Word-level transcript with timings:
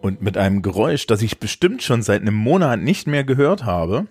Und 0.00 0.22
mit 0.22 0.36
einem 0.36 0.62
Geräusch, 0.62 1.06
das 1.06 1.22
ich 1.22 1.40
bestimmt 1.40 1.82
schon 1.82 2.02
seit 2.02 2.20
einem 2.20 2.34
Monat 2.34 2.80
nicht 2.80 3.06
mehr 3.06 3.24
gehört 3.24 3.64
habe. 3.64 4.06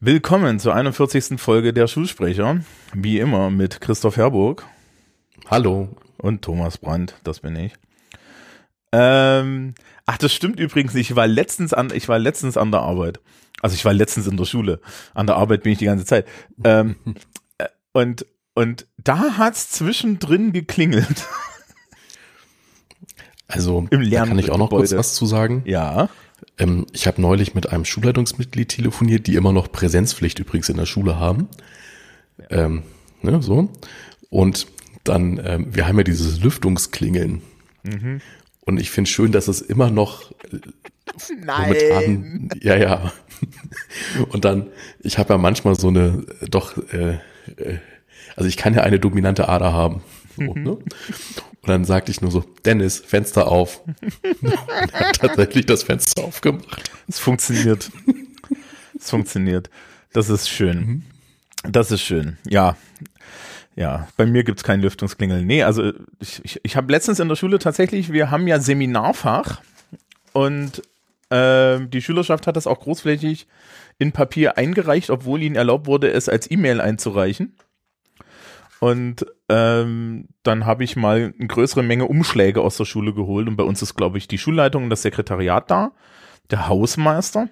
Willkommen 0.00 0.58
zur 0.58 0.74
41. 0.74 1.38
Folge 1.38 1.72
der 1.72 1.86
Schulsprecher. 1.86 2.60
Wie 2.94 3.18
immer 3.18 3.50
mit 3.50 3.80
Christoph 3.80 4.16
Herburg. 4.16 4.64
Hallo. 5.46 5.88
Und 6.16 6.42
Thomas 6.42 6.78
Brandt, 6.78 7.20
das 7.24 7.40
bin 7.40 7.54
ich. 7.56 7.74
Ähm, 8.98 9.74
ach, 10.06 10.16
das 10.16 10.32
stimmt 10.32 10.58
übrigens 10.58 10.94
nicht. 10.94 11.10
Ich 11.10 11.16
war 11.16 11.26
letztens 11.26 11.74
an, 11.74 11.92
ich 11.94 12.08
war 12.08 12.18
letztens 12.18 12.56
an 12.56 12.70
der 12.70 12.80
Arbeit. 12.80 13.20
Also 13.60 13.74
ich 13.74 13.84
war 13.84 13.92
letztens 13.92 14.26
in 14.26 14.38
der 14.38 14.46
Schule. 14.46 14.80
An 15.12 15.26
der 15.26 15.36
Arbeit 15.36 15.64
bin 15.64 15.72
ich 15.72 15.78
die 15.78 15.84
ganze 15.84 16.06
Zeit. 16.06 16.26
Ähm, 16.64 16.96
äh, 17.58 17.66
und, 17.92 18.24
und 18.54 18.86
da 18.96 19.36
hat's 19.36 19.70
zwischendrin 19.70 20.52
geklingelt. 20.52 21.26
Also 23.48 23.86
Im 23.90 24.10
da 24.10 24.26
kann 24.26 24.40
ich 24.40 24.50
auch 24.50 24.58
noch 24.58 24.70
kurz 24.70 24.90
Lerngebäude. 24.90 24.98
was 24.98 25.14
zu 25.14 25.24
sagen. 25.24 25.62
Ja. 25.66 26.08
Ähm, 26.58 26.84
ich 26.92 27.06
habe 27.06 27.22
neulich 27.22 27.54
mit 27.54 27.68
einem 27.68 27.84
Schulleitungsmitglied 27.84 28.68
telefoniert, 28.68 29.28
die 29.28 29.36
immer 29.36 29.52
noch 29.52 29.70
Präsenzpflicht 29.70 30.40
übrigens 30.40 30.68
in 30.68 30.76
der 30.76 30.86
Schule 30.86 31.20
haben. 31.20 31.48
Ähm, 32.50 32.82
ne, 33.22 33.40
so. 33.40 33.70
Und 34.30 34.66
dann, 35.04 35.40
ähm, 35.44 35.72
wir 35.72 35.86
haben 35.86 35.96
ja 35.96 36.02
dieses 36.02 36.40
Lüftungsklingeln. 36.40 37.42
Mhm. 37.84 38.20
Und 38.66 38.78
ich 38.80 38.90
finde 38.90 39.08
schön, 39.10 39.32
dass 39.32 39.48
es 39.48 39.60
immer 39.62 39.90
noch 39.90 40.32
äh, 40.52 40.58
momentan, 41.40 42.48
ja, 42.60 42.76
ja. 42.76 43.12
Und 44.30 44.44
dann, 44.44 44.66
ich 45.00 45.18
habe 45.18 45.34
ja 45.34 45.38
manchmal 45.38 45.74
so 45.76 45.88
eine, 45.88 46.26
äh, 46.40 46.46
doch, 46.48 46.76
äh, 46.92 47.14
äh, 47.56 47.78
also 48.34 48.48
ich 48.48 48.56
kann 48.56 48.74
ja 48.74 48.82
eine 48.82 48.98
dominante 49.00 49.48
Ader 49.48 49.72
haben. 49.72 50.02
So, 50.36 50.42
Mhm. 50.42 50.62
ne? 50.64 50.70
Und 50.72 51.70
dann 51.70 51.84
sagte 51.84 52.10
ich 52.10 52.20
nur 52.20 52.30
so, 52.30 52.44
Dennis, 52.64 52.98
Fenster 52.98 53.48
auf. 53.48 53.80
Und 54.42 54.92
er 54.92 55.08
hat 55.08 55.16
tatsächlich 55.20 55.66
das 55.66 55.82
Fenster 55.84 56.24
aufgemacht. 56.24 56.90
Es 57.08 57.18
funktioniert. 57.18 57.90
es 58.98 59.10
funktioniert. 59.10 59.70
Das 60.12 60.28
ist 60.28 60.48
schön. 60.50 61.04
Das 61.62 61.90
ist 61.90 62.02
schön. 62.02 62.36
Ja. 62.46 62.76
Ja, 63.76 64.08
bei 64.16 64.24
mir 64.24 64.42
gibt's 64.42 64.64
kein 64.64 64.80
Lüftungsklingel. 64.80 65.44
Nee, 65.44 65.62
also 65.62 65.92
ich, 66.18 66.42
ich, 66.44 66.60
ich 66.62 66.76
habe 66.76 66.90
letztens 66.90 67.20
in 67.20 67.28
der 67.28 67.36
Schule 67.36 67.58
tatsächlich, 67.58 68.10
wir 68.10 68.30
haben 68.30 68.48
ja 68.48 68.58
Seminarfach 68.58 69.60
und 70.32 70.82
äh, 71.28 71.80
die 71.86 72.00
Schülerschaft 72.00 72.46
hat 72.46 72.56
das 72.56 72.66
auch 72.66 72.80
großflächig 72.80 73.46
in 73.98 74.12
Papier 74.12 74.56
eingereicht, 74.56 75.10
obwohl 75.10 75.42
ihnen 75.42 75.56
erlaubt 75.56 75.86
wurde, 75.86 76.10
es 76.10 76.30
als 76.30 76.50
E-Mail 76.50 76.80
einzureichen. 76.80 77.54
Und 78.80 79.26
ähm, 79.50 80.28
dann 80.42 80.64
habe 80.64 80.84
ich 80.84 80.96
mal 80.96 81.34
eine 81.38 81.46
größere 81.46 81.82
Menge 81.82 82.06
Umschläge 82.06 82.62
aus 82.62 82.78
der 82.78 82.84
Schule 82.86 83.12
geholt 83.12 83.46
und 83.46 83.56
bei 83.56 83.64
uns 83.64 83.82
ist, 83.82 83.94
glaube 83.94 84.16
ich, 84.16 84.26
die 84.26 84.38
Schulleitung 84.38 84.84
und 84.84 84.90
das 84.90 85.02
Sekretariat 85.02 85.70
da, 85.70 85.92
der 86.50 86.68
Hausmeister 86.68 87.48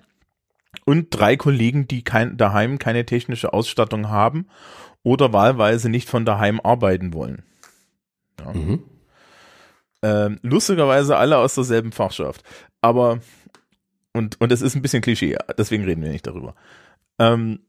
und 0.84 1.08
drei 1.10 1.36
Kollegen, 1.36 1.86
die 1.86 2.02
kein, 2.02 2.36
daheim 2.36 2.78
keine 2.78 3.04
technische 3.04 3.52
Ausstattung 3.52 4.08
haben 4.08 4.48
oder 5.04 5.32
wahlweise 5.32 5.88
nicht 5.88 6.08
von 6.08 6.24
daheim 6.24 6.58
arbeiten 6.60 7.12
wollen. 7.14 7.44
Mhm. 8.52 8.82
Ähm, 10.02 10.38
lustigerweise 10.42 11.16
alle 11.16 11.38
aus 11.38 11.54
derselben 11.54 11.92
Fachschaft. 11.92 12.42
Aber, 12.80 13.20
und, 14.12 14.40
und 14.40 14.50
es 14.52 14.60
ist 14.60 14.74
ein 14.74 14.82
bisschen 14.82 15.02
Klischee, 15.02 15.36
deswegen 15.56 15.84
reden 15.84 16.02
wir 16.02 16.10
nicht 16.10 16.26
darüber. 16.26 16.54
Ähm, 17.18 17.60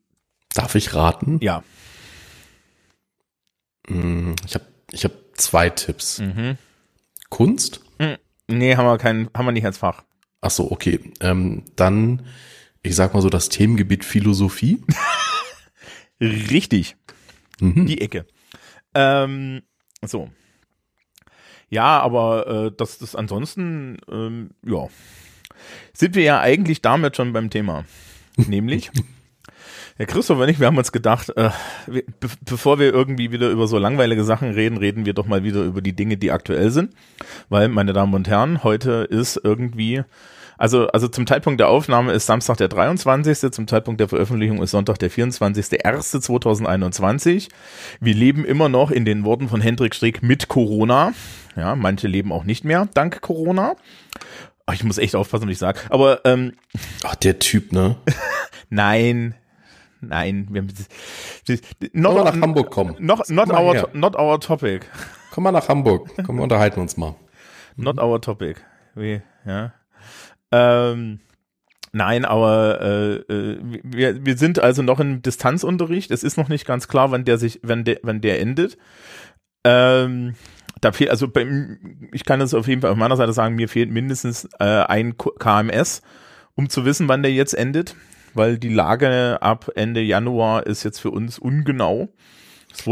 Darf 0.53 0.73
ich 0.75 0.93
raten? 0.95 1.37
ja. 1.41 1.63
Mm, 3.87 4.33
Ich 4.47 4.55
habe 4.55 4.65
ich 4.91 5.03
hab 5.03 5.11
zwei 5.35 5.69
Tipps. 5.69 6.19
Mhm. 6.19 6.57
Kunst? 7.29 7.81
Nee, 8.47 8.75
haben 8.75 8.85
wir 8.85 8.97
kein, 8.97 9.29
haben 9.35 9.45
wir 9.45 9.51
nicht 9.51 9.65
als 9.65 9.77
Fach. 9.79 10.03
Ach 10.41 10.51
so, 10.51 10.71
okay. 10.71 10.99
Ähm, 11.21 11.63
dann, 11.75 12.25
ich 12.83 12.95
sag 12.95 13.13
mal 13.13 13.21
so, 13.21 13.29
das 13.29 13.49
Themengebiet 13.49 14.05
Philosophie. 14.05 14.83
Richtig. 16.21 16.95
Mhm. 17.59 17.85
Die 17.85 18.01
Ecke. 18.01 18.25
Ähm, 18.93 19.61
so. 20.01 20.29
Ja, 21.69 21.99
aber 21.99 22.47
äh, 22.67 22.71
das, 22.75 22.99
das 22.99 23.15
ansonsten, 23.15 23.97
ähm, 24.09 24.51
ja, 24.65 24.87
sind 25.93 26.15
wir 26.15 26.23
ja 26.23 26.39
eigentlich 26.39 26.81
damit 26.81 27.15
schon 27.15 27.33
beim 27.33 27.49
Thema. 27.49 27.85
Nämlich, 28.37 28.91
Herr 29.97 30.05
Christoph 30.05 30.39
und 30.39 30.49
ich, 30.49 30.59
wir 30.59 30.67
haben 30.67 30.77
uns 30.77 30.91
gedacht, 30.91 31.29
äh, 31.37 31.49
be 31.87 32.03
bevor 32.41 32.79
wir 32.79 32.93
irgendwie 32.93 33.31
wieder 33.31 33.49
über 33.49 33.67
so 33.67 33.77
langweilige 33.77 34.25
Sachen 34.25 34.51
reden, 34.51 34.77
reden 34.77 35.05
wir 35.05 35.13
doch 35.13 35.25
mal 35.25 35.43
wieder 35.43 35.63
über 35.63 35.81
die 35.81 35.95
Dinge, 35.95 36.17
die 36.17 36.31
aktuell 36.31 36.69
sind. 36.69 36.93
Weil, 37.47 37.69
meine 37.69 37.93
Damen 37.93 38.13
und 38.13 38.27
Herren, 38.27 38.63
heute 38.63 39.07
ist 39.09 39.39
irgendwie, 39.41 40.03
also, 40.57 40.87
also 40.87 41.07
zum 41.07 41.27
Zeitpunkt 41.27 41.59
der 41.59 41.69
Aufnahme 41.69 42.13
ist 42.13 42.25
Samstag 42.25 42.57
der 42.57 42.69
23., 42.69 43.51
zum 43.51 43.67
Zeitpunkt 43.67 43.99
der 43.99 44.07
Veröffentlichung 44.07 44.63
ist 44.63 44.71
Sonntag 44.71 44.97
der 44.99 45.11
24.01.2021. 45.11 47.49
Wir 47.99 48.13
leben 48.13 48.45
immer 48.45 48.69
noch 48.69 48.91
in 48.91 49.03
den 49.05 49.25
Worten 49.25 49.49
von 49.49 49.59
Hendrik 49.61 49.95
Strick 49.95 50.21
mit 50.23 50.47
Corona. 50.47 51.13
Ja, 51.55 51.75
manche 51.75 52.07
leben 52.07 52.31
auch 52.31 52.43
nicht 52.43 52.63
mehr 52.63 52.87
dank 52.93 53.21
Corona. 53.21 53.75
Ach, 54.65 54.73
ich 54.73 54.83
muss 54.83 54.97
echt 54.97 55.15
aufpassen, 55.15 55.45
was 55.45 55.53
ich 55.53 55.59
sage. 55.59 55.79
Aber 55.89 56.25
ähm, 56.25 56.53
Ach, 57.03 57.15
der 57.15 57.39
Typ, 57.39 57.71
ne? 57.71 57.95
nein, 58.69 59.35
nein, 60.01 60.47
wir 60.49 60.63
not, 61.93 62.15
mal 62.15 62.23
nach 62.23 62.41
Hamburg 62.41 62.71
kommen. 62.71 62.95
Not, 62.99 63.29
not, 63.29 63.49
Komm 63.49 63.57
our, 63.57 63.89
not 63.93 64.17
our 64.17 64.39
topic. 64.39 64.87
Komm 65.31 65.43
mal 65.43 65.51
nach 65.51 65.67
Hamburg. 65.67 66.09
Komm, 66.25 66.37
wir 66.37 66.43
unterhalten 66.43 66.79
uns 66.79 66.97
mal. 66.97 67.15
Not 67.75 67.99
our 67.99 68.19
topic. 68.21 68.61
Wie, 68.95 69.21
ja. 69.45 69.73
Ähm, 70.51 71.19
nein, 71.91 72.25
aber 72.25 72.81
äh, 72.81 73.15
äh, 73.33 73.59
wir, 73.83 74.25
wir 74.25 74.37
sind 74.37 74.59
also 74.59 74.81
noch 74.81 74.99
im 74.99 75.21
Distanzunterricht. 75.21 76.11
Es 76.11 76.23
ist 76.23 76.37
noch 76.37 76.49
nicht 76.49 76.65
ganz 76.65 76.87
klar, 76.87 77.11
wann 77.11 77.25
der 77.25 77.37
sich, 77.37 77.59
wann 77.63 77.83
der, 77.83 77.99
wann 78.03 78.21
der 78.21 78.39
endet. 78.39 78.77
Ähm, 79.63 80.35
da 80.81 80.91
fehlt, 80.91 81.09
also 81.09 81.27
bei, 81.27 81.47
ich 82.11 82.25
kann 82.25 82.39
das 82.39 82.53
auf 82.53 82.67
jeden 82.67 82.81
Fall 82.81 82.91
auf 82.91 82.97
meiner 82.97 83.17
Seite 83.17 83.33
sagen, 83.33 83.55
mir 83.55 83.69
fehlt 83.69 83.91
mindestens 83.91 84.47
äh, 84.59 84.63
ein 84.63 85.17
KMS, 85.17 86.01
um 86.53 86.69
zu 86.69 86.85
wissen, 86.85 87.07
wann 87.07 87.23
der 87.23 87.31
jetzt 87.31 87.53
endet, 87.53 87.95
weil 88.33 88.59
die 88.59 88.73
Lage 88.73 89.41
ab 89.41 89.71
Ende 89.75 90.01
Januar 90.01 90.67
ist 90.67 90.83
jetzt 90.83 90.99
für 90.99 91.11
uns 91.11 91.39
ungenau. 91.39 92.09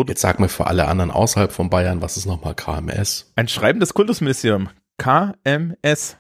Jetzt 0.08 0.22
sag 0.22 0.40
mir 0.40 0.50
für 0.50 0.68
alle 0.68 0.88
anderen 0.88 1.12
außerhalb 1.12 1.52
von 1.52 1.70
Bayern, 1.70 2.02
was 2.02 2.16
ist 2.16 2.26
nochmal 2.26 2.56
KMS? 2.56 3.32
ein 3.36 3.48
Schreiben 3.48 3.80
des 3.80 3.94
Kultusministeriums. 3.94 4.70
KMS. 4.98 6.18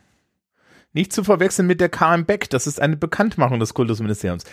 Nicht 0.94 1.12
zu 1.12 1.24
verwechseln 1.24 1.68
mit 1.68 1.82
der 1.82 1.90
KM 1.90 2.26
Beck. 2.26 2.50
Das 2.50 2.68
ist 2.68 2.80
eine 2.80 2.96
Bekanntmachung 2.96 3.60
des 3.60 3.74
Kultusministeriums. 3.74 4.44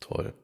Toll. 0.00 0.34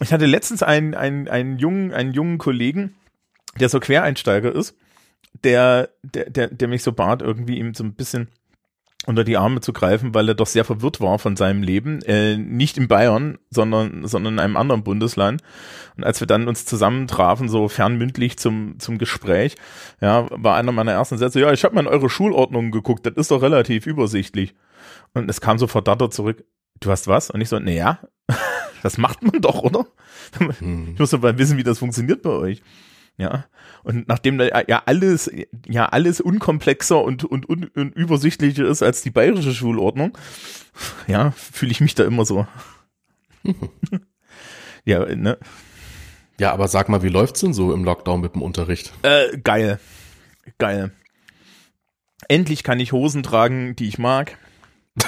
Ich 0.00 0.12
hatte 0.12 0.26
letztens 0.26 0.62
einen, 0.62 0.94
einen, 0.94 1.26
einen, 1.28 1.58
jungen, 1.58 1.92
einen 1.92 2.12
jungen 2.12 2.38
Kollegen, 2.38 2.94
der 3.58 3.70
so 3.70 3.80
Quereinsteiger 3.80 4.54
ist, 4.54 4.76
der, 5.42 5.90
der, 6.02 6.28
der, 6.30 6.48
der 6.48 6.68
mich 6.68 6.82
so 6.82 6.92
bat, 6.92 7.22
irgendwie 7.22 7.58
ihm 7.58 7.74
so 7.74 7.82
ein 7.82 7.94
bisschen 7.94 8.28
unter 9.06 9.24
die 9.24 9.36
Arme 9.36 9.60
zu 9.60 9.72
greifen, 9.72 10.14
weil 10.14 10.28
er 10.28 10.34
doch 10.34 10.46
sehr 10.46 10.64
verwirrt 10.64 11.00
war 11.00 11.18
von 11.18 11.36
seinem 11.36 11.62
Leben. 11.62 12.02
Äh, 12.02 12.36
nicht 12.36 12.76
in 12.76 12.88
Bayern, 12.88 13.38
sondern, 13.50 14.06
sondern 14.06 14.34
in 14.34 14.40
einem 14.40 14.56
anderen 14.56 14.82
Bundesland. 14.82 15.42
Und 15.96 16.04
als 16.04 16.20
wir 16.20 16.26
dann 16.26 16.48
uns 16.48 16.66
zusammentrafen, 16.66 17.48
so 17.48 17.68
fernmündlich 17.68 18.38
zum, 18.38 18.78
zum 18.78 18.98
Gespräch, 18.98 19.54
ja, 20.00 20.26
war 20.30 20.56
einer 20.56 20.72
meiner 20.72 20.92
ersten 20.92 21.18
Sätze, 21.18 21.40
ja, 21.40 21.52
ich 21.52 21.64
habe 21.64 21.74
mal 21.74 21.82
in 21.82 21.86
eure 21.86 22.10
Schulordnung 22.10 22.72
geguckt, 22.72 23.06
das 23.06 23.14
ist 23.14 23.30
doch 23.30 23.42
relativ 23.42 23.86
übersichtlich. 23.86 24.54
Und 25.14 25.30
es 25.30 25.40
kam 25.40 25.58
so 25.58 25.66
verdattert 25.66 26.12
zurück, 26.12 26.44
du 26.80 26.90
hast 26.90 27.06
was? 27.06 27.30
Und 27.30 27.40
ich 27.40 27.48
so, 27.48 27.58
naja, 27.58 28.00
das 28.82 28.98
macht 28.98 29.22
man 29.22 29.40
doch, 29.40 29.62
oder? 29.62 29.86
Hm. 30.58 30.90
Ich 30.94 30.98
muss 30.98 31.10
doch 31.10 31.22
mal 31.22 31.38
wissen, 31.38 31.56
wie 31.56 31.64
das 31.64 31.78
funktioniert 31.78 32.22
bei 32.22 32.30
euch. 32.30 32.62
Ja. 33.18 33.46
Und 33.82 34.08
nachdem 34.08 34.36
da 34.38 34.62
ja 34.66 34.82
alles, 34.84 35.30
ja 35.66 35.86
alles 35.86 36.20
unkomplexer 36.20 37.02
und, 37.02 37.24
und, 37.24 37.46
und, 37.46 37.74
und 37.76 37.94
übersichtlicher 37.94 38.66
ist 38.66 38.82
als 38.82 39.02
die 39.02 39.10
bayerische 39.10 39.54
Schulordnung, 39.54 40.16
ja, 41.06 41.30
fühle 41.30 41.72
ich 41.72 41.80
mich 41.80 41.94
da 41.94 42.04
immer 42.04 42.24
so. 42.24 42.46
ja, 44.84 45.04
ne? 45.14 45.38
Ja, 46.38 46.52
aber 46.52 46.68
sag 46.68 46.90
mal, 46.90 47.02
wie 47.02 47.08
läuft's 47.08 47.40
denn 47.40 47.54
so 47.54 47.72
im 47.72 47.84
Lockdown 47.84 48.20
mit 48.20 48.34
dem 48.34 48.42
Unterricht? 48.42 48.92
Äh, 49.02 49.38
geil. 49.38 49.80
Geil. 50.58 50.92
Endlich 52.28 52.62
kann 52.62 52.80
ich 52.80 52.92
Hosen 52.92 53.22
tragen, 53.22 53.76
die 53.76 53.88
ich 53.88 53.98
mag. 53.98 54.36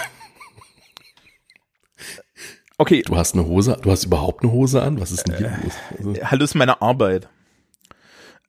Okay, 2.81 3.03
Du 3.03 3.17
hast 3.17 3.35
eine 3.35 3.45
Hose, 3.45 3.77
du 3.83 3.91
hast 3.91 4.05
überhaupt 4.05 4.45
eine 4.45 4.53
Hose 4.53 4.81
an? 4.81 5.01
Was 5.01 5.11
ist 5.11 5.27
denn 5.27 5.37
hier 5.37 5.59
los? 5.65 5.73
Also, 5.99 6.15
Hallo 6.31 6.45
ist 6.45 6.55
meine 6.55 6.81
Arbeit. 6.81 7.29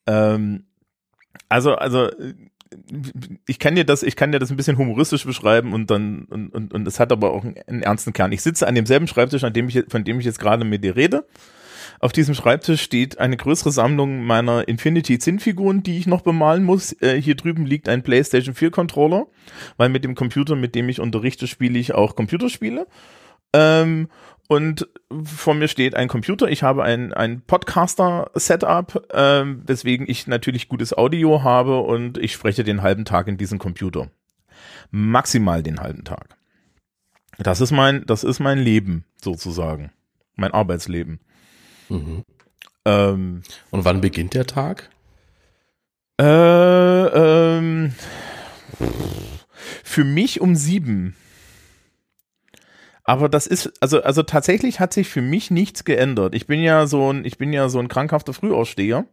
Ähm, 0.10 0.64
also, 1.48 1.76
also, 1.76 2.10
ich 3.48 3.60
kann 3.60 3.76
dir 3.76 3.86
das, 3.86 4.04
ich 4.04 4.16
kann 4.16 4.32
dir 4.32 4.40
das 4.40 4.52
ein 4.52 4.58
bisschen 4.58 4.78
humoristisch 4.78 5.26
beschreiben 5.26 5.74
und 5.74 5.90
dann, 5.90 6.26
und, 6.26 6.50
und, 6.50 6.74
und 6.74 7.00
hat 7.00 7.12
aber 7.12 7.32
auch 7.32 7.44
einen, 7.44 7.58
einen 7.68 7.82
ernsten 7.84 8.14
Kern. 8.14 8.32
Ich 8.32 8.42
sitze 8.42 8.68
an 8.68 8.76
demselben 8.76 9.08
Schreibtisch, 9.08 9.44
an 9.44 9.54
dem 9.54 9.70
ich, 9.70 9.84
von 9.88 10.04
dem 10.04 10.20
ich 10.20 10.26
jetzt 10.26 10.40
gerade 10.40 10.66
mit 10.66 10.84
dir 10.84 10.96
rede. 10.96 11.26
Auf 12.00 12.14
diesem 12.14 12.34
Schreibtisch 12.34 12.82
steht 12.82 13.20
eine 13.20 13.36
größere 13.36 13.72
Sammlung 13.72 14.24
meiner 14.24 14.68
Infinity 14.68 15.20
Zinnfiguren, 15.20 15.84
die 15.84 15.98
ich 15.98 16.08
noch 16.08 16.22
bemalen 16.22 16.64
muss. 16.64 16.94
Äh, 17.02 17.22
hier 17.22 17.36
drüben 17.36 17.66
liegt 17.66 17.90
ein 17.90 18.04
PlayStation 18.04 18.56
4 18.56 18.72
Controller, 18.72 19.28
weil 19.78 19.90
mit 19.90 20.04
dem 20.04 20.16
Computer, 20.16 20.56
mit 20.56 20.76
dem 20.76 20.88
ich 20.90 21.02
unterrichte, 21.02 21.48
spiele 21.48 21.78
ich 21.78 21.94
auch 21.94 22.16
Computerspiele. 22.16 22.88
Ähm, 23.52 24.08
und 24.50 24.90
vor 25.24 25.54
mir 25.54 25.68
steht 25.68 25.94
ein 25.94 26.08
Computer. 26.08 26.50
Ich 26.50 26.64
habe 26.64 26.84
ein, 26.84 27.14
ein 27.14 27.42
Podcaster-Setup, 27.42 29.08
ähm, 29.14 29.62
weswegen 29.68 30.10
ich 30.10 30.26
natürlich 30.26 30.68
gutes 30.68 30.92
Audio 30.98 31.44
habe 31.44 31.82
und 31.82 32.18
ich 32.18 32.34
spreche 32.34 32.64
den 32.64 32.82
halben 32.82 33.06
Tag 33.06 33.28
in 33.28 33.38
diesem 33.38 33.60
Computer. 33.60 34.10
Maximal 34.90 35.62
den 35.62 35.80
halben 35.80 36.04
Tag. 36.04 36.36
Das 37.38 37.62
ist 37.62 37.70
mein, 37.70 38.04
das 38.08 38.24
ist 38.24 38.40
mein 38.40 38.58
Leben 38.58 39.06
sozusagen. 39.22 39.92
Mein 40.36 40.52
Arbeitsleben. 40.52 41.20
Mhm. 41.90 42.24
Ähm, 42.86 43.44
Und 43.70 43.86
wann 43.86 44.02
beginnt 44.02 44.34
der 44.34 44.48
Tag? 44.48 44.90
Äh, 46.20 46.26
ähm, 46.26 47.94
für 49.84 50.04
mich 50.04 50.42
um 50.42 50.56
sieben. 50.56 51.16
Aber 53.10 53.28
das 53.28 53.48
ist, 53.48 53.74
also, 53.82 54.04
also 54.04 54.22
tatsächlich 54.22 54.80
hat 54.80 54.94
sich 54.94 55.10
für 55.10 55.24
mich 55.24 55.50
nichts 55.50 55.84
geändert. 55.84 56.36
Ich 56.36 56.46
bin 56.46 56.62
ja 56.62 56.86
so 56.86 57.12
ein, 57.12 57.26
ich 57.26 57.40
bin 57.40 57.52
ja 57.52 57.68
so 57.68 57.80
ein 57.80 57.88
krankhafter 57.88 58.34
Frühaussteher. 58.34 59.06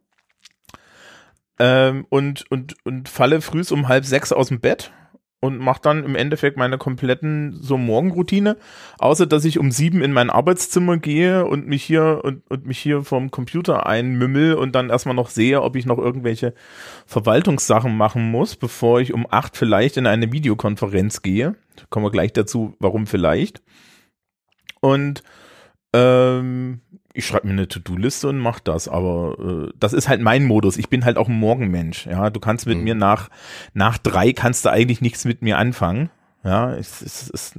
Ähm, 1.58 2.04
und, 2.10 2.44
und, 2.50 2.76
und 2.84 3.08
falle 3.08 3.40
frühs 3.40 3.72
um 3.72 3.88
halb 3.88 4.04
sechs 4.04 4.32
aus 4.32 4.48
dem 4.48 4.60
Bett 4.60 4.92
und 5.40 5.60
mache 5.60 5.80
dann 5.80 6.04
im 6.04 6.14
Endeffekt 6.14 6.58
meine 6.58 6.76
kompletten 6.76 7.56
so 7.62 7.78
Morgenroutine, 7.78 8.58
außer 8.98 9.26
dass 9.26 9.46
ich 9.46 9.58
um 9.58 9.70
sieben 9.70 10.02
in 10.02 10.12
mein 10.12 10.28
Arbeitszimmer 10.28 10.98
gehe 10.98 11.46
und 11.46 11.66
mich 11.66 11.82
hier 11.82 12.20
und, 12.22 12.42
und 12.50 12.66
mich 12.66 12.78
hier 12.78 13.02
vom 13.02 13.30
Computer 13.30 13.86
einmümmel 13.86 14.56
und 14.56 14.74
dann 14.74 14.90
erstmal 14.90 15.14
noch 15.14 15.30
sehe, 15.30 15.62
ob 15.62 15.74
ich 15.74 15.86
noch 15.86 15.96
irgendwelche 15.96 16.52
Verwaltungssachen 17.06 17.96
machen 17.96 18.30
muss, 18.30 18.56
bevor 18.56 19.00
ich 19.00 19.14
um 19.14 19.26
acht 19.30 19.56
vielleicht 19.56 19.96
in 19.96 20.06
eine 20.06 20.32
Videokonferenz 20.32 21.22
gehe. 21.22 21.54
Kommen 21.88 22.04
wir 22.04 22.10
gleich 22.10 22.34
dazu, 22.34 22.76
warum 22.78 23.06
vielleicht. 23.06 23.62
Und 24.80 25.22
ähm, 25.92 26.80
ich 27.16 27.26
schreibe 27.26 27.46
mir 27.46 27.54
eine 27.54 27.68
To-Do-Liste 27.68 28.28
und 28.28 28.38
mach 28.38 28.60
das, 28.60 28.88
aber 28.88 29.68
äh, 29.68 29.72
das 29.78 29.94
ist 29.94 30.08
halt 30.08 30.20
mein 30.20 30.44
Modus. 30.44 30.76
Ich 30.76 30.90
bin 30.90 31.04
halt 31.04 31.16
auch 31.16 31.28
ein 31.28 31.38
Morgenmensch. 31.38 32.06
Ja, 32.06 32.28
du 32.28 32.40
kannst 32.40 32.66
mit 32.66 32.78
mhm. 32.78 32.84
mir 32.84 32.94
nach 32.94 33.30
nach 33.72 33.96
drei 33.96 34.32
kannst 34.32 34.64
du 34.64 34.70
eigentlich 34.70 35.00
nichts 35.00 35.24
mit 35.24 35.40
mir 35.40 35.56
anfangen. 35.56 36.10
Ja, 36.44 36.74
es, 36.74 37.00
es, 37.00 37.30
es, 37.30 37.54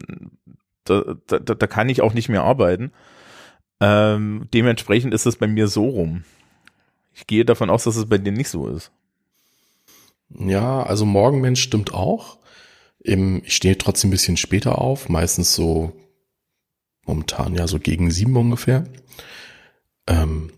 da, 0.85 1.15
da, 1.27 1.39
da 1.39 1.67
kann 1.67 1.89
ich 1.89 2.01
auch 2.01 2.13
nicht 2.13 2.29
mehr 2.29 2.43
arbeiten. 2.43 2.91
Ähm, 3.79 4.47
dementsprechend 4.53 5.13
ist 5.13 5.25
es 5.25 5.35
bei 5.35 5.47
mir 5.47 5.67
so 5.67 5.89
rum. 5.89 6.23
Ich 7.13 7.25
gehe 7.25 7.45
davon 7.45 7.69
aus, 7.69 7.83
dass 7.83 7.95
es 7.95 8.07
bei 8.07 8.19
dir 8.19 8.31
nicht 8.31 8.49
so 8.49 8.67
ist. 8.67 8.91
Ja, 10.29 10.83
also 10.83 11.05
Morgenmensch 11.05 11.61
stimmt 11.61 11.93
auch. 11.93 12.37
ich 12.99 13.55
stehe 13.55 13.77
trotzdem 13.77 14.09
ein 14.09 14.11
bisschen 14.11 14.37
später 14.37 14.79
auf, 14.79 15.09
meistens 15.09 15.55
so 15.55 15.93
momentan 17.07 17.55
ja 17.55 17.67
so 17.67 17.79
gegen 17.79 18.11
sieben 18.11 18.35
ungefähr. 18.35 18.85
Ähm, 20.07 20.51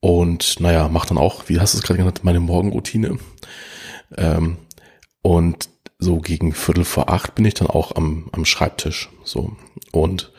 und 0.00 0.60
naja, 0.60 0.88
mach 0.88 1.06
dann 1.06 1.18
auch, 1.18 1.48
wie 1.48 1.60
hast 1.60 1.74
du 1.74 1.78
es 1.78 1.84
gerade 1.84 1.98
genannt, 1.98 2.20
meine 2.22 2.40
Morgenroutine. 2.40 3.18
Ähm, 4.16 4.56
und 5.22 5.68
so 5.98 6.18
gegen 6.18 6.54
Viertel 6.54 6.84
vor 6.84 7.10
acht 7.10 7.34
bin 7.34 7.44
ich 7.44 7.54
dann 7.54 7.68
auch 7.68 7.94
am, 7.94 8.30
am 8.32 8.44
Schreibtisch. 8.46 9.10
So. 9.22 9.56
Und 9.92 10.32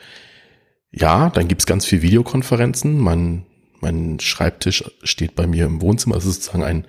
ja, 0.90 1.30
dann 1.30 1.48
gibt's 1.48 1.66
ganz 1.66 1.86
viel 1.86 2.02
Videokonferenzen. 2.02 2.98
Mein, 2.98 3.46
mein 3.80 4.18
Schreibtisch 4.18 4.84
steht 5.04 5.36
bei 5.36 5.46
mir 5.46 5.66
im 5.66 5.80
Wohnzimmer. 5.80 6.16
Das 6.16 6.26
ist 6.26 6.42
sozusagen 6.42 6.64
ein, 6.64 6.86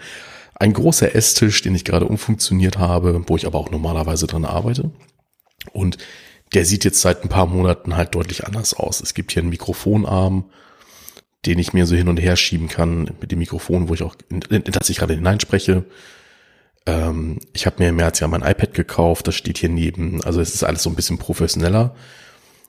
ein 0.55 0.73
großer 0.73 1.15
Esstisch, 1.15 1.61
den 1.61 1.75
ich 1.75 1.85
gerade 1.85 2.07
umfunktioniert 2.07 2.79
habe, 2.79 3.23
wo 3.27 3.35
ich 3.35 3.45
aber 3.45 3.59
auch 3.59 3.69
normalerweise 3.69 4.25
dran 4.25 4.45
arbeite. 4.45 4.91
Und 5.71 5.97
der 6.53 6.65
sieht 6.65 6.83
jetzt 6.83 7.01
seit 7.01 7.23
ein 7.23 7.29
paar 7.29 7.47
Monaten 7.47 7.95
halt 7.95 8.15
deutlich 8.15 8.45
anders 8.45 8.73
aus. 8.73 9.01
Es 9.01 9.13
gibt 9.13 9.31
hier 9.31 9.41
einen 9.41 9.49
Mikrofonarm, 9.49 10.45
den 11.45 11.59
ich 11.59 11.73
mir 11.73 11.85
so 11.85 11.95
hin 11.95 12.07
und 12.07 12.17
her 12.17 12.35
schieben 12.35 12.67
kann 12.67 13.11
mit 13.19 13.31
dem 13.31 13.39
Mikrofon, 13.39 13.89
wo 13.89 13.93
ich 13.93 14.03
auch, 14.03 14.15
in, 14.29 14.41
in 14.41 14.71
das 14.71 14.89
ich 14.89 14.97
gerade 14.97 15.15
hineinspreche. 15.15 15.85
Ähm, 16.85 17.39
ich 17.53 17.65
habe 17.65 17.81
mir 17.81 17.89
im 17.89 17.95
März 17.95 18.19
ja 18.19 18.27
mein 18.27 18.43
iPad 18.43 18.73
gekauft, 18.73 19.27
das 19.27 19.35
steht 19.35 19.57
hier 19.57 19.69
neben. 19.69 20.23
Also 20.23 20.41
es 20.41 20.53
ist 20.53 20.63
alles 20.63 20.83
so 20.83 20.89
ein 20.89 20.95
bisschen 20.95 21.17
professioneller. 21.17 21.95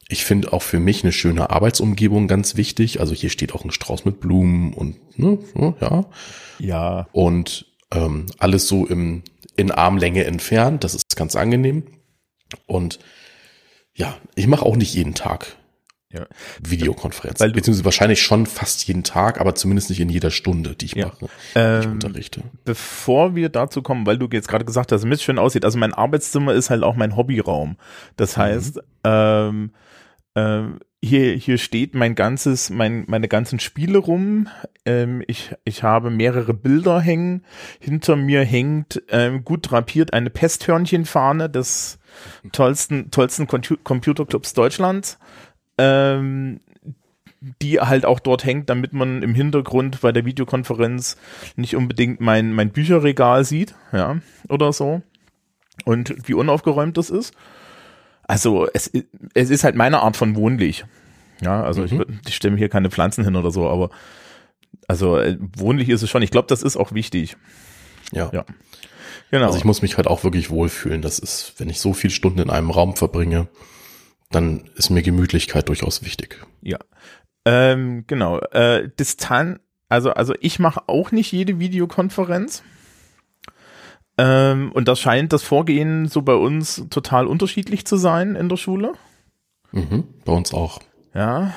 Ich 0.08 0.25
finde 0.25 0.52
auch 0.52 0.62
für 0.62 0.80
mich 0.80 1.02
eine 1.02 1.12
schöne 1.12 1.50
Arbeitsumgebung 1.50 2.28
ganz 2.28 2.56
wichtig. 2.56 3.00
Also 3.00 3.14
hier 3.14 3.30
steht 3.30 3.54
auch 3.54 3.64
ein 3.64 3.70
Strauß 3.70 4.04
mit 4.04 4.20
Blumen 4.20 4.75
und 4.75 5.19
ne, 5.19 5.38
ja. 5.80 6.04
Ja. 6.58 7.08
Und 7.12 7.66
ähm, 7.90 8.26
alles 8.38 8.69
so 8.69 8.87
im, 8.87 9.22
in 9.56 9.70
Armlänge 9.70 10.25
entfernt. 10.25 10.84
Das 10.84 10.94
ist 10.94 11.16
ganz 11.16 11.37
angenehm. 11.37 11.84
Und 12.66 12.98
ja, 13.94 14.17
ich 14.35 14.46
mache 14.46 14.64
auch 14.67 14.76
nicht 14.76 14.94
jeden 14.94 15.14
Tag 15.14 15.56
ja. 16.14 16.26
Videokonferenz. 16.62 17.41
Weil 17.41 17.50
Beziehungsweise 17.50 17.85
wahrscheinlich 17.85 18.23
schon 18.23 18.46
fast 18.46 18.87
jeden 18.87 19.02
Tag, 19.02 19.41
aber 19.41 19.55
zumindest 19.55 19.91
nicht 19.91 20.00
in 20.00 20.08
jeder 20.08 20.31
Stunde, 20.31 20.75
die 20.75 20.87
ich 20.87 20.94
ja. 20.94 21.06
mache, 21.06 21.26
ähm, 21.55 21.81
ich 21.81 21.87
unterrichte. 21.87 22.43
Bevor 22.64 23.35
wir 23.35 23.49
dazu 23.49 23.82
kommen, 23.82 24.06
weil 24.06 24.19
du 24.19 24.29
jetzt 24.32 24.49
gerade 24.49 24.64
gesagt 24.64 24.93
hast, 24.93 25.05
wie 25.05 25.12
es 25.12 25.23
schön 25.23 25.38
aussieht, 25.38 25.64
also 25.64 25.79
mein 25.79 25.93
Arbeitszimmer 25.93 26.52
ist 26.55 26.70
halt 26.70 26.82
auch 26.82 26.96
mein 26.96 27.17
Hobbyraum. 27.17 27.76
Das 28.17 28.37
mhm. 28.37 28.41
heißt, 28.41 28.76
mhm. 28.76 29.70
ähm, 30.37 30.79
hier, 31.02 31.35
hier 31.35 31.58
steht 31.58 31.94
mein 31.94 32.14
ganzes, 32.14 32.70
mein, 32.70 33.05
meine 33.08 33.29
ganzen 33.29 33.61
Spiele 33.61 33.99
rum. 33.99 34.49
Ähm, 34.87 35.23
ich, 35.26 35.55
ich 35.64 35.82
habe 35.82 36.11
mehrere 36.11 36.55
Bilder 36.55 37.00
hängen. 37.00 37.44
Hinter 37.79 38.17
mir 38.17 38.43
hängt 38.43 39.02
ähm, 39.11 39.44
gut 39.44 39.70
drapiert 39.70 40.12
eine 40.12 40.31
Pesthörnchenfahne 40.31 41.50
des 41.50 41.99
tollsten, 42.52 43.11
tollsten 43.11 43.46
Computerclubs 43.46 44.52
Deutschlands 44.55 45.19
ähm, 45.78 46.61
die 47.61 47.78
halt 47.81 48.06
auch 48.06 48.20
dort 48.20 48.44
hängt, 48.44 48.70
damit 48.70 48.93
man 48.93 49.22
im 49.22 49.34
Hintergrund 49.34 50.00
bei 50.00 50.12
der 50.12 50.25
Videokonferenz 50.25 51.16
nicht 51.56 51.76
unbedingt 51.76 52.20
mein, 52.20 52.52
mein 52.52 52.70
Bücherregal 52.70 53.44
sieht, 53.44 53.75
ja, 53.93 54.19
oder 54.49 54.72
so. 54.72 55.02
Und 55.84 56.14
wie 56.26 56.34
unaufgeräumt 56.34 56.96
das 56.96 57.11
ist. 57.11 57.34
Also 58.23 58.66
es, 58.73 58.90
es 59.35 59.50
ist 59.50 59.64
halt 59.64 59.75
meine 59.75 60.00
Art 60.00 60.16
von 60.16 60.37
wohnlich. 60.37 60.87
Ja, 61.42 61.62
also 61.62 61.83
mhm. 61.83 61.87
ich, 62.23 62.28
ich 62.28 62.37
stelle 62.37 62.52
mir 62.52 62.59
hier 62.59 62.71
keine 62.71 62.90
Pflanzen 62.90 63.25
hin 63.25 63.37
oder 63.37 63.50
so, 63.50 63.68
aber 63.68 63.90
also 64.88 65.18
äh, 65.18 65.37
wohnlich 65.56 65.90
ist 65.90 66.02
es 66.02 66.09
schon. 66.09 66.23
Ich 66.23 66.30
glaube, 66.30 66.49
das 66.49 66.62
ist 66.62 66.76
auch 66.76 66.92
wichtig. 66.92 67.37
Ja. 68.12 68.30
ja. 68.33 68.44
Genau. 69.35 69.47
Also 69.47 69.59
ich 69.59 69.64
muss 69.64 69.83
mich 69.83 69.97
halt 69.97 70.07
auch 70.07 70.23
wirklich 70.23 70.49
wohlfühlen. 70.49 71.03
Das 71.03 71.19
ist, 71.19 71.55
wenn 71.59 71.69
ich 71.69 71.81
so 71.81 71.93
viele 71.93 72.12
Stunden 72.12 72.38
in 72.38 72.50
einem 72.50 72.71
Raum 72.71 72.95
verbringe, 72.95 73.49
dann 74.31 74.71
ist 74.76 74.91
mir 74.91 75.03
Gemütlichkeit 75.03 75.69
durchaus 75.69 76.05
wichtig. 76.05 76.47
Ja. 76.62 76.79
Ähm, 77.45 78.05
genau. 78.07 78.38
Äh, 78.38 78.91
Distan, 78.97 79.59
also, 79.88 80.12
also 80.12 80.35
ich 80.38 80.61
mache 80.61 80.83
auch 80.87 81.11
nicht 81.11 81.33
jede 81.33 81.59
Videokonferenz. 81.59 82.62
Ähm, 84.19 84.71
und 84.71 84.87
das 84.87 85.00
scheint 85.00 85.33
das 85.33 85.43
Vorgehen 85.43 86.07
so 86.07 86.23
bei 86.23 86.35
uns 86.35 86.87
total 86.88 87.26
unterschiedlich 87.26 87.85
zu 87.88 87.97
sein 87.97 88.37
in 88.37 88.49
der 88.49 88.57
Schule. 88.57 88.93
Mhm, 89.73 90.05
bei 90.25 90.33
uns 90.33 90.55
auch. 90.55 90.79
Ja. 91.12 91.55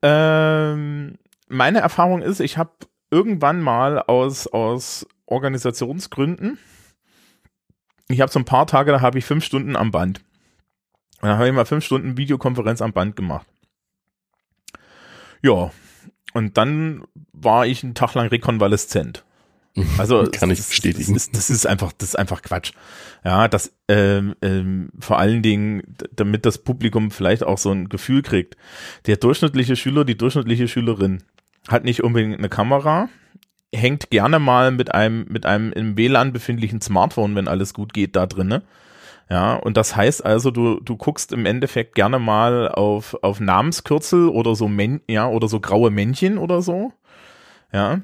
Ähm, 0.00 1.18
meine 1.46 1.80
Erfahrung 1.80 2.22
ist, 2.22 2.40
ich 2.40 2.56
habe 2.56 2.70
irgendwann 3.10 3.60
mal 3.60 3.98
aus, 4.00 4.46
aus 4.46 5.06
Organisationsgründen, 5.26 6.58
ich 8.08 8.20
habe 8.20 8.32
so 8.32 8.38
ein 8.38 8.44
paar 8.44 8.66
Tage, 8.66 8.92
da 8.92 9.00
habe 9.00 9.18
ich 9.18 9.24
fünf 9.24 9.44
Stunden 9.44 9.76
am 9.76 9.90
Band. 9.90 10.20
Und 11.20 11.28
dann 11.28 11.38
habe 11.38 11.48
ich 11.48 11.54
mal 11.54 11.64
fünf 11.64 11.84
Stunden 11.84 12.16
Videokonferenz 12.16 12.80
am 12.80 12.92
Band 12.92 13.16
gemacht. 13.16 13.46
Ja, 15.42 15.70
und 16.34 16.56
dann 16.56 17.04
war 17.32 17.66
ich 17.66 17.84
einen 17.84 17.94
Tag 17.94 18.14
lang 18.14 18.28
rekonvaleszent. 18.28 19.24
Also 19.98 20.24
kann 20.32 20.50
ich 20.50 20.58
bestätigen. 20.58 21.14
Das 21.14 21.22
ist, 21.22 21.36
das 21.36 21.50
ist 21.50 21.66
einfach, 21.66 21.92
das 21.92 22.10
ist 22.10 22.16
einfach 22.16 22.42
Quatsch. 22.42 22.72
Ja, 23.24 23.46
das 23.46 23.72
ähm, 23.86 24.34
ähm, 24.42 24.90
vor 24.98 25.18
allen 25.18 25.42
Dingen, 25.42 25.82
damit 26.10 26.46
das 26.46 26.58
Publikum 26.58 27.12
vielleicht 27.12 27.44
auch 27.44 27.58
so 27.58 27.70
ein 27.70 27.88
Gefühl 27.88 28.22
kriegt. 28.22 28.56
Der 29.06 29.18
durchschnittliche 29.18 29.76
Schüler, 29.76 30.04
die 30.04 30.16
durchschnittliche 30.16 30.66
Schülerin 30.66 31.22
hat 31.68 31.84
nicht 31.84 32.02
unbedingt 32.02 32.38
eine 32.38 32.48
Kamera, 32.48 33.08
hängt 33.74 34.10
gerne 34.10 34.38
mal 34.38 34.70
mit 34.70 34.94
einem 34.94 35.26
mit 35.28 35.46
einem 35.46 35.72
im 35.72 35.96
WLAN 35.96 36.32
befindlichen 36.32 36.80
Smartphone, 36.80 37.34
wenn 37.36 37.48
alles 37.48 37.74
gut 37.74 37.92
geht, 37.92 38.16
da 38.16 38.26
drinne. 38.26 38.62
Ja, 39.30 39.56
und 39.56 39.76
das 39.76 39.94
heißt 39.94 40.24
also, 40.24 40.50
du, 40.50 40.80
du 40.80 40.96
guckst 40.96 41.32
im 41.32 41.44
Endeffekt 41.44 41.94
gerne 41.94 42.18
mal 42.18 42.68
auf, 42.68 43.14
auf 43.22 43.40
Namenskürzel 43.40 44.28
oder 44.28 44.54
so, 44.54 44.68
Men 44.68 45.02
ja, 45.08 45.28
oder 45.28 45.48
so 45.48 45.60
graue 45.60 45.90
Männchen 45.90 46.38
oder 46.38 46.62
so. 46.62 46.92
Ja. 47.72 48.00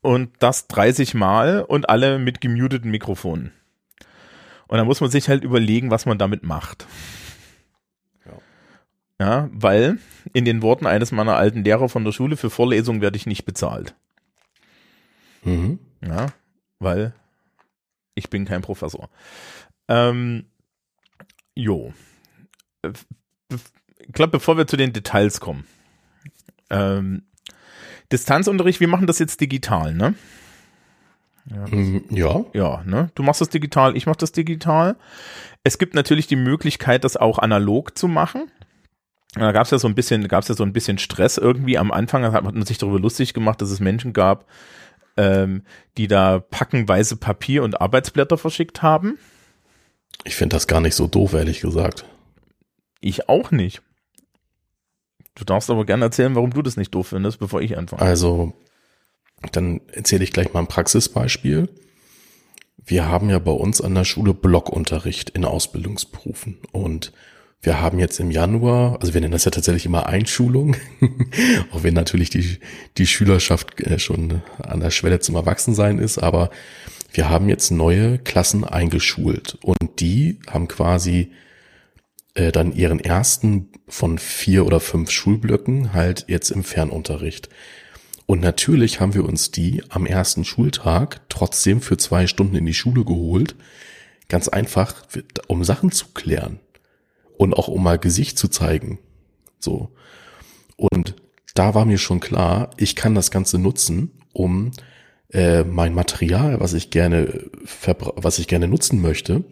und 0.00 0.30
das 0.38 0.66
30 0.68 1.14
Mal 1.14 1.62
und 1.62 1.90
alle 1.90 2.18
mit 2.18 2.40
gemuteten 2.40 2.90
Mikrofonen. 2.90 3.52
Und 4.66 4.78
dann 4.78 4.86
muss 4.86 5.02
man 5.02 5.10
sich 5.10 5.28
halt 5.28 5.44
überlegen, 5.44 5.90
was 5.90 6.06
man 6.06 6.16
damit 6.16 6.42
macht. 6.44 6.86
Ja. 8.24 8.32
ja, 9.20 9.50
weil 9.52 9.98
in 10.32 10.46
den 10.46 10.62
Worten 10.62 10.86
eines 10.86 11.12
meiner 11.12 11.36
alten 11.36 11.64
Lehrer 11.64 11.90
von 11.90 12.04
der 12.04 12.12
Schule 12.12 12.38
für 12.38 12.48
Vorlesungen 12.48 13.02
werde 13.02 13.18
ich 13.18 13.26
nicht 13.26 13.44
bezahlt. 13.44 13.94
Mhm. 15.42 15.78
Ja, 16.04 16.26
weil 16.78 17.14
ich 18.14 18.30
bin 18.30 18.44
kein 18.44 18.62
Professor. 18.62 19.08
Ähm, 19.88 20.46
jo. 21.54 21.92
Ich 22.84 24.12
glaube, 24.12 24.32
bevor 24.32 24.56
wir 24.56 24.66
zu 24.66 24.76
den 24.76 24.92
Details 24.92 25.40
kommen. 25.40 25.66
Ähm, 26.70 27.22
Distanzunterricht, 28.10 28.80
wir 28.80 28.88
machen 28.88 29.06
das 29.06 29.18
jetzt 29.18 29.40
digital, 29.40 29.94
ne? 29.94 30.14
Ja. 31.50 31.66
Mm, 31.66 32.04
ja. 32.10 32.44
Ja, 32.52 32.82
ne? 32.84 33.10
Du 33.14 33.22
machst 33.22 33.40
das 33.40 33.48
digital, 33.48 33.96
ich 33.96 34.06
mach 34.06 34.16
das 34.16 34.32
digital. 34.32 34.96
Es 35.64 35.78
gibt 35.78 35.94
natürlich 35.94 36.26
die 36.26 36.36
Möglichkeit, 36.36 37.04
das 37.04 37.16
auch 37.16 37.38
analog 37.38 37.96
zu 37.96 38.08
machen. 38.08 38.50
Da 39.34 39.52
gab 39.52 39.64
es 39.64 39.70
ja 39.70 39.78
so 39.78 39.88
ein 39.88 39.94
bisschen, 39.94 40.28
gab 40.28 40.42
es 40.42 40.48
ja 40.48 40.54
so 40.54 40.64
ein 40.64 40.74
bisschen 40.74 40.98
Stress 40.98 41.38
irgendwie 41.38 41.78
am 41.78 41.90
Anfang. 41.90 42.22
Da 42.22 42.32
hat 42.32 42.44
man 42.44 42.66
sich 42.66 42.78
darüber 42.78 43.00
lustig 43.00 43.32
gemacht, 43.32 43.62
dass 43.62 43.70
es 43.70 43.80
Menschen 43.80 44.12
gab, 44.12 44.46
ähm, 45.16 45.62
die 45.96 46.08
da 46.08 46.38
packenweise 46.38 47.16
Papier 47.16 47.62
und 47.62 47.80
Arbeitsblätter 47.80 48.38
verschickt 48.38 48.82
haben. 48.82 49.18
Ich 50.24 50.36
finde 50.36 50.56
das 50.56 50.66
gar 50.66 50.80
nicht 50.80 50.94
so 50.94 51.06
doof, 51.06 51.32
ehrlich 51.32 51.60
gesagt. 51.60 52.04
Ich 53.00 53.28
auch 53.28 53.50
nicht. 53.50 53.82
Du 55.34 55.44
darfst 55.44 55.70
aber 55.70 55.84
gerne 55.84 56.04
erzählen, 56.04 56.34
warum 56.34 56.52
du 56.52 56.62
das 56.62 56.76
nicht 56.76 56.94
doof 56.94 57.08
findest, 57.08 57.38
bevor 57.38 57.60
ich 57.60 57.76
anfange. 57.78 58.02
Also, 58.02 58.52
dann 59.52 59.80
erzähle 59.92 60.24
ich 60.24 60.32
gleich 60.32 60.52
mal 60.52 60.60
ein 60.60 60.68
Praxisbeispiel. 60.68 61.68
Wir 62.84 63.08
haben 63.08 63.30
ja 63.30 63.38
bei 63.38 63.52
uns 63.52 63.80
an 63.80 63.94
der 63.94 64.04
Schule 64.04 64.34
Blockunterricht 64.34 65.30
in 65.30 65.44
Ausbildungsberufen 65.44 66.58
und 66.72 67.12
wir 67.62 67.80
haben 67.80 68.00
jetzt 68.00 68.18
im 68.18 68.32
Januar, 68.32 68.98
also 69.00 69.14
wir 69.14 69.20
nennen 69.20 69.32
das 69.32 69.44
ja 69.44 69.52
tatsächlich 69.52 69.86
immer 69.86 70.06
Einschulung, 70.06 70.76
auch 71.70 71.84
wenn 71.84 71.94
natürlich 71.94 72.28
die, 72.28 72.58
die 72.98 73.06
Schülerschaft 73.06 73.80
äh, 73.80 74.00
schon 74.00 74.42
an 74.58 74.80
der 74.80 74.90
Schwelle 74.90 75.20
zum 75.20 75.36
Erwachsensein 75.36 75.98
ist, 75.98 76.18
aber 76.18 76.50
wir 77.12 77.30
haben 77.30 77.48
jetzt 77.48 77.70
neue 77.70 78.18
Klassen 78.18 78.64
eingeschult 78.64 79.58
und 79.62 80.00
die 80.00 80.40
haben 80.50 80.66
quasi 80.66 81.30
äh, 82.34 82.50
dann 82.50 82.72
ihren 82.72 82.98
ersten 82.98 83.68
von 83.86 84.18
vier 84.18 84.66
oder 84.66 84.80
fünf 84.80 85.12
Schulblöcken 85.12 85.92
halt 85.92 86.24
jetzt 86.26 86.50
im 86.50 86.64
Fernunterricht. 86.64 87.48
Und 88.26 88.40
natürlich 88.40 88.98
haben 88.98 89.14
wir 89.14 89.24
uns 89.24 89.52
die 89.52 89.82
am 89.88 90.06
ersten 90.06 90.44
Schultag 90.44 91.20
trotzdem 91.28 91.80
für 91.80 91.96
zwei 91.96 92.26
Stunden 92.26 92.56
in 92.56 92.66
die 92.66 92.74
Schule 92.74 93.04
geholt. 93.04 93.54
Ganz 94.28 94.48
einfach, 94.48 95.04
um 95.48 95.62
Sachen 95.62 95.92
zu 95.92 96.06
klären 96.14 96.58
und 97.42 97.54
auch 97.54 97.66
um 97.66 97.82
mal 97.82 97.98
Gesicht 97.98 98.38
zu 98.38 98.46
zeigen. 98.46 99.00
So. 99.58 99.88
Und 100.76 101.16
da 101.56 101.74
war 101.74 101.84
mir 101.84 101.98
schon 101.98 102.20
klar, 102.20 102.70
ich 102.76 102.94
kann 102.94 103.16
das 103.16 103.32
Ganze 103.32 103.58
nutzen, 103.58 104.12
um 104.32 104.70
äh, 105.32 105.64
mein 105.64 105.92
Material, 105.92 106.60
was 106.60 106.72
ich 106.72 106.90
gerne, 106.90 107.50
was 107.82 108.38
ich 108.38 108.46
gerne 108.46 108.68
nutzen 108.68 109.02
möchte, 109.02 109.42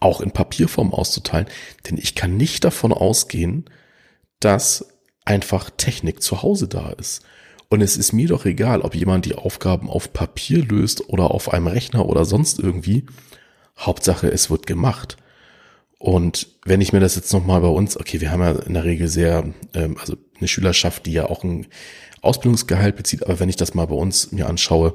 auch 0.00 0.20
in 0.20 0.32
Papierform 0.32 0.92
auszuteilen. 0.92 1.46
Denn 1.88 1.96
ich 1.96 2.14
kann 2.14 2.36
nicht 2.36 2.62
davon 2.62 2.92
ausgehen, 2.92 3.70
dass 4.40 4.86
einfach 5.24 5.70
Technik 5.70 6.22
zu 6.22 6.42
Hause 6.42 6.68
da 6.68 6.90
ist. 6.90 7.22
Und 7.70 7.80
es 7.80 7.96
ist 7.96 8.12
mir 8.12 8.28
doch 8.28 8.44
egal, 8.44 8.82
ob 8.82 8.94
jemand 8.94 9.24
die 9.24 9.34
Aufgaben 9.34 9.88
auf 9.88 10.12
Papier 10.12 10.62
löst 10.62 11.08
oder 11.08 11.30
auf 11.30 11.54
einem 11.54 11.68
Rechner 11.68 12.06
oder 12.06 12.26
sonst 12.26 12.58
irgendwie. 12.58 13.06
Hauptsache, 13.78 14.28
es 14.28 14.50
wird 14.50 14.66
gemacht. 14.66 15.16
Und 15.98 16.48
wenn 16.64 16.80
ich 16.80 16.92
mir 16.92 17.00
das 17.00 17.16
jetzt 17.16 17.32
nochmal 17.32 17.60
bei 17.60 17.68
uns, 17.68 17.98
okay, 17.98 18.20
wir 18.20 18.30
haben 18.30 18.42
ja 18.42 18.52
in 18.52 18.74
der 18.74 18.84
Regel 18.84 19.08
sehr, 19.08 19.44
ähm, 19.74 19.96
also 19.98 20.16
eine 20.38 20.48
Schülerschaft, 20.48 21.06
die 21.06 21.12
ja 21.12 21.26
auch 21.26 21.42
ein 21.42 21.66
Ausbildungsgehalt 22.20 22.96
bezieht, 22.96 23.22
aber 23.22 23.40
wenn 23.40 23.48
ich 23.48 23.56
das 23.56 23.74
mal 23.74 23.86
bei 23.86 23.94
uns 23.94 24.32
mir 24.32 24.48
anschaue, 24.48 24.94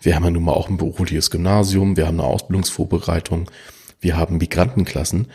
wir 0.00 0.14
haben 0.14 0.24
ja 0.24 0.30
nun 0.30 0.44
mal 0.44 0.52
auch 0.52 0.68
ein 0.68 0.76
berufliches 0.76 1.30
Gymnasium, 1.30 1.96
wir 1.96 2.06
haben 2.06 2.20
eine 2.20 2.28
Ausbildungsvorbereitung, 2.28 3.50
wir 4.00 4.16
haben 4.16 4.38
Migrantenklassen, 4.38 5.28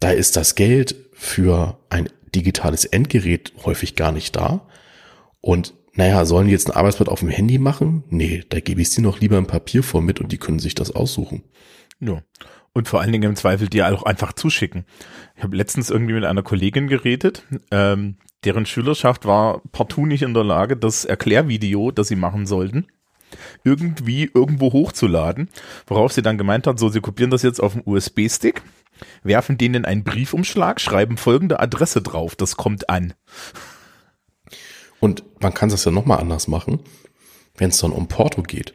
da 0.00 0.10
ist 0.10 0.36
das 0.36 0.54
Geld 0.54 0.96
für 1.12 1.78
ein 1.88 2.08
digitales 2.34 2.84
Endgerät 2.84 3.52
häufig 3.64 3.96
gar 3.96 4.12
nicht 4.12 4.36
da. 4.36 4.66
Und 5.40 5.74
naja, 5.94 6.24
sollen 6.24 6.46
die 6.46 6.52
jetzt 6.52 6.68
ein 6.68 6.76
Arbeitsblatt 6.76 7.08
auf 7.08 7.20
dem 7.20 7.28
Handy 7.28 7.58
machen? 7.58 8.04
Nee, 8.08 8.44
da 8.48 8.60
gebe 8.60 8.80
ich 8.80 8.90
sie 8.90 9.02
noch 9.02 9.20
lieber 9.20 9.38
in 9.38 9.46
Papierform 9.46 10.04
mit 10.04 10.20
und 10.20 10.32
die 10.32 10.38
können 10.38 10.58
sich 10.58 10.74
das 10.74 10.90
aussuchen. 10.90 11.42
Ja. 12.00 12.22
Und 12.74 12.88
vor 12.88 13.00
allen 13.00 13.12
Dingen 13.12 13.30
im 13.30 13.36
Zweifel 13.36 13.68
dir 13.68 13.92
auch 13.92 14.04
einfach 14.04 14.32
zuschicken. 14.32 14.86
Ich 15.36 15.42
habe 15.42 15.56
letztens 15.56 15.90
irgendwie 15.90 16.14
mit 16.14 16.24
einer 16.24 16.42
Kollegin 16.42 16.88
geredet, 16.88 17.44
ähm, 17.70 18.16
deren 18.44 18.66
Schülerschaft 18.66 19.24
war 19.26 19.60
partout 19.72 20.06
nicht 20.06 20.22
in 20.22 20.34
der 20.34 20.44
Lage, 20.44 20.76
das 20.76 21.04
Erklärvideo, 21.04 21.90
das 21.90 22.08
sie 22.08 22.16
machen 22.16 22.46
sollten, 22.46 22.86
irgendwie 23.64 24.30
irgendwo 24.32 24.72
hochzuladen, 24.72 25.48
worauf 25.86 26.12
sie 26.12 26.22
dann 26.22 26.38
gemeint 26.38 26.66
hat, 26.66 26.78
so, 26.78 26.88
sie 26.88 27.00
kopieren 27.00 27.30
das 27.30 27.42
jetzt 27.42 27.60
auf 27.60 27.74
den 27.74 27.82
USB-Stick, 27.84 28.62
werfen 29.22 29.58
den 29.58 29.74
in 29.74 29.84
einen 29.84 30.04
Briefumschlag, 30.04 30.80
schreiben 30.80 31.16
folgende 31.16 31.60
Adresse 31.60 32.02
drauf, 32.02 32.36
das 32.36 32.56
kommt 32.56 32.88
an. 32.88 33.14
Und 35.00 35.24
man 35.40 35.54
kann 35.54 35.68
das 35.68 35.84
ja 35.84 35.90
nochmal 35.90 36.20
anders 36.20 36.48
machen, 36.48 36.80
wenn 37.56 37.70
es 37.70 37.78
dann 37.78 37.92
um 37.92 38.08
Porto 38.08 38.42
geht. 38.42 38.74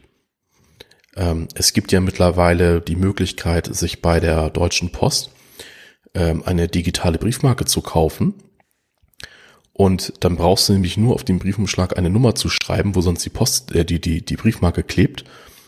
Ähm, 1.17 1.47
es 1.55 1.73
gibt 1.73 1.91
ja 1.91 1.99
mittlerweile 1.99 2.79
die 2.79 2.95
Möglichkeit, 2.95 3.73
sich 3.75 4.01
bei 4.01 4.19
der 4.19 4.49
Deutschen 4.51 4.91
Post 4.91 5.31
ähm, 6.13 6.43
eine 6.45 6.67
digitale 6.67 7.17
Briefmarke 7.17 7.65
zu 7.65 7.81
kaufen. 7.81 8.35
Und 9.73 10.13
dann 10.23 10.37
brauchst 10.37 10.69
du 10.69 10.73
nämlich 10.73 10.97
nur 10.97 11.13
auf 11.13 11.23
dem 11.23 11.39
Briefumschlag 11.39 11.97
eine 11.97 12.09
Nummer 12.09 12.35
zu 12.35 12.49
schreiben, 12.49 12.95
wo 12.95 13.01
sonst 13.01 13.25
die 13.25 13.29
Post, 13.29 13.73
äh, 13.75 13.83
die, 13.83 13.99
die, 13.99 14.23
die 14.23 14.37
Briefmarke 14.37 14.83
klebt. 14.83 15.23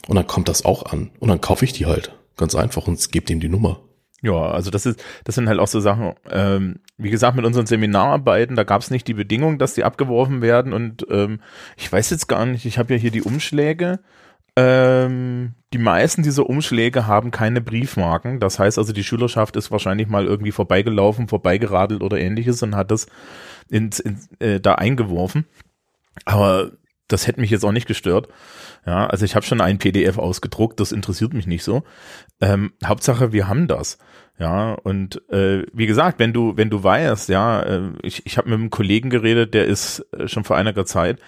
Und 0.07 0.15
dann 0.15 0.27
kommt 0.27 0.49
das 0.49 0.65
auch 0.65 0.85
an. 0.85 1.11
Und 1.19 1.29
dann 1.29 1.41
kaufe 1.41 1.65
ich 1.65 1.73
die 1.73 1.87
halt. 1.87 2.15
Ganz 2.37 2.55
einfach 2.55 2.87
und 2.87 3.11
gebe 3.11 3.31
ihm 3.33 3.39
die 3.39 3.49
Nummer. 3.49 3.81
Ja, 4.21 4.51
also 4.51 4.69
das 4.69 4.85
ist, 4.85 5.03
das 5.23 5.35
sind 5.35 5.47
halt 5.47 5.59
auch 5.59 5.67
so 5.67 5.79
Sachen, 5.79 6.13
ähm, 6.29 6.79
wie 6.97 7.09
gesagt, 7.09 7.35
mit 7.35 7.45
unseren 7.45 7.65
Seminararbeiten, 7.67 8.55
da 8.55 8.63
gab 8.63 8.81
es 8.81 8.91
nicht 8.91 9.07
die 9.07 9.13
Bedingung, 9.13 9.57
dass 9.59 9.75
die 9.75 9.85
abgeworfen 9.85 10.41
werden 10.41 10.73
und 10.73 11.05
ähm, 11.09 11.39
ich 11.77 11.89
weiß 11.89 12.09
jetzt 12.09 12.27
gar 12.27 12.45
nicht, 12.45 12.65
ich 12.65 12.77
habe 12.77 12.93
ja 12.93 12.99
hier 12.99 13.11
die 13.11 13.21
Umschläge 13.21 13.99
ähm, 14.59 15.53
die 15.71 15.77
meisten 15.77 16.23
dieser 16.23 16.49
Umschläge 16.49 17.07
haben 17.07 17.31
keine 17.31 17.61
Briefmarken. 17.61 18.39
Das 18.39 18.59
heißt 18.59 18.77
also, 18.77 18.91
die 18.91 19.03
Schülerschaft 19.03 19.55
ist 19.55 19.71
wahrscheinlich 19.71 20.07
mal 20.07 20.25
irgendwie 20.25 20.51
vorbeigelaufen, 20.51 21.27
vorbeigeradelt 21.27 22.01
oder 22.01 22.17
ähnliches 22.17 22.61
und 22.61 22.75
hat 22.75 22.91
das 22.91 23.07
ins, 23.69 23.99
in, 23.99 24.19
äh, 24.39 24.59
da 24.59 24.75
eingeworfen. 24.75 25.45
Aber 26.25 26.71
das 27.07 27.25
hätte 27.25 27.39
mich 27.39 27.51
jetzt 27.51 27.63
auch 27.63 27.71
nicht 27.71 27.87
gestört. 27.87 28.27
Ja, 28.85 29.07
also 29.07 29.23
ich 29.23 29.35
habe 29.35 29.45
schon 29.45 29.61
ein 29.61 29.77
PDF 29.77 30.17
ausgedruckt, 30.17 30.79
das 30.79 30.91
interessiert 30.91 31.33
mich 31.33 31.47
nicht 31.47 31.63
so. 31.63 31.83
Ähm, 32.41 32.73
Hauptsache, 32.83 33.31
wir 33.31 33.47
haben 33.47 33.67
das. 33.67 33.97
Ja, 34.39 34.73
und 34.73 35.21
äh, 35.29 35.65
wie 35.73 35.85
gesagt, 35.85 36.19
wenn 36.19 36.33
du, 36.33 36.55
wenn 36.57 36.69
du 36.69 36.83
weißt, 36.83 37.29
ja, 37.29 37.61
äh, 37.61 37.81
ich, 38.01 38.25
ich 38.25 38.37
habe 38.37 38.49
mit 38.49 38.59
einem 38.59 38.69
Kollegen 38.69 39.09
geredet, 39.09 39.53
der 39.53 39.65
ist 39.65 40.05
äh, 40.13 40.27
schon 40.27 40.43
vor 40.43 40.57
einiger 40.57 40.85
Zeit, 40.85 41.19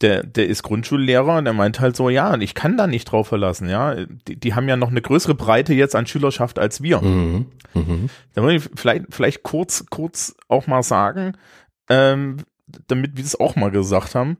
der, 0.00 0.22
der 0.24 0.48
ist 0.48 0.62
Grundschullehrer 0.62 1.38
und 1.38 1.44
der 1.44 1.54
meint 1.54 1.80
halt 1.80 1.96
so, 1.96 2.10
ja, 2.10 2.36
ich 2.36 2.54
kann 2.54 2.76
da 2.76 2.86
nicht 2.86 3.04
drauf 3.04 3.28
verlassen, 3.28 3.68
ja. 3.68 3.94
Die, 4.28 4.38
die 4.38 4.54
haben 4.54 4.68
ja 4.68 4.76
noch 4.76 4.90
eine 4.90 5.02
größere 5.02 5.34
Breite 5.34 5.74
jetzt 5.74 5.94
an 5.94 6.06
Schülerschaft 6.06 6.58
als 6.58 6.82
wir. 6.82 7.00
Mhm. 7.00 7.46
Mhm. 7.74 8.10
Da 8.34 8.42
würde 8.42 8.56
ich 8.56 8.70
vielleicht, 8.74 9.06
vielleicht 9.10 9.42
kurz, 9.42 9.86
kurz 9.90 10.34
auch 10.48 10.66
mal 10.66 10.82
sagen, 10.82 11.36
ähm, 11.88 12.38
damit 12.88 13.16
wir 13.16 13.24
es 13.24 13.38
auch 13.38 13.56
mal 13.56 13.70
gesagt 13.70 14.14
haben. 14.14 14.38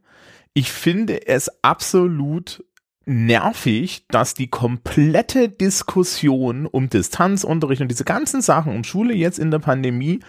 Ich 0.54 0.72
finde 0.72 1.26
es 1.26 1.50
absolut 1.62 2.64
nervig, 3.06 4.06
dass 4.08 4.34
die 4.34 4.48
komplette 4.48 5.48
Diskussion 5.48 6.66
um 6.66 6.88
Distanzunterricht 6.88 7.82
und 7.82 7.90
diese 7.90 8.04
ganzen 8.04 8.40
Sachen 8.40 8.74
um 8.74 8.84
Schule 8.84 9.14
jetzt 9.14 9.38
in 9.38 9.50
der 9.50 9.58
Pandemie 9.58 10.20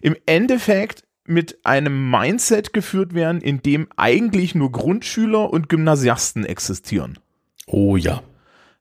im 0.00 0.16
Endeffekt 0.26 1.04
mit 1.24 1.64
einem 1.64 2.10
Mindset 2.10 2.72
geführt 2.72 3.14
werden, 3.14 3.40
in 3.40 3.62
dem 3.62 3.88
eigentlich 3.96 4.54
nur 4.54 4.72
Grundschüler 4.72 5.50
und 5.50 5.68
Gymnasiasten 5.68 6.44
existieren. 6.44 7.18
Oh 7.66 7.96
ja. 7.96 8.22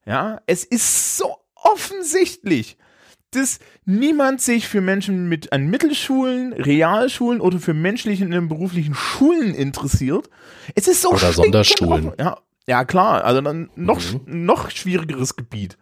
Ja, 0.05 0.41
es 0.47 0.63
ist 0.63 1.17
so 1.17 1.37
offensichtlich, 1.55 2.77
dass 3.31 3.59
niemand 3.85 4.41
sich 4.41 4.67
für 4.67 4.81
Menschen 4.81 5.29
mit 5.29 5.53
an 5.53 5.67
Mittelschulen, 5.67 6.53
Realschulen 6.53 7.39
oder 7.39 7.59
für 7.59 7.73
menschlichen 7.73 8.33
und 8.33 8.49
beruflichen 8.49 8.93
Schulen 8.93 9.55
interessiert. 9.55 10.29
Es 10.75 10.87
ist 10.87 11.01
so 11.01 11.11
Oder 11.11 11.31
Sonderschulen. 11.31 12.11
Ja, 12.19 12.39
ja, 12.67 12.83
klar, 12.83 13.23
also 13.23 13.41
dann 13.41 13.69
noch, 13.75 13.99
mhm. 13.99 14.45
noch 14.45 14.69
schwierigeres 14.69 15.35
Gebiet. 15.35 15.77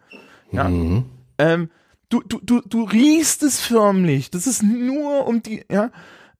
Ja. 0.52 0.68
Mhm. 0.68 1.06
Ähm, 1.38 1.70
du, 2.08 2.22
du, 2.22 2.40
du, 2.42 2.60
du 2.60 2.84
riechst 2.84 3.42
es 3.42 3.60
förmlich. 3.60 4.30
Das 4.30 4.46
ist 4.46 4.62
nur 4.62 5.26
um 5.26 5.42
die, 5.42 5.64
ja, 5.70 5.90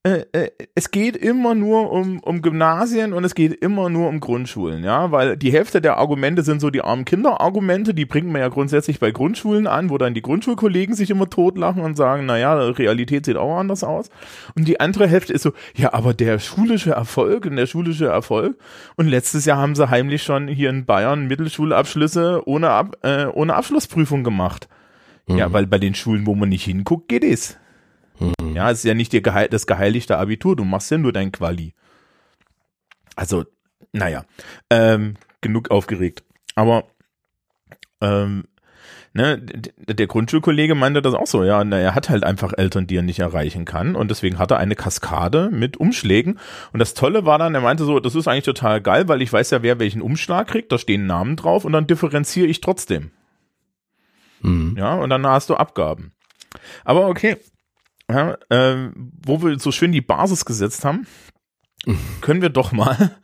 äh, 0.03 0.25
äh, 0.33 0.51
es 0.75 0.91
geht 0.91 1.15
immer 1.15 1.55
nur 1.55 1.93
um, 1.93 2.21
um 2.21 2.41
Gymnasien 2.41 3.13
und 3.13 3.23
es 3.25 3.35
geht 3.35 3.53
immer 3.53 3.91
nur 3.91 4.09
um 4.09 4.19
Grundschulen, 4.21 4.83
ja, 4.83 5.13
weil 5.13 5.37
die 5.37 5.53
Hälfte 5.53 5.83
der 5.83 5.99
Argumente 5.99 6.43
sind 6.43 6.61
so 6.61 6.71
die 6.71 6.81
armen 6.81 7.05
Kinder-Argumente, 7.05 7.93
die 7.93 8.07
bringt 8.07 8.29
man 8.29 8.41
ja 8.41 8.49
grundsätzlich 8.49 8.99
bei 8.99 9.11
Grundschulen 9.11 9.67
an, 9.67 9.91
wo 9.91 9.99
dann 9.99 10.15
die 10.15 10.23
Grundschulkollegen 10.23 10.95
sich 10.95 11.11
immer 11.11 11.29
totlachen 11.29 11.83
und 11.83 11.99
sagen, 11.99 12.25
naja, 12.25 12.55
Realität 12.55 13.27
sieht 13.27 13.37
auch 13.37 13.59
anders 13.59 13.85
aus. 13.85 14.09
Und 14.57 14.67
die 14.67 14.81
andere 14.81 15.07
Hälfte 15.07 15.35
ist 15.35 15.43
so, 15.43 15.53
ja, 15.77 15.93
aber 15.93 16.15
der 16.15 16.39
schulische 16.39 16.93
Erfolg 16.93 17.45
und 17.45 17.57
der 17.57 17.67
schulische 17.67 18.07
Erfolg. 18.07 18.57
Und 18.97 19.07
letztes 19.07 19.45
Jahr 19.45 19.59
haben 19.59 19.75
sie 19.75 19.91
heimlich 19.91 20.23
schon 20.23 20.49
hier 20.49 20.71
in 20.71 20.87
Bayern 20.87 21.27
Mittelschulabschlüsse 21.27 22.41
ohne, 22.47 22.71
Ab, 22.71 22.97
äh, 23.03 23.27
ohne 23.27 23.55
Abschlussprüfung 23.55 24.25
gemacht. 24.25 24.67
Mhm. 25.27 25.37
Ja, 25.37 25.53
weil 25.53 25.67
bei 25.67 25.79
den 25.79 25.95
Schulen, 25.95 26.25
wo 26.25 26.35
man 26.35 26.49
nicht 26.49 26.65
hinguckt, 26.65 27.09
geht 27.09 27.23
es. 27.23 27.59
Mhm. 28.21 28.55
Ja, 28.55 28.71
es 28.71 28.79
ist 28.79 28.85
ja 28.85 28.95
nicht 28.95 29.13
dir 29.13 29.23
geheil, 29.23 29.49
das 29.49 29.67
geheiligte 29.67 30.19
Abitur, 30.19 30.57
du 30.57 30.65
machst 30.65 30.91
ja 30.91 30.99
nur 30.99 31.13
dein 31.13 31.33
Quali. 31.33 31.75
Also, 33.17 33.45
naja, 33.93 34.25
ähm, 34.71 35.17
genug 35.41 35.71
aufgeregt. 35.71 36.23
Aber 36.55 36.85
ähm, 38.01 38.45
ne, 39.13 39.39
der 39.39 40.07
Grundschulkollege 40.07 40.75
meinte 40.75 41.03
das 41.03 41.15
auch 41.15 41.27
so, 41.27 41.45
ja, 41.45 41.65
na, 41.65 41.79
er 41.79 41.95
hat 41.95 42.09
halt 42.09 42.25
einfach 42.25 42.53
Eltern, 42.57 42.87
die 42.87 42.97
er 42.97 43.03
nicht 43.03 43.19
erreichen 43.19 43.65
kann 43.65 43.97
und 43.97 44.11
deswegen 44.11 44.39
hat 44.39 44.51
er 44.51 44.59
eine 44.59 44.77
Kaskade 44.77 45.51
mit 45.51 45.77
Umschlägen 45.77 46.39
und 46.73 46.79
das 46.79 46.95
Tolle 46.95 47.27
war 47.27 47.39
dann, 47.39 47.55
er 47.55 47.61
meinte 47.61 47.85
so, 47.85 48.01
das 48.01 48.15
ist 48.15 48.29
eigentlich 48.29 48.45
total 48.45 48.81
geil, 48.81 49.09
weil 49.09 49.23
ich 49.23 49.33
weiß 49.33 49.51
ja, 49.51 49.63
wer 49.63 49.79
welchen 49.79 50.03
Umschlag 50.03 50.49
kriegt, 50.49 50.71
da 50.73 50.79
stehen 50.79 51.07
Namen 51.07 51.37
drauf 51.37 51.65
und 51.65 51.73
dann 51.73 51.87
differenziere 51.87 52.47
ich 52.47 52.61
trotzdem. 52.61 53.11
Mhm. 54.43 54.77
Ja, 54.79 54.95
und 54.95 55.11
dann 55.11 55.27
hast 55.27 55.51
du 55.51 55.57
Abgaben. 55.57 56.13
Aber 56.85 57.09
okay, 57.09 57.37
ja, 58.11 58.37
äh, 58.51 58.91
wo 58.95 59.43
wir 59.43 59.59
so 59.59 59.73
schön 59.73 59.93
die 59.93 60.01
Basis 60.01 60.45
gesetzt 60.45 60.85
haben, 60.85 61.07
können 62.21 62.43
wir 62.43 62.51
doch 62.51 62.73
mal 62.73 63.17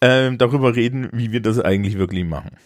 äh, 0.00 0.30
darüber 0.36 0.74
reden, 0.74 1.08
wie 1.12 1.32
wir 1.32 1.40
das 1.40 1.58
eigentlich 1.58 1.98
wirklich 1.98 2.24
machen. 2.24 2.56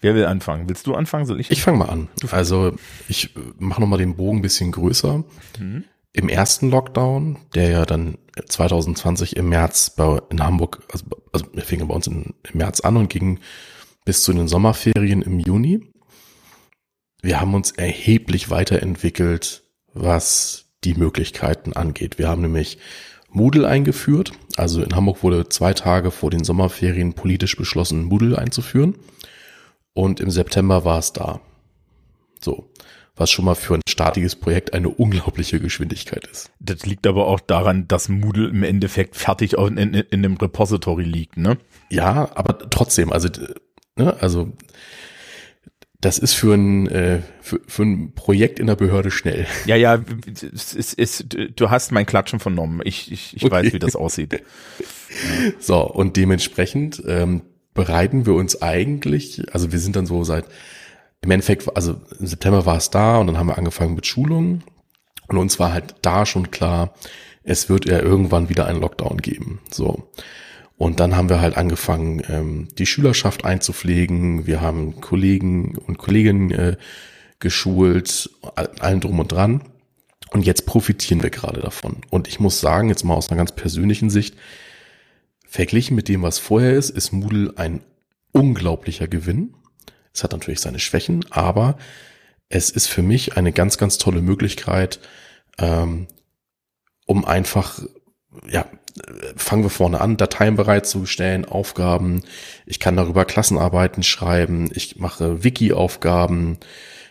Wer 0.00 0.14
will 0.14 0.26
anfangen? 0.26 0.68
Willst 0.68 0.86
du 0.86 0.94
anfangen? 0.94 1.26
Soll 1.26 1.40
ich? 1.40 1.50
Ich 1.50 1.62
fange 1.62 1.78
mal 1.78 1.88
an. 1.88 2.08
Also 2.30 2.76
ich 3.08 3.36
äh, 3.36 3.40
mache 3.58 3.80
nochmal 3.80 3.98
den 3.98 4.16
Bogen 4.16 4.38
ein 4.38 4.42
bisschen 4.42 4.70
größer. 4.70 5.24
Mhm. 5.58 5.84
Im 6.12 6.28
ersten 6.28 6.70
Lockdown, 6.70 7.38
der 7.54 7.70
ja 7.70 7.86
dann 7.86 8.16
2020 8.46 9.36
im 9.36 9.48
März 9.48 9.90
bei, 9.90 10.20
in 10.30 10.42
Hamburg, 10.42 10.82
also, 10.92 11.04
also 11.32 11.46
wir 11.52 11.62
fingen 11.62 11.88
bei 11.88 11.94
uns 11.94 12.06
in, 12.06 12.34
im 12.50 12.58
März 12.58 12.80
an 12.80 12.96
und 12.96 13.10
ging 13.10 13.40
bis 14.04 14.22
zu 14.22 14.32
den 14.32 14.48
Sommerferien 14.48 15.22
im 15.22 15.38
Juni 15.40 15.92
wir 17.22 17.40
haben 17.40 17.54
uns 17.54 17.72
erheblich 17.72 18.50
weiterentwickelt, 18.50 19.62
was 19.92 20.66
die 20.84 20.94
Möglichkeiten 20.94 21.72
angeht. 21.72 22.18
Wir 22.18 22.28
haben 22.28 22.42
nämlich 22.42 22.78
Moodle 23.30 23.66
eingeführt. 23.66 24.32
Also 24.56 24.82
in 24.82 24.94
Hamburg 24.94 25.22
wurde 25.22 25.48
zwei 25.48 25.74
Tage 25.74 26.10
vor 26.10 26.30
den 26.30 26.44
Sommerferien 26.44 27.14
politisch 27.14 27.56
beschlossen, 27.56 28.04
Moodle 28.04 28.38
einzuführen. 28.38 28.96
Und 29.92 30.20
im 30.20 30.30
September 30.30 30.84
war 30.84 30.98
es 30.98 31.12
da. 31.12 31.40
So. 32.40 32.70
Was 33.16 33.32
schon 33.32 33.46
mal 33.46 33.56
für 33.56 33.74
ein 33.74 33.80
statiges 33.88 34.36
Projekt 34.36 34.74
eine 34.74 34.90
unglaubliche 34.90 35.58
Geschwindigkeit 35.58 36.24
ist. 36.28 36.52
Das 36.60 36.86
liegt 36.86 37.04
aber 37.04 37.26
auch 37.26 37.40
daran, 37.40 37.88
dass 37.88 38.08
Moodle 38.08 38.48
im 38.48 38.62
Endeffekt 38.62 39.16
fertig 39.16 39.54
in, 39.54 39.76
in, 39.76 39.94
in 39.94 40.22
dem 40.22 40.36
Repository 40.36 41.02
liegt, 41.02 41.36
ne? 41.36 41.58
Ja, 41.90 42.30
aber 42.36 42.70
trotzdem, 42.70 43.10
also, 43.10 43.28
ne, 43.96 44.16
also 44.20 44.52
das 46.00 46.18
ist 46.18 46.34
für 46.34 46.54
ein, 46.54 46.86
äh, 46.88 47.22
für, 47.40 47.60
für 47.66 47.82
ein 47.82 48.12
Projekt 48.14 48.60
in 48.60 48.68
der 48.68 48.76
Behörde 48.76 49.10
schnell. 49.10 49.46
Ja, 49.66 49.74
ja, 49.74 50.00
es, 50.26 50.74
es, 50.74 50.94
es, 50.94 51.24
du 51.28 51.70
hast 51.70 51.90
mein 51.90 52.06
Klatschen 52.06 52.38
vernommen. 52.38 52.80
Ich, 52.84 53.10
ich, 53.10 53.36
ich 53.36 53.44
okay. 53.44 53.52
weiß, 53.52 53.72
wie 53.72 53.78
das 53.78 53.96
aussieht. 53.96 54.32
Ja. 54.32 54.38
So, 55.58 55.90
und 55.90 56.18
dementsprechend 56.18 57.02
ähm, 57.06 57.40
bereiten 57.72 58.26
wir 58.26 58.34
uns 58.34 58.60
eigentlich, 58.60 59.42
also 59.54 59.72
wir 59.72 59.78
sind 59.78 59.96
dann 59.96 60.04
so 60.04 60.22
seit, 60.22 60.44
im 61.22 61.30
Endeffekt, 61.30 61.74
also 61.74 61.98
im 62.20 62.26
September 62.26 62.66
war 62.66 62.76
es 62.76 62.90
da 62.90 63.16
und 63.16 63.26
dann 63.26 63.38
haben 63.38 63.46
wir 63.46 63.56
angefangen 63.56 63.94
mit 63.94 64.06
Schulungen 64.06 64.64
und 65.28 65.38
uns 65.38 65.58
war 65.58 65.72
halt 65.72 65.94
da 66.02 66.26
schon 66.26 66.50
klar, 66.50 66.92
es 67.42 67.70
wird 67.70 67.86
ja 67.86 68.00
irgendwann 68.00 68.50
wieder 68.50 68.66
einen 68.66 68.80
Lockdown 68.82 69.16
geben. 69.16 69.60
So. 69.70 70.10
Und 70.78 71.00
dann 71.00 71.16
haben 71.16 71.28
wir 71.28 71.40
halt 71.40 71.56
angefangen, 71.56 72.22
ähm, 72.28 72.68
die 72.78 72.86
Schülerschaft 72.86 73.44
einzupflegen. 73.44 74.46
Wir 74.46 74.60
haben 74.60 75.00
Kollegen 75.00 75.76
und 75.76 75.98
Kolleginnen 75.98 76.52
äh, 76.52 76.76
geschult, 77.40 78.30
allen 78.54 79.00
drum 79.00 79.18
und 79.18 79.32
dran. 79.32 79.62
Und 80.30 80.46
jetzt 80.46 80.66
profitieren 80.66 81.22
wir 81.22 81.30
gerade 81.30 81.60
davon. 81.60 81.96
Und 82.10 82.28
ich 82.28 82.38
muss 82.38 82.60
sagen, 82.60 82.88
jetzt 82.88 83.04
mal 83.04 83.14
aus 83.14 83.28
einer 83.28 83.38
ganz 83.38 83.52
persönlichen 83.52 84.08
Sicht, 84.08 84.36
verglichen 85.48 85.96
mit 85.96 86.08
dem, 86.08 86.22
was 86.22 86.38
vorher 86.38 86.74
ist, 86.74 86.90
ist 86.90 87.12
Moodle 87.12 87.54
ein 87.56 87.80
unglaublicher 88.32 89.08
Gewinn. 89.08 89.54
Es 90.12 90.22
hat 90.22 90.32
natürlich 90.32 90.60
seine 90.60 90.78
Schwächen, 90.78 91.24
aber 91.30 91.76
es 92.48 92.70
ist 92.70 92.86
für 92.86 93.02
mich 93.02 93.36
eine 93.36 93.52
ganz, 93.52 93.78
ganz 93.78 93.98
tolle 93.98 94.22
Möglichkeit, 94.22 95.00
ähm, 95.58 96.06
um 97.06 97.24
einfach 97.24 97.80
ja, 98.48 98.66
fangen 99.36 99.62
wir 99.62 99.70
vorne 99.70 100.00
an, 100.00 100.16
Dateien 100.16 100.56
bereitzustellen, 100.56 101.44
Aufgaben. 101.44 102.22
Ich 102.66 102.80
kann 102.80 102.96
darüber 102.96 103.24
Klassenarbeiten 103.24 104.02
schreiben. 104.02 104.70
Ich 104.74 104.96
mache 104.96 105.44
Wiki-Aufgaben. 105.44 106.58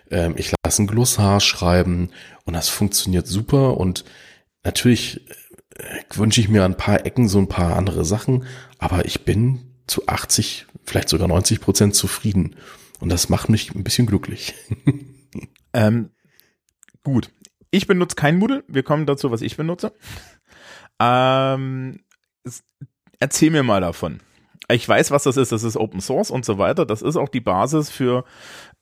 Ähm, 0.09 0.35
ich 0.37 0.53
lasse 0.63 0.83
ein 0.83 0.87
Glossar 0.87 1.39
schreiben 1.39 2.09
und 2.45 2.53
das 2.53 2.69
funktioniert 2.69 3.27
super. 3.27 3.77
Und 3.77 4.05
natürlich 4.63 5.21
äh, 5.75 5.83
wünsche 6.13 6.41
ich 6.41 6.49
mir 6.49 6.65
ein 6.65 6.77
paar 6.77 7.05
Ecken 7.05 7.27
so 7.27 7.39
ein 7.39 7.49
paar 7.49 7.75
andere 7.75 8.05
Sachen, 8.05 8.45
aber 8.79 9.05
ich 9.05 9.25
bin 9.25 9.73
zu 9.87 10.07
80, 10.07 10.67
vielleicht 10.83 11.09
sogar 11.09 11.27
90 11.27 11.61
Prozent 11.61 11.95
zufrieden. 11.95 12.55
Und 12.99 13.09
das 13.09 13.29
macht 13.29 13.49
mich 13.49 13.75
ein 13.75 13.83
bisschen 13.83 14.07
glücklich. 14.07 14.53
ähm, 15.73 16.09
gut. 17.03 17.29
Ich 17.69 17.85
benutze 17.85 18.15
kein 18.15 18.37
Moodle. 18.37 18.63
Wir 18.67 18.83
kommen 18.83 19.05
dazu, 19.05 19.29
was 19.29 19.41
ich 19.41 19.57
benutze. 19.57 19.93
Ähm, 20.99 21.99
erzähl 23.19 23.51
mir 23.51 23.63
mal 23.63 23.81
davon. 23.81 24.19
Ich 24.69 24.87
weiß, 24.87 25.11
was 25.11 25.23
das 25.23 25.37
ist. 25.37 25.51
Das 25.51 25.63
ist 25.63 25.77
Open 25.77 26.01
Source 26.01 26.29
und 26.29 26.45
so 26.45 26.57
weiter. 26.57 26.85
Das 26.85 27.01
ist 27.01 27.15
auch 27.15 27.29
die 27.29 27.39
Basis 27.39 27.89
für 27.89 28.25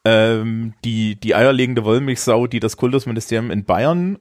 ähm, 0.03 0.73
die, 0.83 1.19
die 1.19 1.35
eierlegende 1.35 1.83
Wollmilchsau, 1.83 2.47
die 2.47 2.59
das 2.59 2.77
Kultusministerium 2.77 3.51
in 3.51 3.65
Bayern 3.65 4.17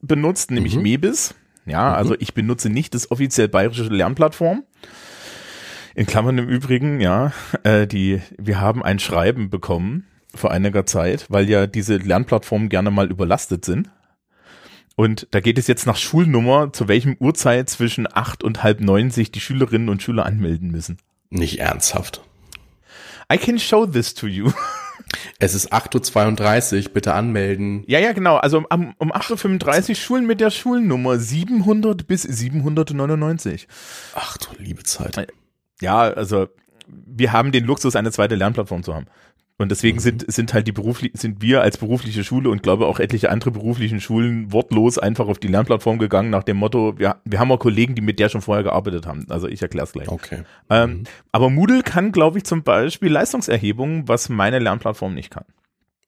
benutzt, 0.00 0.50
nämlich 0.50 0.76
mhm. 0.76 0.82
Mebis. 0.82 1.34
Ja, 1.66 1.90
mhm. 1.90 1.94
also 1.96 2.14
ich 2.18 2.34
benutze 2.34 2.70
nicht 2.70 2.94
das 2.94 3.10
offiziell 3.10 3.48
bayerische 3.48 3.84
Lernplattform. 3.84 4.64
In 5.94 6.06
Klammern 6.06 6.38
im 6.38 6.48
Übrigen, 6.48 7.00
ja, 7.00 7.32
äh, 7.64 7.86
die, 7.86 8.20
wir 8.36 8.60
haben 8.60 8.84
ein 8.84 9.00
Schreiben 9.00 9.50
bekommen 9.50 10.06
vor 10.34 10.52
einiger 10.52 10.86
Zeit, 10.86 11.26
weil 11.28 11.48
ja 11.48 11.66
diese 11.66 11.96
Lernplattformen 11.96 12.68
gerne 12.68 12.90
mal 12.90 13.10
überlastet 13.10 13.64
sind. 13.64 13.90
Und 14.98 15.28
da 15.30 15.38
geht 15.38 15.58
es 15.58 15.68
jetzt 15.68 15.86
nach 15.86 15.96
Schulnummer, 15.96 16.72
zu 16.72 16.88
welchem 16.88 17.16
Uhrzeit 17.20 17.70
zwischen 17.70 18.08
acht 18.12 18.42
und 18.42 18.64
halb 18.64 18.80
neun 18.80 19.12
sich 19.12 19.30
die 19.30 19.38
Schülerinnen 19.38 19.90
und 19.90 20.02
Schüler 20.02 20.26
anmelden 20.26 20.72
müssen. 20.72 20.98
Nicht 21.30 21.60
ernsthaft. 21.60 22.20
I 23.32 23.38
can 23.38 23.60
show 23.60 23.86
this 23.86 24.14
to 24.14 24.26
you. 24.26 24.50
Es 25.38 25.54
ist 25.54 25.72
8.32 25.72 26.86
Uhr, 26.86 26.92
bitte 26.92 27.14
anmelden. 27.14 27.84
Ja, 27.86 28.00
ja, 28.00 28.12
genau. 28.12 28.38
Also 28.38 28.58
um, 28.68 28.94
um 28.98 29.12
8.35 29.12 29.90
Uhr 29.90 29.94
Schulen 29.94 30.26
mit 30.26 30.40
der 30.40 30.50
Schulnummer 30.50 31.16
700 31.16 32.04
bis 32.08 32.22
799. 32.24 33.68
Ach 34.16 34.36
du 34.36 34.48
liebe 34.58 34.82
Zeit. 34.82 35.28
Ja, 35.80 36.00
also 36.00 36.48
wir 36.88 37.32
haben 37.32 37.52
den 37.52 37.64
Luxus, 37.64 37.94
eine 37.94 38.10
zweite 38.10 38.34
Lernplattform 38.34 38.82
zu 38.82 38.96
haben. 38.96 39.06
Und 39.60 39.70
deswegen 39.70 39.96
mhm. 39.96 40.02
sind, 40.02 40.32
sind 40.32 40.54
halt 40.54 40.68
die 40.68 40.72
beruflich, 40.72 41.12
sind 41.14 41.42
wir 41.42 41.62
als 41.62 41.78
berufliche 41.78 42.22
Schule 42.22 42.48
und 42.48 42.62
glaube 42.62 42.86
auch 42.86 43.00
etliche 43.00 43.30
andere 43.30 43.50
beruflichen 43.50 44.00
Schulen 44.00 44.52
wortlos 44.52 44.98
einfach 44.98 45.26
auf 45.26 45.38
die 45.38 45.48
Lernplattform 45.48 45.98
gegangen 45.98 46.30
nach 46.30 46.44
dem 46.44 46.58
Motto, 46.58 46.96
wir, 46.96 47.16
wir 47.24 47.40
haben 47.40 47.50
auch 47.50 47.58
Kollegen, 47.58 47.96
die 47.96 48.00
mit 48.00 48.20
der 48.20 48.28
schon 48.28 48.40
vorher 48.40 48.62
gearbeitet 48.62 49.04
haben. 49.06 49.26
Also 49.28 49.48
ich 49.48 49.60
erkläre 49.60 49.84
es 49.84 49.92
gleich. 49.92 50.08
Okay. 50.08 50.44
Ähm, 50.70 50.90
mhm. 50.90 51.04
Aber 51.32 51.50
Moodle 51.50 51.82
kann, 51.82 52.12
glaube 52.12 52.38
ich, 52.38 52.44
zum 52.44 52.62
Beispiel 52.62 53.10
Leistungserhebungen, 53.10 54.06
was 54.06 54.28
meine 54.28 54.60
Lernplattform 54.60 55.14
nicht 55.14 55.30
kann. 55.30 55.44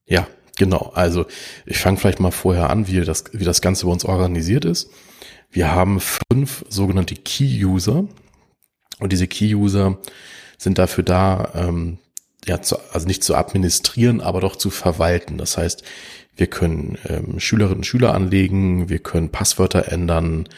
Ja, 0.07 0.29
genau. 0.57 0.93
Also 0.95 1.27
ich 1.67 1.79
fange 1.79 1.97
vielleicht 1.97 2.21
mal 2.21 2.31
vorher 2.31 2.71
an, 2.71 2.87
wie 2.87 3.01
das, 3.01 3.25
wie 3.33 3.45
das 3.45 3.61
Ganze 3.61 3.87
bei 3.87 3.93
uns 3.93 4.05
organisiert 4.05 4.65
ist. 4.65 4.93
Wir 5.51 5.75
haben 5.75 5.99
fünf 5.99 6.65
sogenannte 6.69 7.17
Key-User. 7.17 8.05
Und 9.01 9.13
diese 9.13 9.27
Key-User 9.27 9.99
sind 10.57 10.79
dafür 10.79 11.03
da, 11.03 11.51
ähm, 11.55 11.99
ja, 12.47 12.63
zu, 12.63 12.77
also 12.93 13.07
nicht 13.07 13.23
zu 13.23 13.35
administrieren, 13.35 14.21
aber 14.21 14.41
doch 14.41 14.57
zu 14.57 14.71
verwalten. 14.71 15.39
Das 15.39 15.57
heißt, 15.57 15.83
wir 16.37 16.47
können 16.47 16.99
ähm, 17.07 17.39
Schülerinnen 17.39 17.79
und 17.79 17.87
Schüler 17.87 18.15
anlegen, 18.15 18.89
wir 18.89 18.99
können 18.99 19.31
Passwörter 19.31 19.93
ändern, 19.93 20.49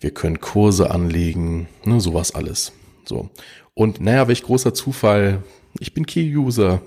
wir 0.00 0.10
können 0.12 0.40
Kurse 0.40 0.90
anlegen, 0.90 1.68
ne, 1.84 2.00
sowas 2.00 2.34
alles. 2.34 2.72
So. 3.04 3.30
Und 3.74 4.00
naja, 4.00 4.28
welch 4.28 4.42
großer 4.42 4.74
Zufall, 4.74 5.42
ich 5.78 5.94
bin 5.94 6.04
Key-User. 6.04 6.82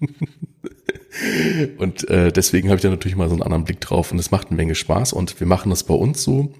und 1.78 2.08
äh, 2.08 2.32
deswegen 2.32 2.68
habe 2.68 2.76
ich 2.76 2.82
da 2.82 2.88
natürlich 2.88 3.16
mal 3.16 3.28
so 3.28 3.34
einen 3.34 3.42
anderen 3.42 3.64
Blick 3.64 3.80
drauf 3.80 4.12
und 4.12 4.18
es 4.18 4.30
macht 4.30 4.48
eine 4.48 4.56
Menge 4.56 4.74
Spaß 4.74 5.12
und 5.12 5.38
wir 5.40 5.46
machen 5.46 5.70
das 5.70 5.84
bei 5.84 5.94
uns 5.94 6.22
so. 6.22 6.54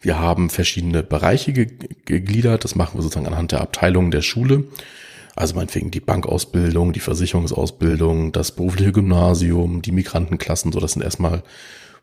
Wir 0.00 0.18
haben 0.18 0.50
verschiedene 0.50 1.02
Bereiche 1.02 1.52
gegliedert, 1.52 2.64
das 2.64 2.74
machen 2.74 2.98
wir 2.98 3.02
sozusagen 3.02 3.26
anhand 3.26 3.52
der 3.52 3.62
Abteilungen 3.62 4.10
der 4.10 4.22
Schule. 4.22 4.64
Also 5.38 5.54
meinetwegen 5.54 5.92
die 5.92 6.00
Bankausbildung, 6.00 6.92
die 6.92 6.98
Versicherungsausbildung, 6.98 8.32
das 8.32 8.50
berufliche 8.50 8.90
Gymnasium, 8.90 9.82
die 9.82 9.92
Migrantenklassen, 9.92 10.72
so 10.72 10.80
das 10.80 10.94
sind 10.94 11.02
erstmal 11.02 11.44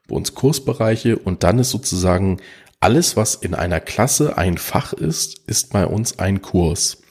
bei 0.08 0.16
uns 0.16 0.36
Kursbereiche 0.36 1.18
und 1.18 1.44
dann 1.44 1.60
ist 1.60 1.72
sozusagen 1.72 2.38
alles, 2.80 3.18
was 3.18 3.36
in 3.36 3.54
einer 3.54 3.82
Klasse 3.82 4.38
ein 4.38 4.58
Fach 4.58 4.94
ist, 4.94 5.42
ist 5.48 5.74
bei 5.74 5.86
uns 5.86 6.18
ein 6.18 6.42
Kurs. 6.42 7.02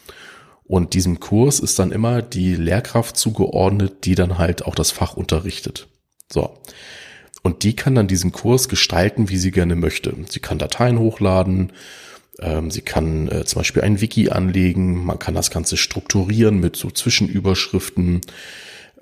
Und 0.64 0.94
diesem 0.94 1.20
Kurs 1.20 1.60
ist 1.60 1.78
dann 1.78 1.92
immer 1.92 2.22
die 2.22 2.54
Lehrkraft 2.54 3.18
zugeordnet, 3.18 4.06
die 4.06 4.14
dann 4.14 4.38
halt 4.38 4.64
auch 4.64 4.74
das 4.74 4.92
Fach 4.92 5.18
unterrichtet. 5.18 5.88
So. 6.32 6.58
Und 7.42 7.64
die 7.64 7.76
kann 7.76 7.94
dann 7.94 8.08
diesen 8.08 8.32
Kurs 8.32 8.70
gestalten, 8.70 9.28
wie 9.28 9.36
sie 9.36 9.50
gerne 9.50 9.76
möchte. 9.76 10.14
Sie 10.30 10.40
kann 10.40 10.58
Dateien 10.58 10.98
hochladen, 10.98 11.72
sie 12.68 12.82
kann 12.82 13.28
äh, 13.28 13.44
zum 13.44 13.60
Beispiel 13.60 13.82
ein 13.82 14.00
Wiki 14.00 14.30
anlegen, 14.30 15.04
man 15.04 15.18
kann 15.18 15.34
das 15.34 15.50
Ganze 15.50 15.76
strukturieren 15.76 16.58
mit 16.58 16.76
so 16.76 16.90
Zwischenüberschriften, 16.90 18.22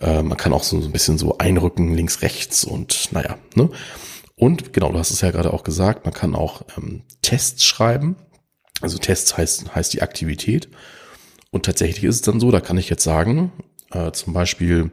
äh, 0.01 0.23
man 0.23 0.37
kann 0.37 0.53
auch 0.53 0.64
so, 0.64 0.81
so 0.81 0.88
ein 0.88 0.92
bisschen 0.92 1.18
so 1.18 1.38
einrücken, 1.38 1.95
links, 1.95 2.23
rechts 2.23 2.64
und 2.64 3.09
naja, 3.12 3.38
ne? 3.55 3.71
Und 4.37 4.73
genau, 4.73 4.90
du 4.90 4.99
hast 4.99 5.11
es 5.11 5.21
ja 5.21 5.31
gerade 5.31 5.53
auch 5.53 5.62
gesagt, 5.62 6.05
man 6.05 6.14
kann 6.14 6.35
auch 6.35 6.62
ähm, 6.77 7.03
Tests 7.23 7.64
schreiben. 7.64 8.16
Also 8.81 8.99
Tests 8.99 9.37
heißt, 9.37 9.75
heißt 9.75 9.92
die 9.92 10.03
Aktivität. 10.03 10.68
Und 11.51 11.64
tatsächlich 11.64 12.03
ist 12.03 12.16
es 12.16 12.23
dann 12.23 12.40
so, 12.40 12.51
da 12.51 12.61
kann 12.61 12.79
ich 12.79 12.88
jetzt 12.88 13.05
sagen, 13.05 13.53
äh, 13.92 14.11
zum 14.11 14.33
Beispiel, 14.33 14.90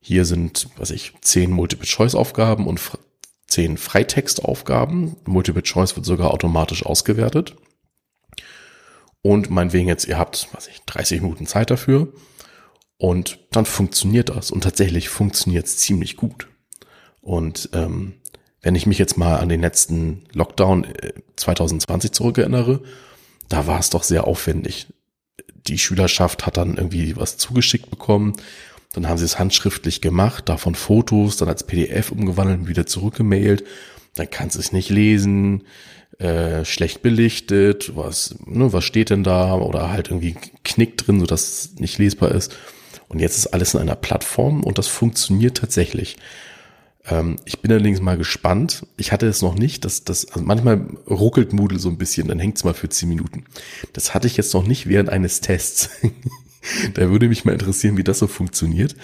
hier 0.00 0.24
sind, 0.24 0.68
was 0.76 0.90
ich, 0.90 1.12
zehn 1.22 1.50
Multiple-Choice-Aufgaben 1.50 2.66
und 2.66 2.80
zehn 3.48 3.76
Freitextaufgaben. 3.76 5.16
Multiple-Choice 5.24 5.96
wird 5.96 6.06
sogar 6.06 6.32
automatisch 6.32 6.86
ausgewertet. 6.86 7.56
Und 9.22 9.50
meinetwegen 9.50 9.88
jetzt, 9.88 10.06
ihr 10.06 10.18
habt, 10.18 10.48
was 10.52 10.68
ich, 10.68 10.82
30 10.82 11.22
Minuten 11.22 11.46
Zeit 11.46 11.70
dafür. 11.70 12.12
Und 12.98 13.38
dann 13.50 13.64
funktioniert 13.64 14.28
das. 14.28 14.50
Und 14.50 14.62
tatsächlich 14.62 15.08
funktioniert 15.08 15.66
es 15.66 15.78
ziemlich 15.78 16.16
gut. 16.16 16.48
Und 17.20 17.70
ähm, 17.72 18.14
wenn 18.60 18.74
ich 18.74 18.86
mich 18.86 18.98
jetzt 18.98 19.16
mal 19.16 19.36
an 19.36 19.48
den 19.48 19.60
letzten 19.60 20.24
Lockdown 20.32 20.86
2020 21.36 22.10
äh, 22.10 22.12
zurückerinnere, 22.12 22.82
da 23.48 23.66
war 23.66 23.80
es 23.80 23.90
doch 23.90 24.02
sehr 24.02 24.26
aufwendig. 24.26 24.92
Die 25.66 25.78
Schülerschaft 25.78 26.46
hat 26.46 26.56
dann 26.56 26.76
irgendwie 26.76 27.16
was 27.16 27.38
zugeschickt 27.38 27.90
bekommen, 27.90 28.34
dann 28.92 29.08
haben 29.08 29.18
sie 29.18 29.24
es 29.24 29.38
handschriftlich 29.38 30.00
gemacht, 30.00 30.48
davon 30.48 30.74
Fotos, 30.74 31.36
dann 31.36 31.48
als 31.48 31.64
PDF 31.64 32.10
umgewandelt 32.10 32.60
und 32.60 32.68
wieder 32.68 32.86
zurückgemailt. 32.86 33.64
Dann 34.14 34.30
kannst 34.30 34.56
du 34.56 34.60
es 34.60 34.72
nicht 34.72 34.88
lesen, 34.88 35.64
äh, 36.18 36.64
schlecht 36.64 37.02
belichtet, 37.02 37.94
was, 37.94 38.36
ne, 38.44 38.72
was 38.72 38.84
steht 38.84 39.10
denn 39.10 39.24
da? 39.24 39.54
Oder 39.54 39.90
halt 39.90 40.08
irgendwie 40.08 40.36
knickt 40.64 41.06
drin, 41.06 41.20
sodass 41.20 41.42
es 41.48 41.74
nicht 41.78 41.98
lesbar 41.98 42.32
ist. 42.32 42.56
Und 43.08 43.20
jetzt 43.20 43.36
ist 43.36 43.48
alles 43.48 43.74
in 43.74 43.80
einer 43.80 43.96
Plattform 43.96 44.64
und 44.64 44.78
das 44.78 44.88
funktioniert 44.88 45.58
tatsächlich. 45.58 46.16
Ähm, 47.06 47.36
ich 47.44 47.60
bin 47.60 47.70
allerdings 47.72 48.00
mal 48.00 48.16
gespannt. 48.16 48.86
Ich 48.96 49.12
hatte 49.12 49.26
es 49.26 49.42
noch 49.42 49.54
nicht, 49.54 49.84
dass 49.84 50.04
das, 50.04 50.26
also 50.30 50.44
manchmal 50.44 50.80
ruckelt 51.08 51.52
Moodle 51.52 51.78
so 51.78 51.88
ein 51.88 51.98
bisschen, 51.98 52.28
dann 52.28 52.38
hängt 52.38 52.56
es 52.56 52.64
mal 52.64 52.74
für 52.74 52.88
zehn 52.88 53.08
Minuten. 53.08 53.44
Das 53.92 54.14
hatte 54.14 54.26
ich 54.26 54.36
jetzt 54.36 54.52
noch 54.54 54.66
nicht 54.66 54.88
während 54.88 55.08
eines 55.10 55.40
Tests. 55.40 55.90
da 56.94 57.10
würde 57.10 57.28
mich 57.28 57.44
mal 57.44 57.52
interessieren, 57.52 57.96
wie 57.96 58.04
das 58.04 58.18
so 58.18 58.26
funktioniert. 58.26 58.94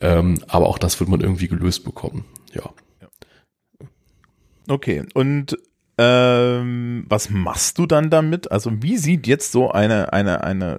Ähm, 0.00 0.38
aber 0.48 0.66
auch 0.66 0.78
das 0.78 0.98
wird 1.00 1.08
man 1.10 1.20
irgendwie 1.20 1.48
gelöst 1.48 1.84
bekommen. 1.84 2.24
Ja. 2.52 2.70
Okay. 4.68 5.04
Und 5.14 5.56
ähm, 5.98 7.04
was 7.08 7.30
machst 7.30 7.78
du 7.78 7.86
dann 7.86 8.10
damit? 8.10 8.50
Also 8.50 8.82
wie 8.82 8.98
sieht 8.98 9.26
jetzt 9.26 9.52
so 9.52 9.70
eine, 9.70 10.12
eine, 10.12 10.44
eine 10.44 10.78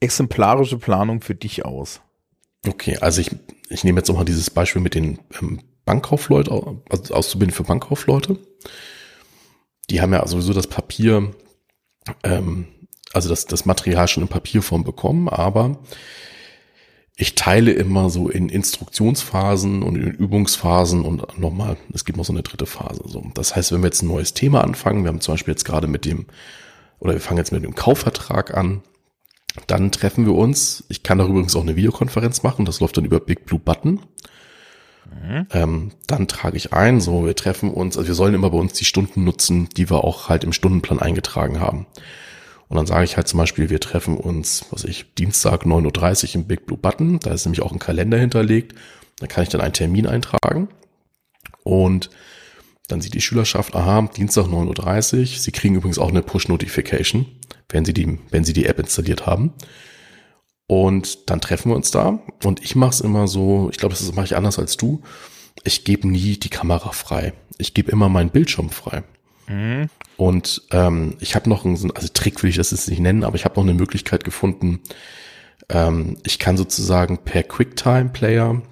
exemplarische 0.00 0.78
Planung 0.78 1.20
für 1.20 1.34
dich 1.34 1.64
aus? 1.64 2.00
Okay, 2.66 2.98
also 2.98 3.20
ich, 3.20 3.30
ich 3.70 3.84
nehme 3.84 4.00
jetzt 4.00 4.08
nochmal 4.08 4.24
dieses 4.24 4.50
Beispiel 4.50 4.82
mit 4.82 4.94
den 4.94 5.18
ähm, 5.40 5.60
Bankkaufleute, 5.84 6.50
also 6.90 7.14
Auszubildende 7.14 7.56
für 7.56 7.64
Bankkaufleute. 7.64 8.38
Die 9.90 10.00
haben 10.00 10.12
ja 10.12 10.26
sowieso 10.26 10.52
das 10.52 10.66
Papier, 10.66 11.32
ähm, 12.22 12.66
also 13.12 13.28
das, 13.28 13.46
das 13.46 13.66
Material 13.66 14.08
schon 14.08 14.22
in 14.22 14.28
Papierform 14.28 14.84
bekommen, 14.84 15.28
aber 15.28 15.78
ich 17.16 17.34
teile 17.34 17.72
immer 17.72 18.08
so 18.08 18.28
in 18.28 18.48
Instruktionsphasen 18.48 19.82
und 19.82 19.96
in 19.96 20.10
Übungsphasen 20.12 21.04
und 21.04 21.38
nochmal, 21.38 21.76
es 21.92 22.04
gibt 22.04 22.16
noch 22.16 22.24
so 22.24 22.32
eine 22.32 22.42
dritte 22.42 22.66
Phase. 22.66 23.02
So. 23.06 23.22
Das 23.34 23.54
heißt, 23.54 23.70
wenn 23.72 23.82
wir 23.82 23.88
jetzt 23.88 24.02
ein 24.02 24.08
neues 24.08 24.34
Thema 24.34 24.64
anfangen, 24.64 25.04
wir 25.04 25.08
haben 25.08 25.20
zum 25.20 25.34
Beispiel 25.34 25.52
jetzt 25.52 25.64
gerade 25.64 25.86
mit 25.86 26.04
dem, 26.04 26.26
oder 27.00 27.12
wir 27.12 27.20
fangen 27.20 27.38
jetzt 27.38 27.52
mit 27.52 27.64
dem 27.64 27.74
Kaufvertrag 27.74 28.56
an, 28.56 28.82
dann 29.66 29.92
treffen 29.92 30.24
wir 30.24 30.34
uns. 30.34 30.84
Ich 30.88 31.02
kann 31.02 31.18
darüber 31.18 31.34
übrigens 31.34 31.54
auch 31.54 31.62
eine 31.62 31.76
Videokonferenz 31.76 32.42
machen, 32.42 32.64
das 32.64 32.80
läuft 32.80 32.96
dann 32.96 33.04
über 33.04 33.20
Big 33.20 33.44
Blue 33.44 33.60
Button. 33.60 34.00
Mhm. 35.22 35.46
Ähm, 35.52 35.92
dann 36.06 36.28
trage 36.28 36.56
ich 36.56 36.72
ein, 36.72 37.00
so 37.00 37.26
wir 37.26 37.36
treffen 37.36 37.70
uns, 37.70 37.98
also 37.98 38.08
wir 38.08 38.14
sollen 38.14 38.34
immer 38.34 38.50
bei 38.50 38.58
uns 38.58 38.72
die 38.72 38.86
Stunden 38.86 39.24
nutzen, 39.24 39.68
die 39.76 39.90
wir 39.90 40.02
auch 40.02 40.30
halt 40.30 40.44
im 40.44 40.54
Stundenplan 40.54 40.98
eingetragen 40.98 41.60
haben. 41.60 41.86
Und 42.72 42.76
dann 42.76 42.86
sage 42.86 43.04
ich 43.04 43.18
halt 43.18 43.28
zum 43.28 43.36
Beispiel, 43.36 43.68
wir 43.68 43.80
treffen 43.80 44.16
uns, 44.16 44.64
was 44.70 44.84
ich, 44.84 45.12
Dienstag 45.12 45.66
9.30 45.66 46.28
Uhr 46.28 46.34
im 46.36 46.44
Big 46.46 46.64
Blue 46.64 46.78
Button, 46.78 47.20
da 47.20 47.30
ist 47.30 47.44
nämlich 47.44 47.60
auch 47.60 47.70
ein 47.70 47.78
Kalender 47.78 48.16
hinterlegt, 48.16 48.74
da 49.18 49.26
kann 49.26 49.42
ich 49.42 49.50
dann 49.50 49.60
einen 49.60 49.74
Termin 49.74 50.06
eintragen 50.06 50.70
und 51.64 52.08
dann 52.88 53.02
sieht 53.02 53.12
die 53.12 53.20
Schülerschaft, 53.20 53.76
aha, 53.76 54.08
Dienstag 54.16 54.46
9.30 54.46 55.18
Uhr, 55.18 55.26
sie 55.26 55.52
kriegen 55.52 55.74
übrigens 55.74 55.98
auch 55.98 56.08
eine 56.08 56.22
Push-Notification, 56.22 57.26
wenn 57.68 57.84
sie 57.84 57.92
die, 57.92 58.18
wenn 58.30 58.44
sie 58.44 58.54
die 58.54 58.64
App 58.64 58.78
installiert 58.78 59.26
haben. 59.26 59.52
Und 60.66 61.28
dann 61.28 61.42
treffen 61.42 61.72
wir 61.72 61.76
uns 61.76 61.90
da 61.90 62.20
und 62.42 62.64
ich 62.64 62.74
mache 62.74 62.92
es 62.92 63.00
immer 63.02 63.28
so, 63.28 63.68
ich 63.70 63.76
glaube, 63.76 63.94
das 63.94 64.14
mache 64.14 64.24
ich 64.24 64.36
anders 64.36 64.58
als 64.58 64.78
du. 64.78 65.02
Ich 65.62 65.84
gebe 65.84 66.08
nie 66.08 66.38
die 66.38 66.48
Kamera 66.48 66.92
frei. 66.92 67.34
Ich 67.58 67.74
gebe 67.74 67.92
immer 67.92 68.08
meinen 68.08 68.30
Bildschirm 68.30 68.70
frei. 68.70 69.02
Mhm. 69.48 69.88
Und 70.16 70.62
ähm, 70.70 71.16
ich 71.20 71.34
habe 71.34 71.48
noch 71.48 71.64
einen, 71.64 71.90
also 71.92 72.08
Trick 72.12 72.42
will 72.42 72.50
ich 72.50 72.56
das 72.56 72.70
jetzt 72.70 72.88
nicht 72.88 73.00
nennen, 73.00 73.24
aber 73.24 73.36
ich 73.36 73.44
habe 73.44 73.56
noch 73.56 73.64
eine 73.64 73.74
Möglichkeit 73.74 74.24
gefunden. 74.24 74.80
Ähm, 75.68 76.18
ich 76.24 76.38
kann 76.38 76.56
sozusagen 76.56 77.18
per 77.18 77.42
QuickTime-Player 77.42 78.62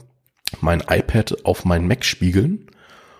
mein 0.60 0.82
iPad 0.88 1.44
auf 1.44 1.64
mein 1.64 1.86
Mac 1.86 2.04
spiegeln 2.04 2.66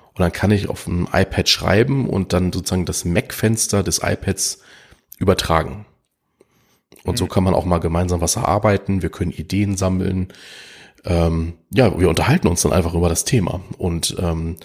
und 0.09 0.19
dann 0.19 0.33
kann 0.33 0.51
ich 0.51 0.69
auf 0.69 0.85
dem 0.85 1.09
iPad 1.13 1.49
schreiben 1.49 2.09
und 2.09 2.33
dann 2.33 2.53
sozusagen 2.53 2.85
das 2.85 3.05
Mac-Fenster 3.05 3.83
des 3.83 4.01
iPads 4.03 4.61
übertragen. 5.19 5.87
Und 7.05 7.17
so 7.17 7.25
mhm. 7.25 7.29
kann 7.31 7.45
man 7.45 7.55
auch 7.55 7.65
mal 7.65 7.79
gemeinsam 7.79 8.21
was 8.21 8.37
erarbeiten. 8.37 9.03
Wir 9.03 9.11
können 9.11 9.31
Ideen 9.31 9.77
sammeln. 9.77 10.29
Ähm, 11.05 11.55
ja, 11.71 11.99
wir 11.99 12.09
unterhalten 12.09 12.49
uns 12.49 12.63
dann 12.63 12.73
einfach 12.73 12.95
über 12.95 13.09
das 13.09 13.25
Thema. 13.25 13.63
Und 13.79 14.17
ähm, 14.19 14.57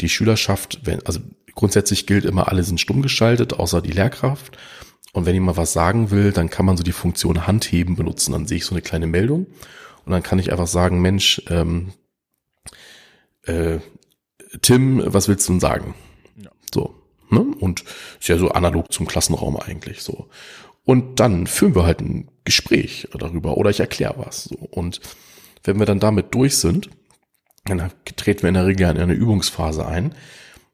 die 0.00 0.08
Schülerschaft, 0.08 0.80
wenn, 0.84 1.04
also 1.06 1.20
grundsätzlich 1.54 2.06
gilt 2.06 2.24
immer, 2.24 2.48
alle 2.48 2.64
sind 2.64 2.80
stumm 2.80 3.02
geschaltet, 3.02 3.54
außer 3.54 3.82
die 3.82 3.92
Lehrkraft. 3.92 4.56
Und 5.12 5.26
wenn 5.26 5.34
jemand 5.34 5.58
was 5.58 5.72
sagen 5.72 6.10
will, 6.10 6.32
dann 6.32 6.48
kann 6.48 6.64
man 6.64 6.76
so 6.76 6.82
die 6.82 6.92
Funktion 6.92 7.46
Handheben 7.46 7.96
benutzen. 7.96 8.32
Dann 8.32 8.46
sehe 8.46 8.56
ich 8.56 8.64
so 8.64 8.74
eine 8.74 8.82
kleine 8.82 9.06
Meldung 9.06 9.46
und 10.04 10.12
dann 10.12 10.22
kann 10.22 10.38
ich 10.38 10.50
einfach 10.50 10.66
sagen, 10.66 11.00
Mensch, 11.00 11.42
ähm, 11.48 11.92
äh, 13.44 13.78
Tim, 14.60 15.02
was 15.04 15.28
willst 15.28 15.48
du 15.48 15.54
denn 15.54 15.60
sagen? 15.60 15.94
Ja. 16.36 16.50
So. 16.72 16.94
Ne? 17.30 17.40
Und 17.40 17.84
ist 18.20 18.28
ja 18.28 18.38
so 18.38 18.50
analog 18.50 18.92
zum 18.92 19.06
Klassenraum 19.06 19.56
eigentlich 19.56 20.02
so. 20.02 20.28
Und 20.84 21.20
dann 21.20 21.46
führen 21.46 21.74
wir 21.74 21.84
halt 21.84 22.00
ein 22.00 22.30
Gespräch 22.44 23.08
darüber 23.16 23.56
oder 23.56 23.70
ich 23.70 23.80
erkläre 23.80 24.14
was. 24.18 24.44
So. 24.44 24.56
Und 24.56 25.00
wenn 25.64 25.78
wir 25.78 25.86
dann 25.86 26.00
damit 26.00 26.34
durch 26.34 26.56
sind, 26.56 26.90
dann 27.64 27.92
treten 28.16 28.42
wir 28.42 28.48
in 28.48 28.54
der 28.54 28.66
Regel 28.66 28.90
in 28.90 28.98
eine 28.98 29.12
Übungsphase 29.12 29.86
ein. 29.86 30.14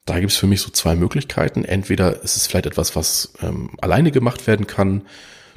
Da 0.08 0.20
gibt 0.20 0.32
es 0.32 0.38
für 0.38 0.46
mich 0.46 0.60
so 0.60 0.70
zwei 0.70 0.96
Möglichkeiten. 0.96 1.64
Entweder 1.64 2.22
ist 2.22 2.36
es 2.36 2.46
vielleicht 2.46 2.66
etwas, 2.66 2.96
was 2.96 3.32
ähm, 3.42 3.70
alleine 3.80 4.10
gemacht 4.10 4.46
werden 4.46 4.66
kann. 4.66 5.02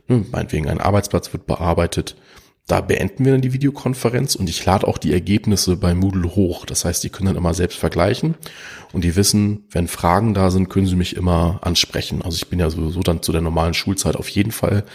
Ne, 0.08 0.26
meinetwegen 0.32 0.68
ein 0.68 0.82
Arbeitsplatz 0.82 1.32
wird 1.32 1.46
bearbeitet 1.46 2.16
da 2.72 2.80
beenden 2.80 3.26
wir 3.26 3.34
dann 3.34 3.42
die 3.42 3.52
Videokonferenz 3.52 4.36
und 4.36 4.50
ich 4.50 4.66
lade 4.66 4.88
auch 4.88 4.98
die 4.98 5.12
Ergebnisse 5.12 5.76
bei 5.76 5.94
Moodle 5.94 6.36
hoch. 6.36 6.66
Das 6.66 6.86
heißt, 6.86 7.04
die 7.04 7.10
können 7.10 7.28
dann 7.28 7.36
immer 7.36 7.54
selbst 7.54 7.78
vergleichen 7.78 8.36
und 8.94 9.04
die 9.04 9.16
wissen, 9.18 9.66
wenn 9.72 9.90
Fragen 9.90 10.34
da 10.34 10.52
sind, 10.52 10.70
können 10.70 10.88
sie 10.88 10.96
mich 10.96 11.18
immer 11.18 11.60
ansprechen. 11.64 12.22
Also 12.22 12.38
ich 12.38 12.48
bin 12.48 12.60
ja 12.60 12.70
sowieso 12.70 13.02
dann 13.02 13.22
zu 13.22 13.34
der 13.34 13.42
normalen 13.42 13.74
Schulzeit 13.74 14.16
auf 14.16 14.30
jeden 14.30 14.52
Fall 14.52 14.86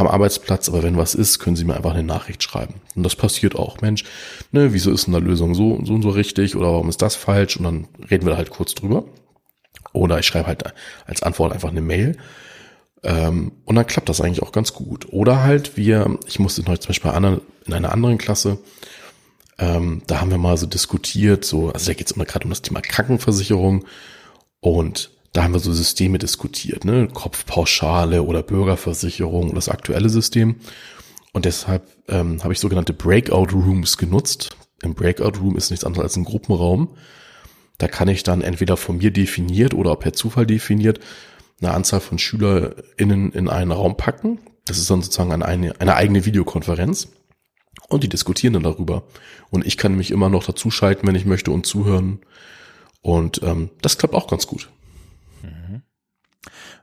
am 0.00 0.08
Arbeitsplatz, 0.08 0.68
aber 0.68 0.82
wenn 0.82 0.96
was 0.96 1.14
ist, 1.14 1.38
können 1.38 1.56
sie 1.56 1.64
mir 1.64 1.76
einfach 1.76 1.94
eine 1.94 2.02
Nachricht 2.02 2.42
schreiben. 2.42 2.74
Und 2.96 3.02
das 3.02 3.16
passiert 3.16 3.54
auch. 3.56 3.80
Mensch, 3.80 4.04
ne, 4.52 4.72
wieso 4.72 4.90
ist 4.90 5.06
denn 5.06 5.12
der 5.12 5.22
Lösung 5.22 5.54
so, 5.54 5.80
so 5.84 5.94
und 5.94 6.02
so 6.02 6.10
richtig 6.10 6.56
oder 6.56 6.68
warum 6.72 6.88
ist 6.88 7.02
das 7.02 7.14
falsch? 7.16 7.56
Und 7.56 7.64
dann 7.64 7.88
reden 8.10 8.26
wir 8.26 8.36
halt 8.36 8.50
kurz 8.50 8.74
drüber. 8.74 9.04
Oder 9.92 10.18
ich 10.18 10.26
schreibe 10.26 10.46
halt 10.48 10.64
als 11.06 11.22
Antwort 11.22 11.52
einfach 11.52 11.70
eine 11.70 11.80
Mail. 11.80 12.16
Ähm, 13.02 13.52
und 13.64 13.76
dann 13.76 13.86
klappt 13.86 14.08
das 14.08 14.20
eigentlich 14.20 14.42
auch 14.42 14.52
ganz 14.52 14.72
gut. 14.74 15.06
Oder 15.10 15.42
halt 15.42 15.76
wir, 15.76 16.18
ich 16.26 16.38
musste 16.38 16.62
noch 16.62 16.76
zum 16.78 16.88
Beispiel 16.88 17.10
in 17.66 17.72
einer 17.72 17.92
anderen 17.92 18.18
Klasse, 18.18 18.58
Ähm, 19.58 20.00
da 20.06 20.20
haben 20.20 20.30
wir 20.30 20.38
mal 20.38 20.56
so 20.56 20.66
diskutiert, 20.66 21.44
so, 21.44 21.70
also 21.70 21.86
da 21.86 21.92
geht 21.92 22.06
es 22.06 22.16
immer 22.16 22.24
gerade 22.24 22.44
um 22.44 22.50
das 22.50 22.62
Thema 22.62 22.80
Krankenversicherung 22.80 23.84
und 24.60 25.10
da 25.32 25.44
haben 25.44 25.52
wir 25.52 25.60
so 25.60 25.72
Systeme 25.72 26.18
diskutiert, 26.18 26.84
ne? 26.84 27.08
Kopfpauschale 27.12 28.22
oder 28.22 28.42
Bürgerversicherung 28.42 29.46
oder 29.46 29.56
das 29.56 29.68
aktuelle 29.68 30.08
System. 30.08 30.56
Und 31.32 31.44
deshalb 31.44 31.86
ähm, 32.08 32.42
habe 32.42 32.52
ich 32.52 32.58
sogenannte 32.58 32.92
Breakout 32.92 33.52
Rooms 33.52 33.96
genutzt. 33.96 34.56
Im 34.82 34.94
Breakout 34.94 35.38
Room 35.38 35.56
ist 35.56 35.70
nichts 35.70 35.84
anderes 35.84 36.04
als 36.04 36.16
ein 36.16 36.24
Gruppenraum. 36.24 36.96
Da 37.78 37.86
kann 37.86 38.08
ich 38.08 38.24
dann 38.24 38.42
entweder 38.42 38.76
von 38.76 38.98
mir 38.98 39.10
definiert 39.12 39.74
oder 39.74 39.94
per 39.96 40.12
Zufall 40.12 40.46
definiert 40.46 41.00
eine 41.60 41.72
Anzahl 41.72 42.00
von 42.00 42.18
SchülerInnen 42.18 43.32
in 43.32 43.48
einen 43.48 43.70
Raum 43.70 43.96
packen. 43.96 44.38
Das 44.66 44.78
ist 44.78 44.90
dann 44.90 45.02
sozusagen 45.02 45.42
eine, 45.42 45.80
eine 45.80 45.94
eigene 45.94 46.24
Videokonferenz. 46.24 47.08
Und 47.88 48.02
die 48.02 48.08
diskutieren 48.08 48.54
dann 48.54 48.62
darüber. 48.62 49.04
Und 49.50 49.66
ich 49.66 49.76
kann 49.76 49.94
mich 49.94 50.10
immer 50.10 50.28
noch 50.28 50.44
dazuschalten, 50.44 51.06
wenn 51.06 51.14
ich 51.14 51.26
möchte 51.26 51.50
und 51.50 51.66
zuhören. 51.66 52.20
Und 53.02 53.42
ähm, 53.42 53.70
das 53.82 53.98
klappt 53.98 54.14
auch 54.14 54.28
ganz 54.28 54.46
gut. 54.46 54.70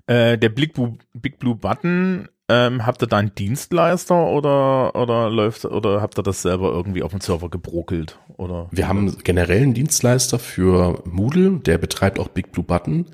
Äh, 0.08 0.38
der 0.38 0.50
Big 0.50 0.74
Blue, 0.74 0.98
Big 1.14 1.40
Blue 1.40 1.56
Button, 1.56 2.30
ähm, 2.50 2.86
habt 2.86 3.02
ihr 3.04 3.08
da 3.08 3.18
einen 3.18 3.36
Dienstleister 3.36 4.16
oder, 4.16 4.96
oder 4.96 5.30
läuft, 5.30 5.66
oder 5.66 6.02
habt 6.02 6.18
ihr 6.18 6.24
das 6.24 6.42
selber 6.42 6.72
irgendwie 6.72 7.04
auf 7.04 7.12
dem 7.12 7.20
Server 7.20 7.50
gebrokelt? 7.50 8.18
Oder? 8.38 8.70
Wir 8.72 8.88
haben 8.88 9.18
generell 9.24 9.64
einen 9.64 9.74
Dienstleister 9.74 10.40
für 10.40 11.04
Moodle, 11.06 11.60
der 11.60 11.78
betreibt 11.78 12.20
auch 12.20 12.30
Big 12.30 12.52
Blue 12.52 12.66
Button. 12.66 13.06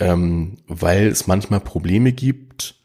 Ähm, 0.00 0.58
weil 0.68 1.08
es 1.08 1.26
manchmal 1.26 1.58
Probleme 1.58 2.12
gibt, 2.12 2.76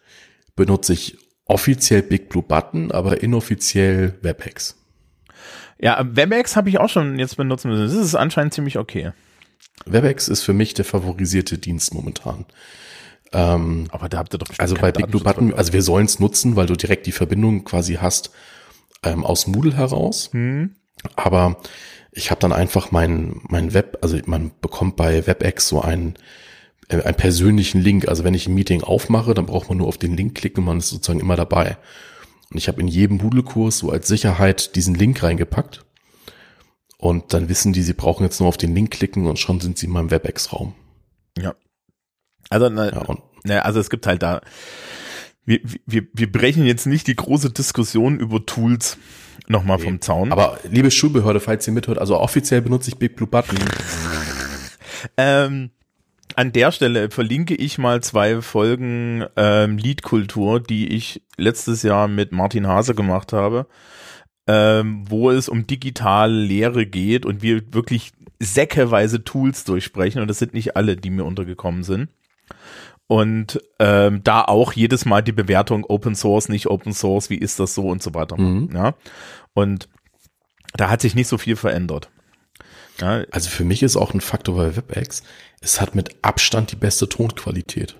benutze 0.56 0.94
ich 0.94 1.16
offiziell 1.46 2.02
Big 2.02 2.30
Blue 2.30 2.42
Button, 2.42 2.92
aber 2.92 3.22
inoffiziell 3.22 4.18
WebEx. 4.24 4.76
Ja, 5.80 6.04
WebEx 6.04 6.56
habe 6.56 6.70
ich 6.70 6.80
auch 6.80 6.90
schon 6.90 7.20
jetzt 7.20 7.38
benutzen 7.38 7.70
müssen. 7.70 7.84
Das 7.84 7.94
ist 7.94 8.16
anscheinend 8.16 8.56
ziemlich 8.56 8.80
okay. 8.80 9.12
WebEx 9.86 10.28
ist 10.28 10.42
für 10.42 10.54
mich 10.54 10.74
der 10.74 10.86
favorisierte 10.86 11.60
Dienst 11.60 11.94
momentan. 11.94 12.46
Ähm, 13.34 13.88
aber 13.90 14.10
da 14.10 14.20
habt 14.20 14.34
ihr 14.34 14.38
doch 14.38 14.48
Also 14.58 14.76
bei 14.76 14.92
Big 14.92 15.08
Blue 15.08 15.24
Button, 15.24 15.54
also 15.54 15.74
wir 15.74 15.82
sollen 15.82 16.06
es 16.06 16.20
nutzen, 16.20 16.56
weil 16.56 16.68
du 16.68 16.76
direkt 16.76 17.08
die 17.08 17.12
Verbindung 17.12 17.64
quasi 17.64 17.96
hast 17.96 18.32
ähm, 19.04 19.26
aus 19.26 19.48
Moodle 19.48 19.76
heraus. 19.76 20.30
Hm. 20.32 20.76
Aber 21.16 21.58
ich 22.12 22.30
habe 22.30 22.40
dann 22.40 22.54
einfach 22.54 22.92
mein, 22.92 23.42
mein 23.50 23.74
Web, 23.74 23.98
also 24.02 24.18
man 24.26 24.52
bekommt 24.62 24.96
bei 24.96 25.26
WebEx 25.26 25.68
so 25.68 25.82
einen, 25.82 26.16
äh, 26.90 27.02
einen 27.02 27.18
persönlichen 27.18 27.82
Link. 27.82 28.08
Also 28.08 28.24
wenn 28.24 28.36
ich 28.36 28.48
ein 28.48 28.54
Meeting 28.54 28.84
aufmache, 28.84 29.34
dann 29.34 29.48
braucht 29.48 29.70
man 29.70 29.80
nur 29.80 29.88
auf 29.88 29.98
den 29.98 30.16
Link 30.16 30.36
klicken 30.36 30.62
und 30.62 30.66
man 30.66 30.78
ist 30.78 30.90
sozusagen 30.90 31.20
immer 31.20 31.36
dabei. 31.36 31.78
Und 32.52 32.58
ich 32.58 32.68
habe 32.68 32.82
in 32.82 32.88
jedem 32.88 33.18
Moodle-Kurs 33.18 33.80
so 33.80 33.90
als 33.90 34.08
Sicherheit 34.08 34.76
diesen 34.76 34.94
Link 34.94 35.24
reingepackt. 35.24 35.84
Und 36.98 37.34
dann 37.34 37.50
wissen 37.50 37.74
die, 37.74 37.82
sie 37.82 37.94
brauchen 37.94 38.24
jetzt 38.24 38.40
nur 38.40 38.48
auf 38.48 38.58
den 38.58 38.76
Link 38.76 38.92
klicken 38.92 39.26
und 39.26 39.40
schon 39.40 39.60
sind 39.60 39.78
sie 39.78 39.88
in 39.88 39.92
meinem 39.92 40.12
WebEx-Raum. 40.12 40.74
Ja. 41.38 41.56
Also, 42.54 42.70
na, 42.70 42.92
ja, 42.92 43.04
na, 43.44 43.60
also 43.60 43.80
es 43.80 43.90
gibt 43.90 44.06
halt 44.06 44.22
da, 44.22 44.42
wir, 45.44 45.60
wir, 45.88 46.06
wir 46.14 46.32
brechen 46.32 46.66
jetzt 46.66 46.86
nicht 46.86 47.08
die 47.08 47.16
große 47.16 47.50
Diskussion 47.50 48.20
über 48.20 48.46
Tools 48.46 48.98
nochmal 49.48 49.78
nee. 49.78 49.86
vom 49.86 50.02
Zaun. 50.02 50.32
Aber 50.32 50.60
liebe 50.70 50.92
Schulbehörde, 50.92 51.40
falls 51.40 51.68
ihr 51.68 51.74
mithört, 51.74 51.98
also 51.98 52.20
offiziell 52.20 52.62
benutze 52.62 52.90
ich 52.90 52.98
Big 52.98 53.16
Blue 53.16 53.28
Button. 53.28 53.58
ähm, 55.18 55.72
an 56.36 56.52
der 56.52 56.72
Stelle 56.72 57.10
verlinke 57.10 57.56
ich 57.56 57.80
mal 57.80 58.04
zwei 58.04 58.42
Folgen 58.42 59.26
ähm, 59.36 59.80
Liedkultur, 59.80 60.60
die 60.60 60.90
ich 60.90 61.24
letztes 61.38 61.82
Jahr 61.82 62.08
mit 62.08 62.32
Martin 62.32 62.68
Hase 62.68 62.94
gemacht 62.94 63.34
habe, 63.34 63.66
ähm, 64.48 65.06
wo 65.10 65.32
es 65.32 65.50
um 65.50 65.66
digitale 65.66 66.34
Lehre 66.34 66.86
geht 66.86 67.26
und 67.26 67.42
wir 67.42 67.74
wirklich 67.74 68.12
säckeweise 68.40 69.24
Tools 69.24 69.64
durchsprechen 69.64 70.22
und 70.22 70.28
das 70.28 70.38
sind 70.38 70.54
nicht 70.54 70.76
alle, 70.76 70.98
die 70.98 71.10
mir 71.10 71.26
untergekommen 71.26 71.84
sind. 71.84 72.10
Und 73.08 73.62
ähm, 73.80 74.24
da 74.24 74.44
auch 74.44 74.74
jedes 74.74 75.06
Mal 75.06 75.22
die 75.22 75.34
Bewertung 75.34 75.86
Open 75.86 76.16
Source, 76.16 76.50
nicht 76.50 76.68
Open 76.68 76.94
Source, 76.94 77.30
wie 77.30 77.38
ist 77.38 77.60
das 77.60 77.76
so 77.76 77.90
und 77.90 78.02
so 78.02 78.14
weiter. 78.14 78.40
Mhm. 78.40 78.70
Ja. 78.74 78.96
Und 79.54 79.90
da 80.74 80.90
hat 80.90 81.02
sich 81.02 81.14
nicht 81.14 81.28
so 81.28 81.38
viel 81.38 81.56
verändert. 81.56 82.10
Ja. 83.00 83.24
Also 83.32 83.50
für 83.50 83.66
mich 83.66 83.84
ist 83.84 83.98
auch 83.98 84.14
ein 84.14 84.22
Faktor 84.22 84.56
bei 84.56 84.76
WebEx, 84.76 85.24
es 85.62 85.82
hat 85.82 85.96
mit 85.96 86.16
Abstand 86.22 86.72
die 86.72 86.76
beste 86.76 87.08
Tonqualität. 87.08 87.96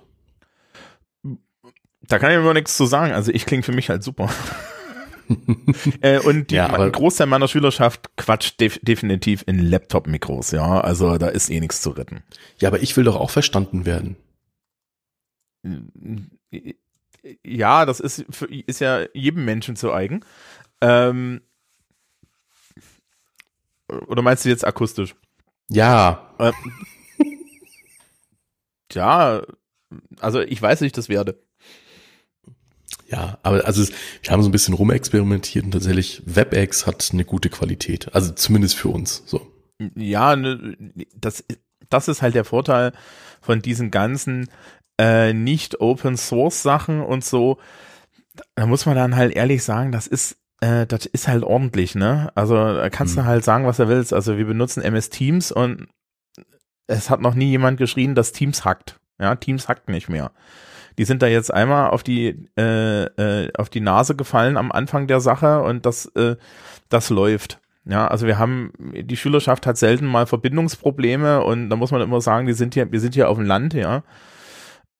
Da 2.02 2.18
kann 2.18 2.30
ich 2.30 2.36
immer 2.36 2.54
nichts 2.54 2.76
zu 2.76 2.86
sagen. 2.86 3.12
Also 3.12 3.32
ich 3.32 3.46
klinge 3.46 3.62
für 3.62 3.72
mich 3.72 3.88
halt 3.88 4.02
super. 4.02 4.28
äh, 6.00 6.18
und 6.18 6.50
die, 6.50 6.56
ja, 6.56 6.72
ein 6.72 6.92
Großteil 6.92 7.26
meiner 7.26 7.48
Schülerschaft 7.48 8.10
quatscht 8.16 8.60
def 8.60 8.78
definitiv 8.82 9.42
in 9.46 9.58
Laptop-Mikros, 9.58 10.50
ja. 10.50 10.80
Also 10.80 11.16
da 11.16 11.28
ist 11.28 11.50
eh 11.50 11.60
nichts 11.60 11.80
zu 11.80 11.90
retten. 11.90 12.22
Ja, 12.58 12.68
aber 12.68 12.82
ich 12.82 12.96
will 12.96 13.04
doch 13.04 13.16
auch 13.16 13.30
verstanden 13.30 13.86
werden. 13.86 14.16
Ja, 17.42 17.86
das 17.86 18.00
ist, 18.00 18.24
für, 18.30 18.46
ist 18.46 18.80
ja 18.80 19.06
jedem 19.14 19.44
Menschen 19.44 19.76
zu 19.76 19.92
eigen. 19.92 20.24
Ähm, 20.80 21.40
oder 23.88 24.22
meinst 24.22 24.44
du 24.44 24.48
jetzt 24.48 24.66
akustisch? 24.66 25.14
Ja. 25.70 26.34
Äh, 26.38 26.52
ja, 28.92 29.42
also 30.20 30.40
ich 30.40 30.60
weiß 30.60 30.80
nicht, 30.82 30.96
das 30.96 31.08
werde. 31.08 31.42
Ja, 33.08 33.38
aber 33.42 33.64
also 33.64 33.86
wir 34.22 34.30
haben 34.30 34.42
so 34.42 34.48
ein 34.48 34.52
bisschen 34.52 34.74
rumexperimentiert 34.74 35.64
und 35.64 35.70
tatsächlich 35.72 36.22
WebEx 36.26 36.86
hat 36.86 37.10
eine 37.12 37.24
gute 37.24 37.50
Qualität. 37.50 38.14
Also 38.14 38.32
zumindest 38.32 38.76
für 38.76 38.88
uns. 38.88 39.22
So. 39.26 39.46
Ja, 39.94 40.36
ne, 40.36 40.76
das, 41.14 41.44
das 41.90 42.08
ist 42.08 42.22
halt 42.22 42.34
der 42.34 42.44
Vorteil 42.44 42.92
von 43.40 43.60
diesen 43.60 43.90
ganzen 43.90 44.48
äh, 44.98 45.32
nicht 45.32 45.80
Open 45.80 46.16
Source 46.16 46.62
Sachen 46.62 47.00
und 47.00 47.24
so. 47.24 47.58
Da 48.54 48.66
muss 48.66 48.86
man 48.86 48.96
dann 48.96 49.16
halt 49.16 49.34
ehrlich 49.34 49.62
sagen, 49.62 49.92
das 49.92 50.06
ist 50.06 50.36
äh, 50.60 50.86
das 50.86 51.06
ist 51.06 51.28
halt 51.28 51.42
ordentlich, 51.44 51.94
ne? 51.94 52.30
Also 52.34 52.54
da 52.54 52.88
kannst 52.90 53.16
hm. 53.16 53.22
du 53.22 53.28
halt 53.28 53.44
sagen, 53.44 53.66
was 53.66 53.76
du 53.76 53.88
willst. 53.88 54.12
Also 54.12 54.38
wir 54.38 54.46
benutzen 54.46 54.82
MS 54.82 55.10
Teams 55.10 55.52
und 55.52 55.88
es 56.86 57.10
hat 57.10 57.20
noch 57.20 57.34
nie 57.34 57.50
jemand 57.50 57.78
geschrien, 57.78 58.14
dass 58.14 58.32
Teams 58.32 58.64
hackt. 58.64 58.98
Ja, 59.18 59.34
Teams 59.36 59.68
hackt 59.68 59.88
nicht 59.88 60.08
mehr. 60.08 60.32
Die 60.98 61.04
sind 61.04 61.22
da 61.22 61.26
jetzt 61.26 61.52
einmal 61.52 61.90
auf 61.90 62.02
die 62.02 62.48
äh, 62.56 63.04
äh, 63.04 63.52
auf 63.56 63.68
die 63.68 63.80
Nase 63.80 64.14
gefallen 64.14 64.56
am 64.56 64.72
Anfang 64.72 65.06
der 65.06 65.20
Sache 65.20 65.62
und 65.62 65.86
das 65.86 66.06
äh, 66.14 66.36
das 66.88 67.10
läuft. 67.10 67.60
Ja, 67.84 68.06
also 68.06 68.26
wir 68.26 68.38
haben 68.38 68.72
die 68.78 69.16
Schülerschaft 69.16 69.66
hat 69.66 69.76
selten 69.76 70.06
mal 70.06 70.26
Verbindungsprobleme 70.26 71.42
und 71.44 71.68
da 71.68 71.76
muss 71.76 71.90
man 71.90 72.00
immer 72.00 72.20
sagen, 72.20 72.46
die 72.46 72.54
sind 72.54 72.74
hier 72.74 72.90
wir 72.90 73.00
sind 73.00 73.14
hier 73.14 73.28
auf 73.28 73.36
dem 73.36 73.46
Land, 73.46 73.74
ja. 73.74 74.02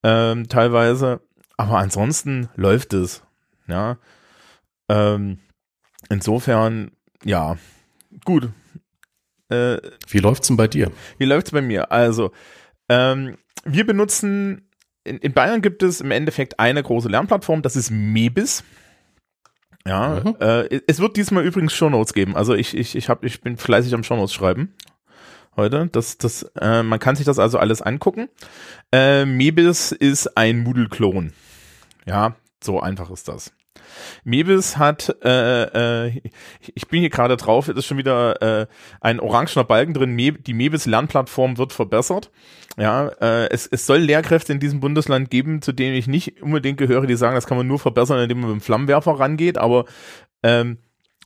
Ähm, 0.05 0.49
teilweise, 0.49 1.23
aber 1.57 1.79
ansonsten 1.79 2.51
läuft 2.57 2.93
es. 2.93 3.23
Ja. 3.67 3.97
Ähm, 4.91 5.39
insofern, 6.11 6.91
ja, 7.25 7.57
gut. 8.27 8.51
Äh, 9.49 9.79
wie 10.09 10.19
läuft's 10.19 10.49
denn 10.49 10.59
bei 10.59 10.69
dir? 10.69 10.93
Wie 11.17 11.25
läuft's 11.25 11.53
bei 11.53 11.63
mir? 11.63 11.91
Also, 11.91 12.33
ähm, 12.91 13.39
wir 13.65 13.87
benutzen, 13.87 14.69
in, 15.05 15.17
in, 15.19 15.33
Bayern 15.33 15.63
gibt 15.63 15.83
es 15.83 16.03
im 16.03 16.11
Endeffekt 16.11 16.61
eine 16.61 16.83
große 16.83 17.09
Lernplattform, 17.09 17.63
das 17.63 17.75
ist 17.75 17.91
Mebis. 17.91 18.63
Ja, 19.87 20.23
mhm. 20.23 20.37
äh, 20.39 20.81
es 20.87 21.01
wird 21.01 21.17
diesmal 21.17 21.45
übrigens 21.45 21.73
Shownotes 21.73 22.13
geben. 22.13 22.37
Also 22.37 22.55
ich, 22.55 22.77
ich, 22.77 22.95
ich, 22.95 23.09
hab, 23.09 23.25
ich 23.25 23.41
bin 23.41 23.57
fleißig 23.57 23.95
am 23.95 24.03
Shownotes 24.03 24.35
schreiben 24.35 24.75
heute. 25.57 25.89
Das, 25.93 26.19
das, 26.19 26.43
äh, 26.61 26.83
man 26.83 26.99
kann 26.99 27.17
sich 27.17 27.27
das 27.27 27.39
also 27.39 27.59
alles 27.59 27.83
angucken. 27.83 28.29
Äh, 28.93 29.25
Mebis 29.25 29.93
ist 29.93 30.37
ein 30.37 30.61
Moodle-Klon. 30.63 31.33
Ja, 32.07 32.37
so 32.63 32.81
einfach 32.81 33.11
ist 33.11 33.29
das. 33.29 33.53
Mebis 34.25 34.77
hat, 34.77 35.17
äh, 35.23 36.07
äh, 36.07 36.21
ich 36.75 36.89
bin 36.89 37.01
hier 37.01 37.11
gerade 37.11 37.37
drauf, 37.37 37.69
es 37.69 37.77
ist 37.77 37.87
schon 37.87 37.99
wieder 37.99 38.43
äh, 38.43 38.67
ein 39.01 39.21
orangener 39.21 39.65
Balken 39.65 39.95
drin, 39.95 40.15
Me 40.15 40.33
die 40.33 40.55
Mebis 40.55 40.87
Lernplattform 40.87 41.59
wird 41.59 41.73
verbessert. 41.73 42.31
Ja, 42.77 43.09
äh, 43.21 43.49
es, 43.51 43.67
es 43.67 43.87
soll 43.87 43.99
Lehrkräfte 43.99 44.53
in 44.53 44.61
diesem 44.61 44.81
Bundesland 44.81 45.31
geben, 45.31 45.63
zu 45.63 45.73
denen 45.73 45.95
ich 45.95 46.09
nicht 46.09 46.43
unbedingt 46.43 46.79
gehöre, 46.79 47.07
die 47.07 47.17
sagen, 47.17 47.35
das 47.35 47.47
kann 47.47 47.57
man 47.57 47.67
nur 47.67 47.79
verbessern, 47.79 48.21
indem 48.21 48.41
man 48.41 48.51
mit 48.51 48.61
dem 48.61 48.65
Flammenwerfer 48.65 49.13
rangeht, 49.13 49.59
aber 49.59 49.85
ähm, 50.43 50.79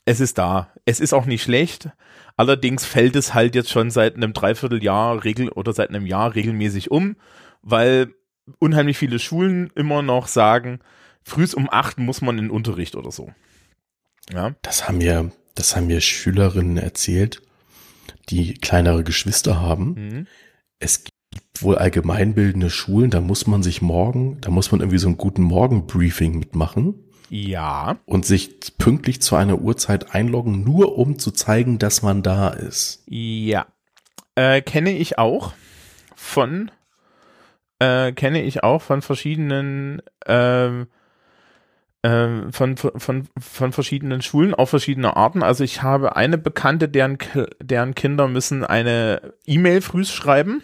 es 0.09 0.21
ist 0.21 0.39
da. 0.39 0.73
Es 0.87 1.01
ist 1.01 1.13
auch 1.13 1.27
nicht 1.27 1.43
schlecht. 1.43 1.91
Allerdings 2.39 2.87
fällt 2.87 3.15
es 3.15 3.35
halt 3.35 3.55
jetzt 3.55 3.71
schon 3.71 3.91
seit 3.91 4.17
einem 4.17 4.33
Dreivierteljahr 4.33 5.23
regel 5.23 5.51
oder 5.51 5.75
seit 5.75 5.91
einem 5.91 6.07
Jahr 6.07 6.35
regelmäßig 6.35 6.91
um, 6.91 7.17
weil 7.61 8.15
unheimlich 8.59 8.97
viele 8.97 9.19
Schulen 9.19 9.71
immer 9.75 10.01
noch 10.01 10.27
sagen, 10.27 10.81
frühs 11.23 11.53
um 11.53 11.69
acht 11.71 11.99
muss 11.99 12.23
man 12.23 12.39
in 12.39 12.47
den 12.47 12.51
Unterricht 12.51 12.97
oder 12.97 13.11
so. 13.11 13.33
Ja. 14.33 14.55
Das 14.63 14.89
haben 14.89 14.97
mir, 14.97 15.31
das 15.55 15.77
haben 15.77 15.89
mir 15.89 16.01
Schülerinnen 16.01 16.79
erzählt, 16.79 17.43
die 18.31 18.55
kleinere 18.55 19.05
Geschwister 19.05 19.61
haben. 19.61 19.95
Mhm. 19.95 20.27
Es 20.79 21.05
gibt 21.05 21.15
wohl 21.61 21.77
allgemeinbildende 21.77 22.71
Schulen, 22.71 23.11
da 23.11 23.21
muss 23.21 23.47
man 23.47 23.63
sich 23.63 23.83
morgen, 23.83 24.41
da 24.41 24.51
muss 24.51 24.73
man 24.73 24.81
irgendwie 24.81 24.99
so 24.99 25.09
einen 25.09 25.19
guten 25.19 25.43
Morgen-Briefing 25.43 26.39
mitmachen. 26.39 26.95
Ja. 27.31 27.99
Und 28.07 28.27
sich 28.27 28.79
pünktlich 28.79 29.21
zu 29.23 29.37
einer 29.37 29.59
Uhrzeit 29.59 30.15
einloggen, 30.15 30.65
nur 30.65 30.97
um 30.97 31.19
zu 31.19 31.31
zeigen, 31.31 31.79
dass 31.79 32.03
man 32.03 32.23
da 32.23 32.51
ist. 32.51 33.03
Ja. 33.07 33.67
Äh, 34.35 34.63
kenne 34.63 34.97
ich 34.97 35.19
auch 35.19 35.53
von, 36.15 36.71
äh, 37.79 38.13
kenne 38.13 38.43
ich 38.43 38.63
auch 38.63 38.83
von 38.83 39.03
verschiedenen, 39.03 40.03
ähm, 40.27 40.87
äh, 42.03 42.51
von, 42.51 42.77
von, 42.77 43.29
von 43.39 43.73
verschiedenen 43.73 44.23
Schulen 44.23 44.55
auf 44.55 44.71
verschiedene 44.71 45.17
Arten. 45.17 45.43
Also 45.43 45.65
ich 45.65 45.83
habe 45.83 46.17
eine 46.17 46.39
Bekannte, 46.39 46.89
deren, 46.89 47.19
deren 47.61 47.95
Kinder 47.95 48.29
müssen 48.29 48.65
eine 48.65 49.35
E-Mail 49.45 49.81
früh 49.81 50.05
schreiben 50.05 50.63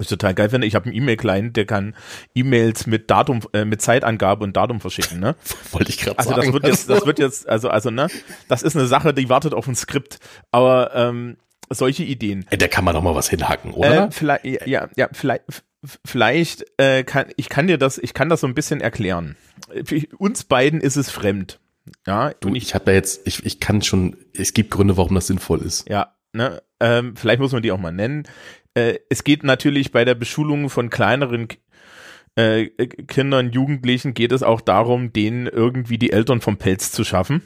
ich 0.00 0.08
total 0.08 0.34
geil 0.34 0.50
finde, 0.50 0.66
ich 0.66 0.74
habe 0.74 0.86
einen 0.86 0.94
E-Mail-Client, 0.94 1.56
der 1.56 1.66
kann 1.66 1.94
E-Mails 2.34 2.86
mit 2.86 3.10
Datum, 3.10 3.40
äh, 3.52 3.64
mit 3.64 3.80
Zeitangabe 3.80 4.42
und 4.44 4.56
Datum 4.56 4.80
verschicken, 4.80 5.20
ne? 5.20 5.36
Wollte 5.72 5.90
ich 5.90 5.98
gerade 5.98 6.18
also 6.18 6.30
sagen. 6.30 6.40
Also 6.40 6.58
das 6.58 6.62
wird 6.62 6.72
jetzt, 6.72 6.90
das 6.90 7.06
wird 7.06 7.18
jetzt, 7.18 7.48
also, 7.48 7.68
also, 7.68 7.90
ne, 7.90 8.08
das 8.48 8.62
ist 8.62 8.76
eine 8.76 8.86
Sache, 8.86 9.14
die 9.14 9.28
wartet 9.28 9.54
auf 9.54 9.68
ein 9.68 9.76
Skript. 9.76 10.18
Aber 10.50 10.94
ähm, 10.94 11.36
solche 11.70 12.02
Ideen. 12.02 12.46
Da 12.50 12.68
kann 12.68 12.84
man 12.84 12.94
doch 12.94 13.02
mal 13.02 13.14
was 13.14 13.28
hinhaken, 13.28 13.72
oder? 13.72 14.06
Äh, 14.06 14.10
vielleicht, 14.10 14.44
ja, 14.66 14.88
ja, 14.96 15.08
vielleicht, 15.12 15.44
vielleicht 16.04 16.64
äh, 16.78 17.04
kann 17.04 17.26
ich 17.36 17.48
kann 17.48 17.66
dir 17.66 17.78
das, 17.78 17.98
ich 17.98 18.14
kann 18.14 18.28
das 18.28 18.40
so 18.40 18.46
ein 18.46 18.54
bisschen 18.54 18.80
erklären. 18.80 19.36
Für 19.84 20.00
uns 20.18 20.44
beiden 20.44 20.80
ist 20.80 20.96
es 20.96 21.10
fremd. 21.10 21.60
Ja, 22.06 22.32
du, 22.40 22.54
ich, 22.54 22.64
ich 22.64 22.74
habe 22.74 22.86
da 22.86 22.92
jetzt, 22.92 23.26
ich, 23.26 23.44
ich 23.44 23.60
kann 23.60 23.82
schon, 23.82 24.16
es 24.34 24.54
gibt 24.54 24.70
Gründe, 24.70 24.96
warum 24.96 25.14
das 25.14 25.26
sinnvoll 25.26 25.62
ist. 25.62 25.88
Ja, 25.88 26.14
ne, 26.32 26.62
ähm, 26.80 27.14
vielleicht 27.16 27.40
muss 27.40 27.52
man 27.52 27.62
die 27.62 27.72
auch 27.72 27.78
mal 27.78 27.92
nennen 27.92 28.26
äh, 28.74 28.98
es 29.08 29.24
geht 29.24 29.44
natürlich 29.44 29.92
bei 29.92 30.04
der 30.04 30.14
Beschulung 30.14 30.68
von 30.68 30.90
kleineren 30.90 31.48
äh, 32.36 32.66
Kindern, 33.06 33.52
Jugendlichen, 33.52 34.14
geht 34.14 34.32
es 34.32 34.42
auch 34.42 34.60
darum, 34.60 35.12
denen 35.12 35.46
irgendwie 35.46 35.98
die 35.98 36.12
Eltern 36.12 36.40
vom 36.40 36.56
Pelz 36.56 36.90
zu 36.92 37.04
schaffen. 37.04 37.42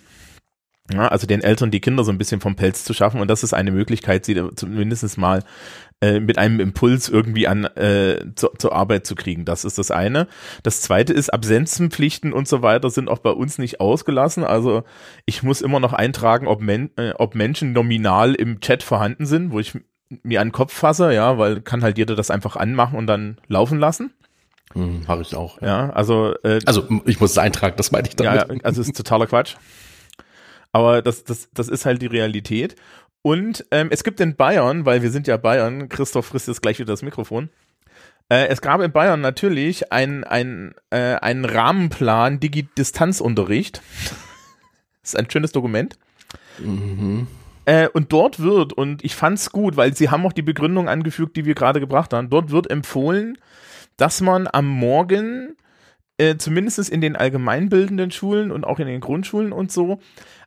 Ja, 0.91 1.09
also 1.09 1.27
den 1.27 1.43
Eltern 1.43 1.71
die 1.71 1.81
Kinder 1.81 2.03
so 2.03 2.11
ein 2.11 2.17
bisschen 2.17 2.41
vom 2.41 2.57
Pelz 2.57 2.83
zu 2.85 2.95
schaffen 2.95 3.21
und 3.21 3.29
das 3.29 3.43
ist 3.43 3.53
eine 3.53 3.73
Möglichkeit, 3.73 4.25
sie 4.25 4.43
zumindest 4.55 5.19
mal 5.19 5.45
äh, 6.01 6.19
mit 6.19 6.39
einem 6.39 6.61
Impuls 6.61 7.11
irgendwie 7.11 7.47
an 7.47 7.65
äh, 7.65 8.25
zu, 8.37 8.49
zur 8.57 8.73
Arbeit 8.73 9.07
zu 9.07 9.15
kriegen. 9.15 9.45
Das 9.45 9.67
ist 9.67 9.77
das 9.77 9.91
eine. 9.91 10.29
Das 10.63 10.81
zweite 10.81 11.13
ist, 11.13 11.29
Absenzenpflichten 11.29 12.33
und 12.33 12.49
so 12.49 12.63
weiter 12.63 12.89
sind 12.89 13.11
auch 13.11 13.19
bei 13.19 13.33
uns 13.33 13.59
nicht 13.59 13.81
ausgelassen. 13.81 14.45
Also 14.45 14.85
ich 15.27 15.43
muss 15.43 15.61
immer 15.61 15.79
noch 15.79 15.93
eintragen, 15.93 16.47
ob, 16.47 16.63
Men 16.63 16.89
äh, 16.97 17.13
ob 17.19 17.35
Menschen 17.35 17.75
nominal 17.75 18.35
im 18.35 18.61
Chat 18.61 18.83
vorhanden 18.83 19.27
sind, 19.27 19.53
wo 19.53 19.61
ich 19.61 19.75
mir 20.23 20.41
an 20.41 20.49
den 20.49 20.53
Kopf 20.53 20.73
fasse, 20.73 21.13
ja, 21.13 21.39
weil 21.39 21.61
kann 21.61 21.83
halt 21.83 21.99
jeder 21.99 22.17
das 22.17 22.31
einfach 22.31 22.57
anmachen 22.57 22.97
und 22.99 23.07
dann 23.07 23.39
laufen 23.49 23.79
lassen. 23.79 24.13
Hm, 24.75 25.09
Habe 25.09 25.23
ich 25.23 25.35
auch. 25.35 25.61
Ja, 25.63 25.91
also 25.91 26.35
äh, 26.45 26.61
also 26.67 26.87
ich 27.07 27.21
muss 27.21 27.33
es 27.33 27.39
eintragen, 27.39 27.77
das 27.77 27.91
meine 27.91 28.09
ich 28.09 28.17
damit. 28.17 28.49
Ja, 28.49 28.65
also 28.65 28.81
ist 28.81 28.97
totaler 28.97 29.27
Quatsch. 29.27 29.57
Aber 30.73 31.01
das, 31.03 31.25
das, 31.25 31.49
das 31.53 31.69
ist 31.69 31.87
halt 31.87 32.03
die 32.03 32.07
Realität. 32.07 32.77
Und 33.23 33.65
ähm, 33.71 33.89
es 33.91 34.05
gibt 34.05 34.21
in 34.21 34.37
Bayern, 34.37 34.87
weil 34.87 35.03
wir 35.03 35.11
sind 35.11 35.27
ja 35.27 35.37
Bayern, 35.37 35.89
Christoph 35.89 36.27
frisst 36.27 36.49
jetzt 36.49 36.63
gleich 36.63 36.79
wieder 36.79 36.93
das 36.93 37.03
Mikrofon. 37.03 37.49
Äh, 38.29 38.49
es 38.49 38.61
gab 38.61 38.81
in 38.81 38.93
Bayern 38.93 39.21
natürlich 39.21 39.91
ein, 39.93 40.25
ein, 40.25 40.75
äh, 40.91 41.15
einen 41.15 41.45
Rahmenplan 41.45 42.41
Digi-Distanzunterricht. 42.41 43.81
ist 45.03 45.17
ein 45.17 45.31
schönes 45.31 45.53
Dokument. 45.53 45.99
Mhm. 46.59 47.27
Äh, 47.69 47.91
und 47.91 48.15
dort 48.15 48.41
wird, 48.41 48.73
und 48.73 49.05
ich 49.05 49.15
fand's 49.15 49.53
gut, 49.53 49.77
weil 49.77 49.95
sie 49.95 50.09
haben 50.09 50.25
auch 50.25 50.33
die 50.33 50.41
Begründung 50.41 50.89
angefügt, 50.89 51.37
die 51.37 51.45
wir 51.45 51.55
gerade 51.55 51.81
gebracht 51.81 52.15
haben, 52.15 52.31
dort 52.31 52.51
wird 52.51 52.71
empfohlen, 52.71 53.37
dass 53.99 54.23
man 54.23 54.49
am 54.51 54.67
Morgen, 54.67 55.55
äh, 56.17 56.39
zumindest 56.39 56.89
in 56.89 57.03
den 57.03 57.15
allgemeinbildenden 57.15 58.11
Schulen 58.11 58.53
und 58.53 58.65
auch 58.65 58.79
in 58.79 58.87
den 58.87 59.03
Grundschulen 59.03 59.53
und 59.53 59.71
so, 59.71 59.99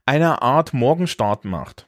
eine 0.08 0.42
Art 0.42 0.74
Morgenstart 0.74 1.46
macht. 1.46 1.86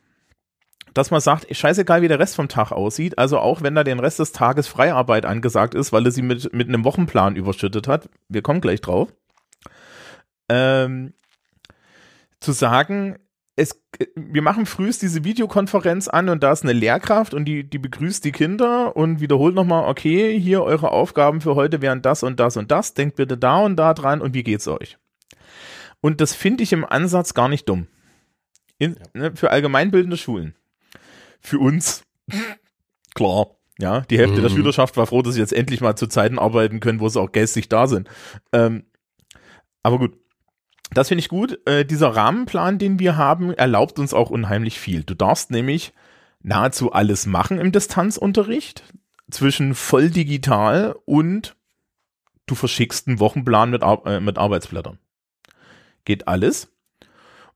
Dass 0.94 1.10
man 1.10 1.20
sagt, 1.20 1.48
scheißegal, 1.50 2.04
wie 2.04 2.08
der 2.08 2.20
Rest 2.20 2.36
vom 2.36 2.48
Tag 2.48 2.72
aussieht, 2.72 3.18
also 3.18 3.40
auch 3.40 3.64
wenn 3.64 3.74
da 3.74 3.84
den 3.84 4.00
Rest 4.00 4.20
des 4.20 4.34
Tages 4.34 4.68
Freiarbeit 4.68 5.26
angesagt 5.26 5.74
ist, 5.74 5.92
weil 5.92 6.06
er 6.06 6.12
sie 6.12 6.22
mit, 6.22 6.54
mit 6.54 6.68
einem 6.68 6.84
Wochenplan 6.84 7.38
überschüttet 7.38 7.88
hat, 7.88 8.08
wir 8.30 8.44
kommen 8.44 8.62
gleich 8.62 8.82
drauf, 8.82 9.12
ähm, 10.48 11.14
zu 12.40 12.52
sagen, 12.52 13.18
es, 13.56 13.80
wir 14.16 14.42
machen 14.42 14.66
frühst 14.66 15.02
diese 15.02 15.24
Videokonferenz 15.24 16.08
an 16.08 16.30
und 16.30 16.42
da 16.42 16.52
ist 16.52 16.64
eine 16.64 16.74
Lehrkraft 16.74 17.34
und 17.34 17.46
die, 17.46 17.64
die 17.64 17.78
begrüßt 17.78 18.26
die 18.26 18.32
Kinder 18.32 18.96
und 18.96 19.20
wiederholt 19.20 19.54
nochmal, 19.54 19.88
okay, 19.88 20.40
hier 20.40 20.64
eure 20.64 20.92
Aufgaben 20.92 21.40
für 21.40 21.56
heute 21.56 21.82
wären 21.82 22.02
das 22.02 22.24
und 22.24 22.40
das 22.40 22.58
und 22.58 22.72
das, 22.72 22.96
denkt 22.96 23.16
bitte 23.16 23.38
da 23.38 23.60
und 23.60 23.76
da 23.76 23.94
dran 23.94 24.22
und 24.22 24.34
wie 24.34 24.44
geht's 24.44 24.68
euch? 24.68 24.98
Und 26.02 26.20
das 26.20 26.34
finde 26.34 26.64
ich 26.64 26.74
im 26.74 26.84
Ansatz 26.84 27.34
gar 27.34 27.48
nicht 27.48 27.70
dumm. 27.70 27.88
In, 28.80 28.98
ne, 29.14 29.36
für 29.36 29.52
allgemeinbildende 29.52 30.18
Schulen. 30.18 30.56
Für 31.40 31.60
uns, 31.60 32.04
klar, 33.14 33.52
ja, 33.78 34.02
die 34.02 34.18
Hälfte 34.18 34.40
mhm. 34.40 34.44
der 34.44 34.50
Schülerschaft 34.50 34.98
war 34.98 35.06
froh, 35.06 35.22
dass 35.22 35.36
sie 35.36 35.40
jetzt 35.40 35.54
endlich 35.54 35.80
mal 35.80 35.96
zu 35.96 36.08
Zeiten 36.08 36.40
arbeiten 36.40 36.80
können, 36.80 37.00
wo 37.00 37.08
sie 37.08 37.22
auch 37.22 37.32
geistig 37.32 37.70
da 37.70 37.86
sind. 37.86 38.10
Ähm, 38.52 38.86
aber 39.84 40.00
gut, 40.00 40.18
das 40.98 41.08
finde 41.08 41.20
ich 41.20 41.30
gut. 41.30 41.60
Äh, 41.66 41.86
dieser 41.86 42.10
Rahmenplan, 42.10 42.78
den 42.78 43.00
wir 43.00 43.16
haben, 43.18 43.54
erlaubt 43.54 44.00
uns 44.00 44.14
auch 44.14 44.30
unheimlich 44.30 44.80
viel. 44.80 45.04
Du 45.04 45.16
darfst 45.16 45.52
nämlich 45.52 45.94
nahezu 46.42 46.92
alles 46.92 47.26
machen 47.26 47.60
im 47.60 47.72
Distanzunterricht 47.72 48.84
zwischen 49.32 49.76
voll 49.76 50.10
digital 50.10 50.96
und 51.06 51.56
du 52.46 52.56
verschickst 52.56 53.08
einen 53.08 53.20
Wochenplan 53.20 53.70
mit, 53.70 53.84
Ar 53.84 54.06
äh, 54.06 54.20
mit 54.20 54.38
Arbeitsblättern. 54.38 55.00
Geht 56.06 56.28
alles. 56.28 56.70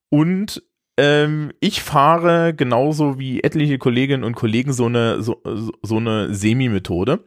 Und 0.09 0.63
ähm, 0.95 1.51
ich 1.59 1.81
fahre 1.81 2.53
genauso 2.53 3.19
wie 3.19 3.43
etliche 3.43 3.77
Kolleginnen 3.77 4.23
und 4.23 4.35
Kollegen 4.35 4.73
so 4.73 4.85
eine, 4.85 5.21
so, 5.21 5.41
so 5.81 5.97
eine 5.97 6.33
Semi-Methode. 6.33 7.25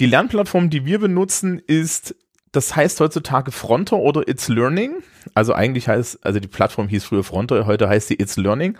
Die 0.00 0.06
Lernplattform, 0.06 0.68
die 0.68 0.84
wir 0.84 0.98
benutzen, 0.98 1.58
ist 1.58 2.14
das 2.52 2.74
heißt 2.74 3.00
heutzutage 3.00 3.52
Fronter 3.52 3.96
oder 3.96 4.26
It's 4.28 4.48
Learning. 4.48 4.96
Also 5.34 5.52
eigentlich 5.52 5.88
heißt, 5.88 6.24
also 6.24 6.40
die 6.40 6.48
Plattform 6.48 6.88
hieß 6.88 7.04
früher 7.04 7.24
Fronter, 7.24 7.66
heute 7.66 7.88
heißt 7.88 8.08
sie 8.08 8.14
It's 8.14 8.36
Learning. 8.36 8.76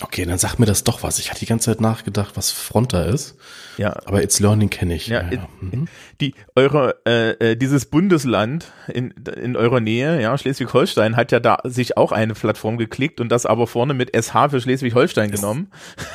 Okay, 0.00 0.24
dann 0.24 0.38
sagt 0.38 0.58
mir 0.58 0.66
das 0.66 0.84
doch 0.84 1.02
was. 1.02 1.18
Ich 1.18 1.30
hatte 1.30 1.40
die 1.40 1.46
ganze 1.46 1.66
Zeit 1.66 1.80
nachgedacht, 1.80 2.36
was 2.36 2.50
Fronter 2.50 3.06
ist. 3.06 3.36
Ja. 3.78 3.96
Aber 4.04 4.22
It's 4.22 4.40
Learning 4.40 4.70
kenne 4.70 4.94
ich. 4.94 5.06
Ja, 5.06 5.22
ja, 5.22 5.32
ja. 5.32 5.48
Mhm. 5.60 5.88
Die, 6.20 6.34
eure, 6.54 6.96
äh, 7.06 7.30
äh, 7.52 7.56
dieses 7.56 7.86
Bundesland 7.86 8.72
in, 8.88 9.12
in 9.40 9.56
eurer 9.56 9.80
Nähe, 9.80 10.20
ja, 10.20 10.36
Schleswig-Holstein, 10.36 11.16
hat 11.16 11.32
ja 11.32 11.40
da 11.40 11.58
sich 11.64 11.96
auch 11.96 12.12
eine 12.12 12.34
Plattform 12.34 12.78
geklickt 12.78 13.20
und 13.20 13.30
das 13.30 13.46
aber 13.46 13.66
vorne 13.66 13.94
mit 13.94 14.14
SH 14.14 14.50
für 14.50 14.60
Schleswig-Holstein 14.60 15.30
genommen. 15.30 15.68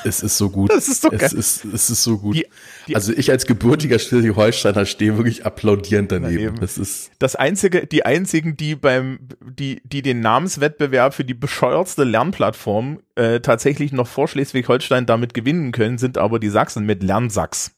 Es 0.04 0.22
ist 0.22 0.38
so 0.38 0.50
gut. 0.50 0.72
Das 0.78 0.88
ist 0.90 1.02
so 1.02 1.10
geil. 1.10 1.20
Es 1.22 1.34
ist, 1.34 1.66
es 1.66 1.90
ist 1.90 2.04
so 2.04 2.20
gut. 2.20 2.36
Die, 2.36 2.46
die, 2.88 2.96
also 2.96 3.12
ich 3.12 3.32
als 3.32 3.48
gebürtiger 3.48 3.98
Schleswig-Holsteiner 3.98 4.86
stehe 4.86 5.18
wirklich 5.18 5.44
applaudierend 5.44 6.12
daneben. 6.12 6.36
daneben. 6.36 6.60
Das 6.60 6.78
ist 6.78 7.10
das 7.18 7.36
einzige, 7.36 7.88
die 7.88 8.06
einzigen, 8.06 8.56
die 8.56 8.76
beim, 8.76 9.20
die, 9.42 9.82
die 9.84 10.04
den 10.04 10.20
Namenswettbewerb 10.20 11.16
für 11.16 11.24
die 11.24 11.34
bescheuertste 11.34 12.04
Lernplattform 12.04 13.00
äh, 13.18 13.40
tatsächlich 13.42 13.92
noch 13.92 14.08
vor 14.08 14.28
Schleswig-Holstein 14.28 15.06
damit 15.06 15.34
gewinnen 15.34 15.72
können, 15.72 15.98
sind 15.98 16.18
aber 16.18 16.40
die 16.40 16.50
Sachsen 16.50 16.86
mit 16.86 17.04
Lernsachs. 17.04 17.72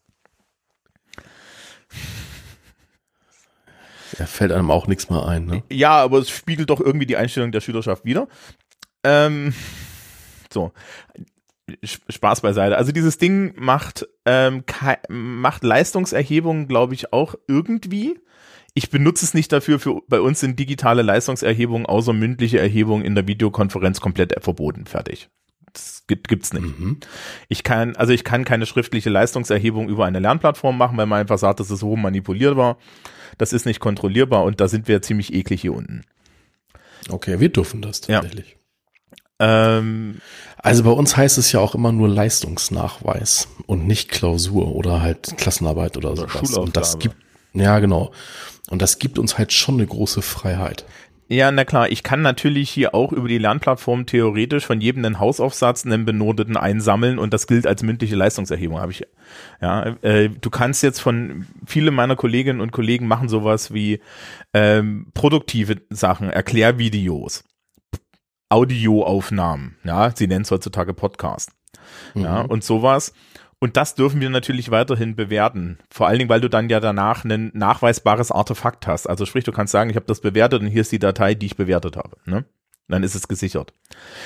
Da 4.17 4.25
fällt 4.25 4.51
einem 4.51 4.69
auch 4.69 4.87
nichts 4.87 5.09
mehr 5.09 5.25
ein, 5.25 5.45
ne? 5.45 5.63
Ja, 5.71 5.91
aber 5.91 6.19
es 6.19 6.29
spiegelt 6.29 6.69
doch 6.69 6.81
irgendwie 6.81 7.05
die 7.05 7.15
Einstellung 7.15 7.53
der 7.53 7.61
Schülerschaft 7.61 8.03
wieder. 8.03 8.27
Ähm, 9.03 9.53
so. 10.51 10.73
Spaß 11.83 12.41
beiseite. 12.41 12.77
Also 12.77 12.91
dieses 12.91 13.17
Ding 13.17 13.53
macht, 13.55 14.07
ähm, 14.25 14.63
macht 15.07 15.63
Leistungserhebungen, 15.63 16.67
glaube 16.67 16.95
ich, 16.95 17.13
auch 17.13 17.35
irgendwie. 17.47 18.19
Ich 18.73 18.89
benutze 18.89 19.25
es 19.25 19.33
nicht 19.33 19.51
dafür. 19.51 19.79
Für, 19.79 20.01
bei 20.07 20.21
uns 20.21 20.39
sind 20.39 20.59
digitale 20.59 21.01
Leistungserhebungen 21.01 21.85
außer 21.85 22.13
mündliche 22.13 22.59
Erhebungen 22.59 23.03
in 23.03 23.15
der 23.15 23.27
Videokonferenz 23.27 23.99
komplett 23.99 24.35
verboten. 24.43 24.85
Fertig. 24.85 25.29
Das 25.73 26.03
gibt, 26.07 26.27
gibt's 26.27 26.53
nicht. 26.53 26.79
Mhm. 26.79 26.97
Ich 27.47 27.63
kann, 27.63 27.95
also 27.95 28.13
ich 28.13 28.23
kann 28.23 28.45
keine 28.45 28.65
schriftliche 28.65 29.09
Leistungserhebung 29.09 29.89
über 29.89 30.05
eine 30.05 30.19
Lernplattform 30.19 30.77
machen, 30.77 30.97
weil 30.97 31.05
man 31.05 31.19
einfach 31.19 31.37
sagt, 31.37 31.59
das 31.59 31.71
ist 31.71 31.79
so 31.79 31.95
manipulierbar. 31.95 32.77
Das 33.37 33.53
ist 33.53 33.65
nicht 33.65 33.79
kontrollierbar 33.79 34.43
und 34.43 34.59
da 34.59 34.67
sind 34.67 34.87
wir 34.87 35.01
ziemlich 35.01 35.33
eklig 35.33 35.61
hier 35.61 35.73
unten. 35.73 36.03
Okay, 37.09 37.39
wir 37.39 37.49
dürfen 37.49 37.81
das 37.81 38.01
tatsächlich. 38.01 38.57
Ja. 39.39 39.77
Ähm, 39.79 40.19
also 40.57 40.83
bei 40.83 40.91
uns 40.91 41.15
heißt 41.15 41.37
es 41.37 41.51
ja 41.51 41.59
auch 41.59 41.75
immer 41.75 41.91
nur 41.91 42.09
Leistungsnachweis 42.09 43.47
und 43.67 43.87
nicht 43.87 44.09
Klausur 44.09 44.75
oder 44.75 45.01
halt 45.01 45.37
Klassenarbeit 45.37 45.95
oder, 45.95 46.11
oder 46.11 46.27
sowas. 46.27 46.57
Und 46.57 46.75
das 46.75 46.99
gibt, 46.99 47.15
ja 47.53 47.79
genau. 47.79 48.11
Und 48.69 48.81
das 48.81 48.99
gibt 48.99 49.19
uns 49.19 49.37
halt 49.37 49.53
schon 49.53 49.75
eine 49.75 49.87
große 49.87 50.21
Freiheit. 50.21 50.85
Ja, 51.31 51.51
na 51.51 51.63
klar, 51.63 51.91
ich 51.91 52.01
kann 52.01 52.23
natürlich 52.23 52.71
hier 52.71 52.95
auch 52.95 53.11
über 53.11 53.27
die 53.27 53.37
Lernplattform 53.37 54.07
theoretisch 54.07 54.65
von 54.65 54.81
jedem 54.81 55.05
einen 55.05 55.19
Hausaufsatz, 55.19 55.85
einen 55.85 56.03
benoteten 56.03 56.57
einsammeln 56.57 57.19
und 57.19 57.35
das 57.35 57.45
gilt 57.45 57.67
als 57.67 57.83
mündliche 57.83 58.15
Leistungserhebung, 58.15 58.79
habe 58.79 58.91
ich. 58.91 59.05
Ja, 59.61 59.95
äh, 60.01 60.29
du 60.29 60.49
kannst 60.49 60.81
jetzt 60.81 60.99
von 60.99 61.45
viele 61.67 61.91
meiner 61.91 62.15
Kolleginnen 62.15 62.61
und 62.61 62.71
Kollegen 62.71 63.07
machen 63.07 63.29
sowas 63.29 63.71
wie 63.71 64.01
ähm, 64.55 65.11
produktive 65.13 65.75
Sachen, 65.91 66.31
Erklärvideos, 66.31 67.43
Audioaufnahmen, 68.49 69.77
ja, 69.83 70.09
sie 70.15 70.25
nennen 70.25 70.41
es 70.41 70.49
heutzutage 70.49 70.95
Podcast. 70.95 71.51
Mhm. 72.15 72.23
Ja, 72.23 72.41
und 72.41 72.63
sowas. 72.63 73.13
Und 73.59 73.75
das 73.75 73.95
dürfen 73.95 74.21
wir 74.21 74.29
natürlich 74.29 74.71
weiterhin 74.71 75.15
bewerten. 75.15 75.79
Vor 75.89 76.07
allen 76.07 76.19
Dingen, 76.19 76.29
weil 76.29 76.39
du 76.39 76.49
dann 76.49 76.69
ja 76.69 76.79
danach 76.79 77.25
ein 77.25 77.51
nachweisbares 77.53 78.31
Artefakt 78.31 78.87
hast. 78.87 79.07
Also 79.07 79.25
sprich, 79.25 79.43
du 79.43 79.51
kannst 79.51 79.71
sagen, 79.71 79.89
ich 79.89 79.97
habe 79.97 80.05
das 80.05 80.21
bewertet 80.21 80.61
und 80.61 80.67
hier 80.67 80.81
ist 80.81 80.91
die 80.93 80.99
Datei, 80.99 81.35
die 81.35 81.47
ich 81.47 81.57
bewertet 81.57 81.97
habe. 81.97 82.15
Ne? 82.25 82.45
Dann 82.87 83.03
ist 83.03 83.15
es 83.15 83.27
gesichert. 83.27 83.73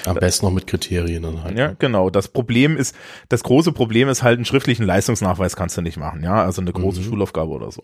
Am 0.06 0.16
besten 0.16 0.46
noch 0.46 0.54
mit 0.54 0.68
Kriterien 0.68 1.24
dann 1.24 1.44
halt. 1.44 1.58
Ja, 1.58 1.70
ne? 1.70 1.76
genau. 1.80 2.12
Das 2.12 2.28
Problem 2.28 2.78
ist, 2.78 2.96
das 3.30 3.44
große 3.44 3.72
Problem 3.72 4.08
ist 4.08 4.22
halt, 4.22 4.38
einen 4.38 4.46
schriftlichen 4.46 4.86
Leistungsnachweis 4.86 5.56
kannst 5.56 5.78
du 5.78 5.82
nicht 5.82 5.98
machen. 5.98 6.24
Ja, 6.24 6.44
also 6.44 6.62
eine 6.62 6.72
große 6.72 7.02
mhm. 7.02 7.06
Schulaufgabe 7.06 7.52
oder 7.52 7.72
so. 7.72 7.84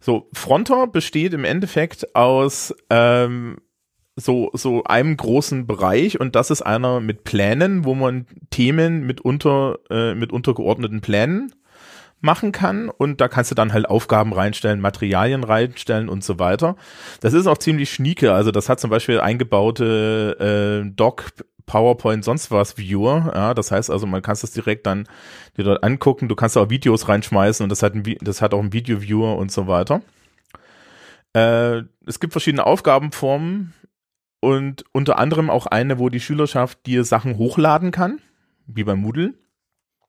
So, 0.00 0.28
Fronter 0.32 0.86
besteht 0.86 1.34
im 1.34 1.44
Endeffekt 1.44 2.14
aus 2.14 2.74
ähm, 2.90 3.58
so, 4.16 4.50
so 4.54 4.84
einem 4.84 5.16
großen 5.16 5.66
Bereich 5.66 6.18
und 6.18 6.34
das 6.34 6.50
ist 6.50 6.62
einer 6.62 7.00
mit 7.00 7.24
Plänen, 7.24 7.84
wo 7.84 7.94
man 7.94 8.26
Themen 8.50 9.06
mit 9.06 9.20
unter, 9.20 9.78
äh, 9.90 10.14
mit 10.14 10.32
untergeordneten 10.32 11.02
Plänen 11.02 11.54
machen 12.22 12.50
kann 12.50 12.88
und 12.88 13.20
da 13.20 13.28
kannst 13.28 13.50
du 13.50 13.54
dann 13.54 13.74
halt 13.74 13.86
Aufgaben 13.86 14.32
reinstellen, 14.32 14.80
Materialien 14.80 15.44
reinstellen 15.44 16.08
und 16.08 16.24
so 16.24 16.38
weiter. 16.38 16.76
Das 17.20 17.34
ist 17.34 17.46
auch 17.46 17.58
ziemlich 17.58 17.92
schnieke, 17.92 18.32
also 18.32 18.50
das 18.50 18.70
hat 18.70 18.80
zum 18.80 18.88
Beispiel 18.88 19.20
eingebaute 19.20 20.82
äh, 20.86 20.90
Doc, 20.96 21.32
PowerPoint, 21.66 22.24
sonst 22.24 22.50
was 22.50 22.78
Viewer, 22.78 23.32
ja, 23.34 23.52
das 23.52 23.70
heißt 23.70 23.90
also, 23.90 24.06
man 24.06 24.22
kann 24.22 24.32
es 24.32 24.50
direkt 24.52 24.86
dann 24.86 25.06
dir 25.58 25.64
dort 25.64 25.82
angucken, 25.84 26.28
du 26.28 26.36
kannst 26.36 26.56
auch 26.56 26.70
Videos 26.70 27.08
reinschmeißen 27.08 27.62
und 27.62 27.68
das 27.68 27.82
hat, 27.82 27.94
ein, 27.94 28.04
das 28.22 28.40
hat 28.40 28.54
auch 28.54 28.60
einen 28.60 28.72
Video-Viewer 28.72 29.36
und 29.36 29.52
so 29.52 29.66
weiter. 29.66 30.00
Äh, 31.34 31.82
es 32.06 32.20
gibt 32.20 32.32
verschiedene 32.32 32.64
Aufgabenformen, 32.64 33.74
und 34.40 34.84
unter 34.92 35.18
anderem 35.18 35.50
auch 35.50 35.66
eine, 35.66 35.98
wo 35.98 36.08
die 36.08 36.20
Schülerschaft 36.20 36.86
dir 36.86 37.04
Sachen 37.04 37.38
hochladen 37.38 37.90
kann, 37.90 38.20
wie 38.66 38.84
beim 38.84 39.00
Moodle. 39.00 39.34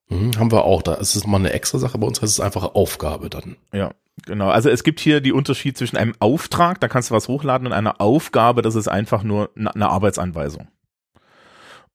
Mhm, 0.10 0.38
haben 0.38 0.52
wir 0.52 0.64
auch. 0.64 0.82
Da 0.82 0.96
ist 0.96 1.16
es 1.16 1.28
mal 1.28 1.38
eine 1.38 1.54
extra 1.54 1.80
Sache. 1.80 1.98
Bei 1.98 2.08
uns 2.08 2.22
heißt 2.22 2.34
es 2.34 2.40
einfach 2.40 2.76
Aufgabe 2.76 3.30
dann. 3.30 3.58
Ja, 3.74 3.92
genau. 4.26 4.50
Also 4.50 4.70
es 4.70 4.84
gibt 4.84 5.00
hier 5.00 5.22
die 5.22 5.34
Unterschied 5.34 5.78
zwischen 5.78 5.98
einem 5.98 6.14
Auftrag, 6.20 6.80
da 6.80 6.88
kannst 6.88 7.10
du 7.10 7.16
was 7.16 7.28
hochladen, 7.28 7.68
und 7.68 7.74
einer 7.74 8.00
Aufgabe, 8.02 8.62
das 8.62 8.76
ist 8.76 8.88
einfach 8.88 9.24
nur 9.24 9.52
eine 9.56 9.90
Arbeitsanweisung. 9.90 10.68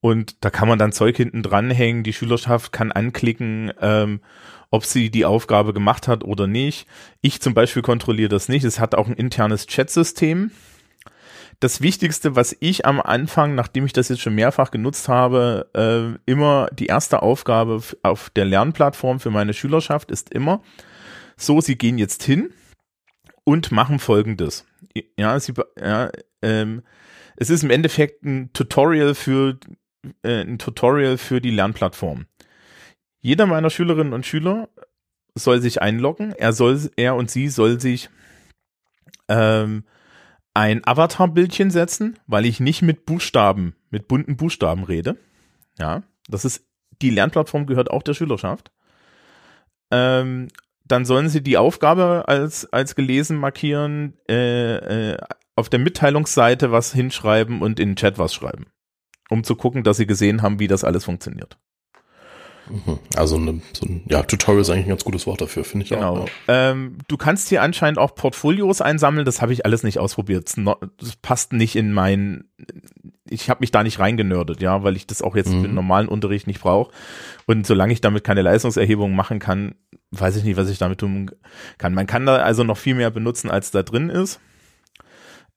Und 0.00 0.44
da 0.44 0.50
kann 0.50 0.68
man 0.68 0.80
dann 0.80 0.90
Zeug 0.92 1.16
hinten 1.16 1.44
dranhängen. 1.44 2.02
Die 2.02 2.12
Schülerschaft 2.12 2.72
kann 2.72 2.90
anklicken, 2.90 3.72
ähm, 3.80 4.20
ob 4.70 4.84
sie 4.84 5.10
die 5.10 5.24
Aufgabe 5.24 5.72
gemacht 5.72 6.08
hat 6.08 6.24
oder 6.24 6.48
nicht. 6.48 6.88
Ich 7.20 7.40
zum 7.40 7.54
Beispiel 7.54 7.82
kontrolliere 7.82 8.28
das 8.28 8.48
nicht. 8.48 8.64
Es 8.64 8.80
hat 8.80 8.96
auch 8.96 9.06
ein 9.06 9.14
internes 9.14 9.68
Chatsystem 9.68 10.50
das 11.60 11.80
Wichtigste, 11.80 12.34
was 12.36 12.56
ich 12.60 12.86
am 12.86 13.00
Anfang, 13.00 13.54
nachdem 13.54 13.86
ich 13.86 13.92
das 13.92 14.08
jetzt 14.08 14.20
schon 14.20 14.34
mehrfach 14.34 14.70
genutzt 14.70 15.08
habe, 15.08 15.70
äh, 15.74 16.18
immer 16.30 16.68
die 16.72 16.86
erste 16.86 17.22
Aufgabe 17.22 17.82
auf 18.02 18.30
der 18.30 18.44
Lernplattform 18.44 19.20
für 19.20 19.30
meine 19.30 19.54
Schülerschaft 19.54 20.10
ist 20.10 20.32
immer, 20.32 20.62
so, 21.36 21.60
sie 21.60 21.76
gehen 21.76 21.98
jetzt 21.98 22.22
hin 22.22 22.52
und 23.44 23.72
machen 23.72 23.98
folgendes. 23.98 24.66
Ja, 25.16 25.38
sie, 25.38 25.54
ja, 25.80 26.10
ähm, 26.42 26.82
es 27.36 27.50
ist 27.50 27.64
im 27.64 27.70
Endeffekt 27.70 28.24
ein 28.24 28.52
Tutorial 28.52 29.14
für 29.14 29.58
äh, 30.22 30.42
ein 30.42 30.58
Tutorial 30.58 31.18
für 31.18 31.40
die 31.40 31.50
Lernplattform. 31.50 32.26
Jeder 33.20 33.46
meiner 33.46 33.70
Schülerinnen 33.70 34.12
und 34.12 34.26
Schüler 34.26 34.68
soll 35.34 35.60
sich 35.60 35.80
einloggen. 35.80 36.32
Er 36.32 36.52
soll, 36.52 36.90
er 36.96 37.14
und 37.14 37.30
sie 37.30 37.48
soll 37.48 37.80
sich 37.80 38.10
ähm, 39.28 39.84
ein 40.54 40.86
Avatar-Bildchen 40.86 41.70
setzen, 41.70 42.18
weil 42.26 42.46
ich 42.46 42.60
nicht 42.60 42.82
mit 42.82 43.06
Buchstaben, 43.06 43.74
mit 43.90 44.08
bunten 44.08 44.36
Buchstaben 44.36 44.84
rede. 44.84 45.16
Ja, 45.78 46.02
das 46.28 46.44
ist, 46.44 46.66
die 47.00 47.10
Lernplattform 47.10 47.66
gehört 47.66 47.90
auch 47.90 48.02
der 48.02 48.14
Schülerschaft. 48.14 48.70
Ähm, 49.90 50.48
dann 50.84 51.04
sollen 51.04 51.28
sie 51.28 51.42
die 51.42 51.56
Aufgabe 51.56 52.24
als, 52.26 52.70
als 52.72 52.94
gelesen 52.94 53.38
markieren, 53.38 54.18
äh, 54.28 55.12
äh, 55.12 55.16
auf 55.56 55.68
der 55.68 55.78
Mitteilungsseite 55.78 56.72
was 56.72 56.92
hinschreiben 56.92 57.62
und 57.62 57.78
in 57.78 57.90
den 57.90 57.96
Chat 57.96 58.18
was 58.18 58.34
schreiben. 58.34 58.66
Um 59.30 59.44
zu 59.44 59.56
gucken, 59.56 59.84
dass 59.84 59.96
sie 59.96 60.06
gesehen 60.06 60.42
haben, 60.42 60.58
wie 60.58 60.66
das 60.66 60.84
alles 60.84 61.04
funktioniert. 61.04 61.58
Mhm. 62.72 62.98
Also 63.16 63.36
eine, 63.36 63.60
so 63.74 63.86
ein 63.86 64.02
ja, 64.08 64.22
Tutorial 64.22 64.62
ist 64.62 64.70
eigentlich 64.70 64.86
ein 64.86 64.90
ganz 64.90 65.04
gutes 65.04 65.26
Wort 65.26 65.40
dafür, 65.40 65.62
finde 65.64 65.84
ich 65.84 65.90
genau. 65.90 66.22
auch. 66.22 66.28
Ja. 66.48 66.70
Ähm, 66.70 66.96
du 67.06 67.16
kannst 67.16 67.50
hier 67.50 67.62
anscheinend 67.62 67.98
auch 67.98 68.14
Portfolios 68.14 68.80
einsammeln, 68.80 69.26
das 69.26 69.42
habe 69.42 69.52
ich 69.52 69.66
alles 69.66 69.82
nicht 69.82 69.98
ausprobiert. 69.98 70.50
Das 70.98 71.16
passt 71.16 71.52
nicht 71.52 71.76
in 71.76 71.92
mein, 71.92 72.44
ich 73.28 73.50
habe 73.50 73.60
mich 73.60 73.70
da 73.70 73.82
nicht 73.82 73.98
reingenördet, 73.98 74.62
ja, 74.62 74.82
weil 74.82 74.96
ich 74.96 75.06
das 75.06 75.20
auch 75.20 75.36
jetzt 75.36 75.50
mhm. 75.50 75.66
im 75.66 75.74
normalen 75.74 76.08
Unterricht 76.08 76.46
nicht 76.46 76.60
brauche. 76.60 76.92
Und 77.46 77.66
solange 77.66 77.92
ich 77.92 78.00
damit 78.00 78.24
keine 78.24 78.42
Leistungserhebung 78.42 79.14
machen 79.14 79.38
kann, 79.38 79.74
weiß 80.10 80.36
ich 80.36 80.44
nicht, 80.44 80.56
was 80.56 80.70
ich 80.70 80.78
damit 80.78 80.98
tun 80.98 81.30
kann. 81.76 81.94
Man 81.94 82.06
kann 82.06 82.24
da 82.24 82.36
also 82.36 82.64
noch 82.64 82.78
viel 82.78 82.94
mehr 82.94 83.10
benutzen, 83.10 83.50
als 83.50 83.70
da 83.70 83.82
drin 83.82 84.08
ist. 84.08 84.40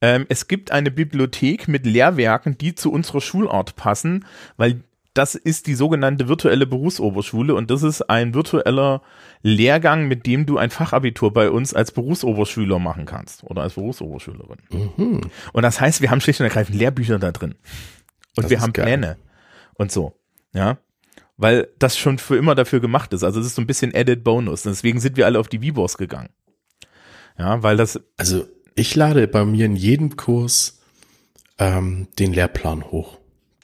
Ähm, 0.02 0.26
es 0.28 0.50
gibt 0.50 0.72
eine 0.72 0.92
Bibliothek 0.92 1.70
mit 1.70 1.86
Lehrwerken, 1.86 2.58
die 2.58 2.76
zu 2.76 2.92
unserer 2.92 3.22
Schulart 3.22 3.78
passen, 3.78 4.26
weil 4.58 4.82
das 5.16 5.34
ist 5.34 5.68
die 5.68 5.76
sogenannte 5.76 6.28
virtuelle 6.28 6.68
Berufsoberschule 6.68 7.56
und 7.56 7.72
das 7.72 7.84
ist 7.84 8.02
ein 8.10 8.34
virtueller 8.34 9.02
Lehrgang, 9.42 10.08
mit 10.08 10.26
dem 10.26 10.46
du 10.46 10.58
ein 10.58 10.70
Fachabitur 10.70 11.32
bei 11.32 11.50
uns 11.50 11.74
als 11.74 11.92
Berufsoberschüler 11.92 12.80
machen 12.80 13.06
kannst 13.06 13.46
oder 13.46 13.62
als 13.62 13.76
Berufsoberschülerin. 13.76 14.58
Mhm. 14.70 15.22
Und 15.54 15.64
das 15.64 15.80
heißt, 15.80 16.02
wir 16.02 16.12
haben 16.12 16.20
schlicht 16.20 16.42
und 16.42 16.46
ergreifend 16.46 16.78
Lehrbücher 16.78 17.18
da 17.18 17.32
drin. 17.32 17.56
Und 18.36 18.44
das 18.44 18.50
wir 18.50 18.60
haben 18.60 18.74
geil. 18.74 18.86
Pläne 18.86 19.18
und 19.76 19.90
so. 19.90 20.20
Ja. 20.54 20.80
Weil 21.38 21.70
das 21.80 21.98
schon 21.98 22.18
für 22.18 22.36
immer 22.36 22.54
dafür 22.54 22.82
gemacht 22.82 23.14
ist. 23.14 23.24
Also 23.24 23.40
es 23.40 23.46
ist 23.46 23.56
so 23.56 23.62
ein 23.62 23.68
bisschen 23.68 23.96
Added 23.96 24.22
Bonus. 24.22 24.64
Deswegen 24.64 25.00
sind 25.00 25.16
wir 25.16 25.26
alle 25.26 25.40
auf 25.40 25.48
die 25.48 25.62
Vibos 25.62 25.98
gegangen. 25.98 26.30
Ja, 27.38 27.64
weil 27.64 27.78
das. 27.78 28.02
Also 28.18 28.46
ich 28.76 28.96
lade 28.96 29.28
bei 29.30 29.46
mir 29.46 29.66
in 29.66 29.78
jedem 29.78 30.18
Kurs 30.18 30.82
ähm, 31.58 32.10
den 32.20 32.34
Lehrplan 32.34 32.84
hoch 32.92 33.18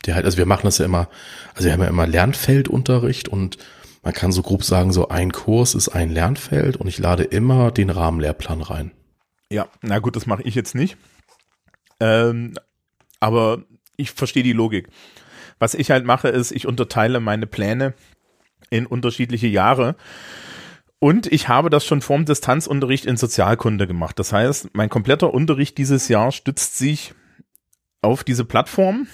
der 0.06 0.16
halt, 0.16 0.26
also 0.26 0.38
wir 0.38 0.46
machen 0.46 0.64
das 0.66 0.78
ja 0.78 0.86
immer, 0.86 1.10
also 1.54 1.66
wir 1.66 1.74
haben 1.74 1.82
ja 1.82 1.88
immer 1.88 2.08
Lernfeldunterricht 2.08 3.28
und 3.30 3.58
man 4.04 4.14
kann 4.14 4.32
so 4.32 4.42
grob 4.42 4.64
sagen, 4.64 4.92
so 4.92 5.10
ein 5.10 5.32
Kurs 5.32 5.76
ist 5.76 5.90
ein 5.90 6.10
Lernfeld 6.10 6.78
und 6.78 6.88
ich 6.88 6.98
lade 6.98 7.24
immer 7.24 7.72
den 7.72 7.90
Rahmenlehrplan 7.90 8.62
rein. 8.62 8.92
Ja, 9.50 9.68
na 9.82 10.00
gut, 10.00 10.16
das 10.16 10.26
mache 10.26 10.44
ich 10.44 10.56
jetzt 10.56 10.76
nicht. 10.76 10.98
Ähm, 12.00 12.56
aber 13.20 13.64
ich 13.98 14.12
verstehe 14.12 14.44
die 14.44 14.54
Logik. 14.54 14.88
Was 15.60 15.76
ich 15.76 15.92
halt 15.92 16.06
mache, 16.06 16.30
ist, 16.30 16.52
ich 16.52 16.68
unterteile 16.68 17.20
meine 17.20 17.46
Pläne 17.46 17.94
in 18.72 18.88
unterschiedliche 18.88 19.48
Jahre. 19.48 19.96
Und 20.98 21.28
ich 21.32 21.48
habe 21.48 21.70
das 21.70 21.86
schon 21.86 22.02
vorm 22.02 22.26
Distanzunterricht 22.26 23.06
in 23.06 23.18
Sozialkunde 23.18 23.86
gemacht. 23.88 24.18
Das 24.18 24.34
heißt, 24.34 24.70
mein 24.74 24.90
kompletter 24.90 25.34
Unterricht 25.34 25.78
dieses 25.78 26.08
Jahr 26.08 26.32
stützt 26.32 26.78
sich 26.78 27.14
auf 28.02 28.24
diese 28.24 28.46
Plattform, 28.46 29.08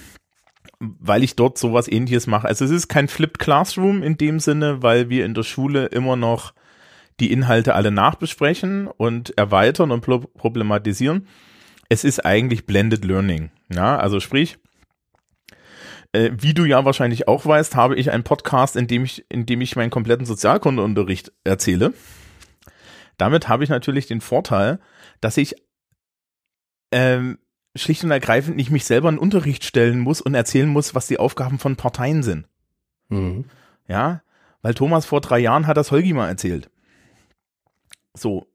weil 0.80 1.24
ich 1.24 1.36
dort 1.36 1.58
sowas 1.58 1.88
ähnliches 1.88 2.28
mache. 2.28 2.48
Also 2.48 2.66
es 2.66 2.72
ist 2.72 2.88
kein 2.88 3.08
Flipped 3.08 3.40
Classroom 3.40 4.04
in 4.04 4.18
dem 4.18 4.40
Sinne, 4.40 4.84
weil 4.84 5.10
wir 5.10 5.26
in 5.26 5.34
der 5.34 5.44
Schule 5.44 5.88
immer 5.88 6.16
noch 6.16 6.54
die 7.20 7.32
Inhalte 7.32 7.74
alle 7.74 7.92
nachbesprechen 7.92 8.88
und 8.88 9.36
erweitern 9.38 9.92
und 9.92 10.02
problematisieren. 10.02 11.28
Es 11.90 12.04
ist 12.04 12.26
eigentlich 12.26 12.66
Blended 12.66 13.06
Learning. 13.06 13.50
Ja, 13.74 13.98
also 13.98 14.20
sprich, 14.20 14.58
äh, 16.12 16.32
wie 16.38 16.54
du 16.54 16.66
ja 16.66 16.86
wahrscheinlich 16.86 17.28
auch 17.28 17.46
weißt, 17.46 17.76
habe 17.76 17.96
ich 17.96 18.12
einen 18.12 18.24
Podcast, 18.24 18.76
in 18.76 18.88
dem 18.88 19.04
ich, 19.04 19.26
in 19.30 19.46
dem 19.46 19.62
ich 19.62 19.76
meinen 19.76 19.90
kompletten 19.90 20.26
Sozialkundeunterricht 20.26 21.32
erzähle. 21.44 21.94
Damit 23.18 23.48
habe 23.48 23.64
ich 23.64 23.70
natürlich 23.70 24.06
den 24.06 24.22
Vorteil, 24.22 24.80
dass 25.22 25.38
ich 25.38 25.56
ähm, 26.92 27.40
schlicht 27.78 28.04
und 28.04 28.12
ergreifend 28.12 28.58
nicht 28.58 28.72
mich 28.72 28.86
selber 28.86 29.10
in 29.10 29.18
Unterricht 29.18 29.64
stellen 29.64 30.00
muss 30.00 30.22
und 30.22 30.36
erzählen 30.36 30.70
muss, 30.70 30.96
was 30.96 31.08
die 31.08 31.20
Aufgaben 31.20 31.60
von 31.60 31.76
Parteien 31.76 32.24
sind. 32.24 32.48
Mhm. 33.10 33.46
Ja, 33.88 34.22
weil 34.62 34.74
Thomas 34.74 35.06
vor 35.06 35.22
drei 35.22 35.40
Jahren 35.40 35.68
hat 35.68 35.78
das 35.78 35.92
Holgi 35.92 36.14
mal 36.14 36.28
erzählt. 36.28 36.70
So. 38.14 38.48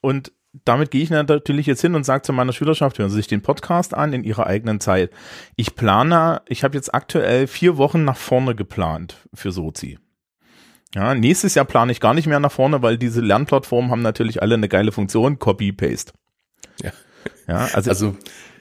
Und 0.00 0.32
damit 0.64 0.90
gehe 0.90 1.02
ich 1.02 1.10
natürlich 1.10 1.66
jetzt 1.66 1.82
hin 1.82 1.94
und 1.94 2.04
sage 2.04 2.22
zu 2.22 2.32
meiner 2.32 2.52
Schülerschaft, 2.52 2.98
hören 2.98 3.10
Sie 3.10 3.16
sich 3.16 3.26
den 3.26 3.42
Podcast 3.42 3.94
an 3.94 4.12
in 4.12 4.24
Ihrer 4.24 4.46
eigenen 4.46 4.80
Zeit. 4.80 5.10
Ich 5.56 5.74
plane, 5.74 6.42
ich 6.46 6.64
habe 6.64 6.76
jetzt 6.76 6.94
aktuell 6.94 7.46
vier 7.46 7.76
Wochen 7.76 8.04
nach 8.04 8.16
vorne 8.16 8.54
geplant 8.54 9.16
für 9.34 9.52
Sozi. 9.52 9.98
Ja, 10.94 11.14
nächstes 11.14 11.54
Jahr 11.54 11.66
plane 11.66 11.92
ich 11.92 12.00
gar 12.00 12.14
nicht 12.14 12.26
mehr 12.26 12.40
nach 12.40 12.52
vorne, 12.52 12.80
weil 12.80 12.96
diese 12.96 13.20
Lernplattformen 13.20 13.90
haben 13.90 14.02
natürlich 14.02 14.40
alle 14.40 14.54
eine 14.54 14.68
geile 14.68 14.90
Funktion, 14.90 15.38
Copy-Paste. 15.38 16.12
Ja. 16.82 16.92
Ja, 17.46 17.68
also, 17.74 17.90
also 17.90 18.16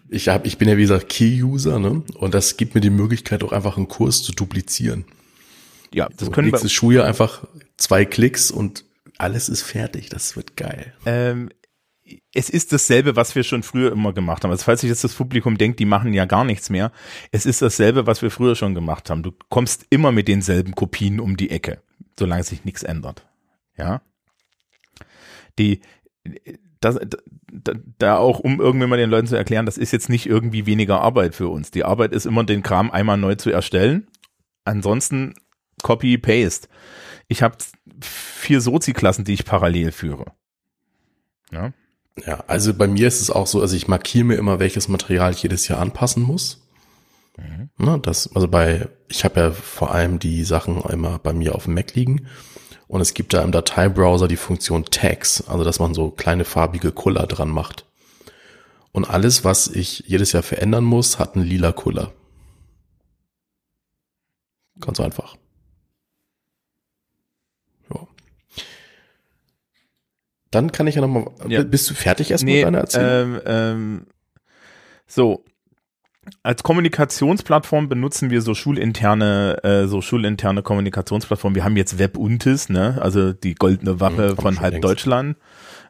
ich 0.10 0.28
habe, 0.30 0.48
ich 0.48 0.58
bin 0.58 0.70
ja 0.70 0.78
wie 0.78 0.82
gesagt 0.82 1.10
Key-User, 1.10 1.80
ne? 1.80 2.04
Und 2.16 2.34
das 2.34 2.58
gibt 2.58 2.76
mir 2.76 2.82
die 2.82 2.90
Möglichkeit, 2.90 3.44
auch 3.44 3.52
einfach 3.52 3.78
einen 3.78 3.88
Kurs 3.88 4.24
zu 4.24 4.32
duplizieren. 4.32 5.06
Ja, 5.94 6.08
das 6.10 6.28
so, 6.28 6.32
können 6.32 6.48
nächstes 6.48 6.72
wir. 6.72 6.76
Schuljahr 6.76 7.06
einfach 7.06 7.46
zwei 7.78 8.06
Klicks 8.06 8.52
und 8.52 8.86
alles 9.18 9.50
ist 9.50 9.64
fertig. 9.64 10.10
Das 10.10 10.36
wird 10.36 10.56
geil. 10.56 10.94
Ähm, 11.06 11.50
es 12.34 12.50
ist 12.50 12.72
dasselbe, 12.72 13.16
was 13.16 13.36
wir 13.36 13.44
schon 13.44 13.64
früher 13.64 13.92
immer 13.92 14.14
gemacht 14.14 14.44
haben. 14.44 14.52
Also 14.52 14.64
falls 14.64 14.82
sich 14.82 14.90
jetzt 14.90 15.04
das 15.04 15.14
Publikum 15.14 15.58
denkt, 15.58 15.80
die 15.80 15.86
machen 15.86 16.14
ja 16.14 16.26
gar 16.26 16.46
nichts 16.46 16.70
mehr. 16.70 16.92
Es 17.32 17.46
ist 17.46 17.62
dasselbe, 17.62 18.08
was 18.08 18.22
wir 18.22 18.32
früher 18.32 18.56
schon 18.56 18.76
gemacht 18.76 19.10
haben. 19.10 19.24
Du 19.24 19.34
kommst 19.50 19.86
immer 19.90 20.12
mit 20.12 20.28
denselben 20.28 20.74
Kopien 20.74 21.20
um 21.20 21.36
die 21.36 21.50
Ecke, 21.50 21.82
solange 22.18 22.44
sich 22.44 22.64
nichts 22.64 22.84
ändert. 22.84 23.26
Ja. 23.78 24.02
Die, 25.60 25.82
das, 26.80 27.00
da, 27.52 27.74
da 27.98 28.18
auch, 28.18 28.40
um 28.40 28.60
irgendwann 28.60 28.90
mal 28.90 28.98
den 28.98 29.10
Leuten 29.10 29.28
zu 29.28 29.36
erklären, 29.36 29.66
das 29.66 29.78
ist 29.78 29.92
jetzt 29.92 30.10
nicht 30.10 30.26
irgendwie 30.26 30.66
weniger 30.66 31.02
Arbeit 31.02 31.36
für 31.36 31.48
uns. 31.48 31.72
Die 31.72 31.84
Arbeit 31.84 32.14
ist 32.14 32.26
immer, 32.26 32.44
den 32.44 32.64
Kram 32.64 32.92
einmal 32.92 33.18
neu 33.18 33.36
zu 33.36 33.50
erstellen. 33.50 34.08
Ansonsten 34.66 35.34
Copy, 35.82 36.18
Paste. 36.18 36.68
Ich 37.28 37.44
habe 37.44 37.58
vier 38.02 38.62
Sozi-Klassen, 38.62 39.26
die 39.26 39.34
ich 39.34 39.46
parallel 39.46 39.92
führe. 39.92 40.26
Ja. 41.52 41.74
Ja, 42.26 42.44
also 42.48 42.74
bei 42.74 42.88
mir 42.88 43.08
ist 43.08 43.22
es 43.22 43.30
auch 43.30 43.46
so, 43.46 43.62
also 43.62 43.76
ich 43.76 43.88
markiere 43.88 44.26
mir 44.26 44.36
immer, 44.36 44.60
welches 44.60 44.88
Material 44.88 45.32
ich 45.32 45.44
jedes 45.44 45.68
Jahr 45.68 45.80
anpassen 45.80 46.24
muss. 46.24 46.68
Mhm. 47.38 47.70
Na, 47.78 47.98
das, 47.98 48.36
also 48.36 48.48
bei, 48.48 48.90
ich 49.08 49.24
habe 49.24 49.40
ja 49.40 49.52
vor 49.52 49.92
allem 49.92 50.18
die 50.18 50.44
Sachen 50.44 50.82
immer 50.82 51.20
bei 51.20 51.34
mir 51.34 51.54
auf 51.54 51.66
dem 51.66 51.76
Mac 51.76 51.94
liegen. 51.94 52.28
Und 52.88 53.02
es 53.02 53.14
gibt 53.14 53.34
da 53.34 53.42
im 53.42 53.52
Dateibrowser 53.52 54.28
die 54.28 54.38
Funktion 54.38 54.86
Tags, 54.86 55.48
also 55.48 55.64
dass 55.64 55.80
man 55.80 55.94
so 55.94 56.10
kleine 56.10 56.46
farbige 56.46 56.92
Kuller 56.92 57.28
dran 57.28 57.50
macht. 57.50 57.86
Und 58.94 59.10
alles, 59.10 59.44
was 59.44 59.68
ich 59.68 60.06
jedes 60.08 60.32
Jahr 60.32 60.44
verändern 60.44 60.84
muss, 60.84 61.20
hat 61.20 61.36
einen 61.36 61.46
lila 61.46 61.72
Kuller. 61.72 62.14
Ganz 64.80 65.00
einfach. 65.00 65.36
Ja. 67.94 68.08
Dann 70.52 70.72
kann 70.72 70.88
ich 70.88 70.96
ja 70.96 71.02
nochmal. 71.02 71.30
Ja. 71.48 71.64
Bist 71.64 71.90
du 71.90 71.94
fertig 71.94 72.32
erstmal 72.32 72.54
nee, 72.54 72.60
mit 72.60 72.66
deiner 72.66 72.80
Erzählung? 72.80 73.10
Ähm, 73.10 73.42
ähm, 73.46 74.08
so, 75.08 75.44
als 76.44 76.64
Kommunikationsplattform 76.64 77.90
benutzen 77.90 78.30
wir 78.30 78.42
so 78.42 78.54
schulinterne, 78.54 79.64
äh, 79.64 79.88
so 79.88 80.02
schulinterne 80.02 80.62
Kommunikationsplattformen. 80.62 81.56
Wir 81.56 81.64
haben 81.64 81.78
jetzt 81.78 82.00
WebUntis, 82.00 82.70
ne, 82.70 82.98
also 83.02 83.34
die 83.34 83.56
goldene 83.56 84.00
Wache 84.00 84.32
mhm, 84.32 84.42
von 84.42 84.60
halb 84.60 84.74
längst. 84.74 84.86
Deutschland. 84.86 85.38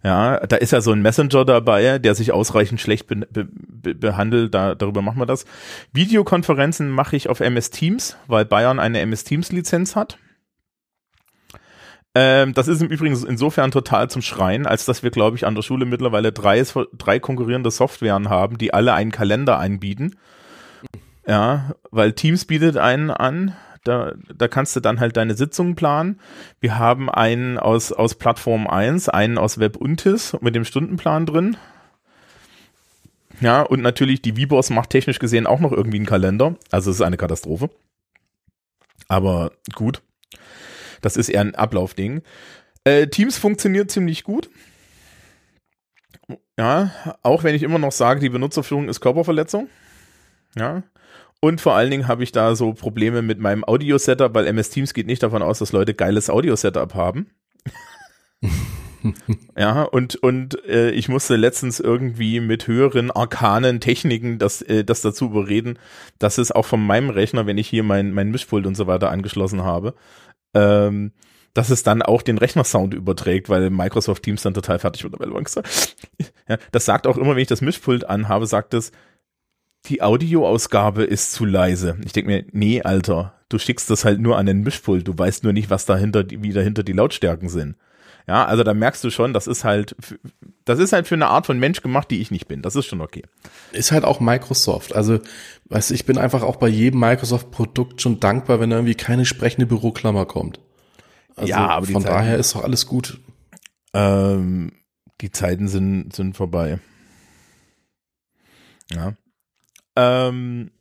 Ja, 0.03 0.39
da 0.39 0.57
ist 0.57 0.71
ja 0.71 0.81
so 0.81 0.91
ein 0.91 1.01
Messenger 1.01 1.43
dabei, 1.43 1.97
der 1.99 2.15
sich 2.15 2.31
ausreichend 2.31 2.79
schlecht 2.79 3.07
be 3.07 3.27
be 3.27 3.95
behandelt. 3.95 4.53
Da, 4.53 4.75
darüber 4.75 5.01
machen 5.01 5.19
wir 5.19 5.25
das. 5.25 5.45
Videokonferenzen 5.91 6.89
mache 6.89 7.15
ich 7.15 7.29
auf 7.29 7.39
MS 7.39 7.71
Teams, 7.71 8.15
weil 8.27 8.45
Bayern 8.45 8.79
eine 8.79 8.99
MS 8.99 9.23
Teams 9.23 9.51
Lizenz 9.51 9.95
hat. 9.95 10.17
Ähm, 12.19 12.55
das 12.55 12.67
ist 12.67 12.81
im 12.81 12.87
Übrigen 12.87 13.15
insofern 13.27 13.69
total 13.69 14.09
zum 14.09 14.23
Schreien, 14.23 14.65
als 14.65 14.85
dass 14.85 15.03
wir, 15.03 15.11
glaube 15.11 15.37
ich, 15.37 15.45
an 15.45 15.53
der 15.53 15.61
Schule 15.61 15.85
mittlerweile 15.85 16.31
drei, 16.31 16.63
drei 16.97 17.19
konkurrierende 17.19 17.69
Softwaren 17.69 18.27
haben, 18.27 18.57
die 18.57 18.73
alle 18.73 18.95
einen 18.95 19.11
Kalender 19.11 19.59
einbieten. 19.59 20.15
Ja, 21.27 21.75
weil 21.91 22.13
Teams 22.13 22.45
bietet 22.45 22.75
einen 22.75 23.11
an, 23.11 23.55
da, 23.83 24.13
da 24.35 24.47
kannst 24.47 24.75
du 24.75 24.79
dann 24.79 24.99
halt 24.99 25.15
deine 25.15 25.35
Sitzungen 25.35 25.75
planen. 25.75 26.19
Wir 26.59 26.79
haben 26.79 27.07
einen 27.07 27.59
aus, 27.59 27.91
aus 27.91 28.15
Plattform 28.15 28.65
1, 28.65 29.09
einen 29.09 29.37
aus 29.37 29.59
WebUntis 29.59 30.35
mit 30.41 30.55
dem 30.55 30.65
Stundenplan 30.65 31.27
drin. 31.27 31.55
Ja, 33.41 33.61
und 33.61 33.83
natürlich 33.83 34.23
die 34.23 34.43
VBOS 34.43 34.71
macht 34.71 34.89
technisch 34.89 35.19
gesehen 35.19 35.45
auch 35.45 35.59
noch 35.59 35.71
irgendwie 35.71 35.97
einen 35.97 36.07
Kalender. 36.07 36.55
Also 36.71 36.89
es 36.89 36.97
ist 36.97 37.03
eine 37.03 37.17
Katastrophe. 37.17 37.69
Aber 39.07 39.51
gut. 39.75 40.01
Das 41.01 41.17
ist 41.17 41.29
eher 41.29 41.41
ein 41.41 41.55
Ablaufding. 41.55 42.21
Äh, 42.83 43.07
Teams 43.07 43.37
funktioniert 43.37 43.91
ziemlich 43.91 44.23
gut. 44.23 44.49
Ja, 46.57 46.91
auch 47.21 47.43
wenn 47.43 47.55
ich 47.55 47.63
immer 47.63 47.79
noch 47.79 47.91
sage, 47.91 48.19
die 48.19 48.29
Benutzerführung 48.29 48.89
ist 48.89 48.99
Körperverletzung. 48.99 49.69
Ja. 50.57 50.83
Und 51.39 51.61
vor 51.61 51.75
allen 51.75 51.91
Dingen 51.91 52.07
habe 52.07 52.23
ich 52.23 52.31
da 52.31 52.55
so 52.55 52.73
Probleme 52.73 53.21
mit 53.21 53.39
meinem 53.39 53.63
Audio-Setup, 53.63 54.33
weil 54.33 54.47
MS 54.47 54.71
Teams 54.71 54.93
geht 54.93 55.05
nicht 55.05 55.21
davon 55.21 55.43
aus, 55.43 55.59
dass 55.59 55.71
Leute 55.71 55.93
geiles 55.93 56.29
Audio-Setup 56.29 56.95
haben. 56.95 57.29
ja, 59.57 59.83
und, 59.83 60.15
und 60.15 60.63
äh, 60.65 60.89
ich 60.91 61.09
musste 61.09 61.35
letztens 61.35 61.79
irgendwie 61.79 62.39
mit 62.39 62.67
höheren 62.67 63.11
arkanen 63.11 63.79
Techniken 63.79 64.39
das, 64.39 64.63
äh, 64.63 64.83
das 64.83 65.01
dazu 65.01 65.25
überreden, 65.25 65.77
dass 66.17 66.39
es 66.39 66.51
auch 66.51 66.65
von 66.65 66.83
meinem 66.83 67.11
Rechner, 67.11 67.45
wenn 67.45 67.59
ich 67.59 67.67
hier 67.67 67.83
mein, 67.83 68.13
mein 68.13 68.31
Mischpult 68.31 68.65
und 68.65 68.75
so 68.75 68.87
weiter 68.87 69.11
angeschlossen 69.11 69.63
habe, 69.63 69.93
ähm, 70.53 71.11
dass 71.53 71.69
es 71.71 71.81
dann 71.81 72.03
auch 72.03 72.21
den 72.21 72.37
Rechnersound 72.37 72.93
überträgt, 72.93 73.49
weil 73.49 73.69
Microsoft 73.71 74.23
Teams 74.23 74.43
dann 74.43 74.53
total 74.53 74.79
fertig 74.79 75.03
wird. 75.03 75.15
Ja, 76.49 76.57
das 76.71 76.85
sagt 76.85 77.07
auch 77.07 77.17
immer, 77.17 77.31
wenn 77.31 77.41
ich 77.41 77.49
das 77.49 77.59
Mischpult 77.59 78.07
anhabe, 78.07 78.45
sagt 78.45 78.73
es, 78.73 78.93
die 79.87 80.01
Audioausgabe 80.01 81.03
ist 81.03 81.33
zu 81.33 81.43
leise. 81.43 81.97
Ich 82.05 82.13
denke 82.13 82.31
mir, 82.31 82.45
nee, 82.51 82.81
Alter, 82.81 83.33
du 83.49 83.59
schickst 83.59 83.89
das 83.89 84.05
halt 84.05 84.21
nur 84.21 84.37
an 84.37 84.45
den 84.45 84.61
Mischpult. 84.61 85.07
Du 85.07 85.17
weißt 85.17 85.43
nur 85.43 85.51
nicht, 85.51 85.69
was 85.69 85.85
dahinter, 85.85 86.23
wie 86.29 86.53
dahinter 86.53 86.83
die 86.83 86.93
Lautstärken 86.93 87.49
sind. 87.49 87.75
Ja, 88.27 88.45
also 88.45 88.63
da 88.63 88.73
merkst 88.73 89.03
du 89.05 89.09
schon, 89.09 89.33
das 89.33 89.47
ist 89.47 89.63
halt, 89.63 89.95
das 90.65 90.79
ist 90.79 90.91
halt 90.91 91.07
für 91.07 91.15
eine 91.15 91.27
Art 91.27 91.45
von 91.45 91.59
Mensch 91.59 91.81
gemacht, 91.81 92.11
die 92.11 92.19
ich 92.19 92.29
nicht 92.29 92.47
bin. 92.49 92.61
Das 92.61 92.75
ist 92.75 92.85
schon 92.85 92.99
okay. 92.99 93.23
Ist 93.71 93.93
halt 93.93 94.03
auch 94.03 94.19
Microsoft. 94.19 94.93
Also, 94.93 95.19
weißt 95.69 95.89
du, 95.89 95.93
ich 95.93 96.05
bin 96.05 96.17
einfach 96.17 96.43
auch 96.43 96.57
bei 96.57 96.67
jedem 96.67 96.99
Microsoft-Produkt 96.99 98.01
schon 98.01 98.19
dankbar, 98.19 98.59
wenn 98.59 98.69
da 98.69 98.75
irgendwie 98.75 98.95
keine 98.95 99.25
sprechende 99.25 99.65
Büroklammer 99.65 100.25
kommt. 100.25 100.59
Also 101.37 101.51
ja, 101.51 101.67
aber 101.67 101.85
von 101.85 102.03
daher 102.03 102.37
ist 102.37 102.53
doch 102.53 102.63
alles 102.63 102.85
gut. 102.85 103.19
Ähm, 103.93 104.73
die 105.21 105.31
Zeiten 105.31 105.69
sind, 105.69 106.13
sind 106.13 106.35
vorbei. 106.35 106.79
Ja. 108.91 109.13
Ähm, 109.95 110.71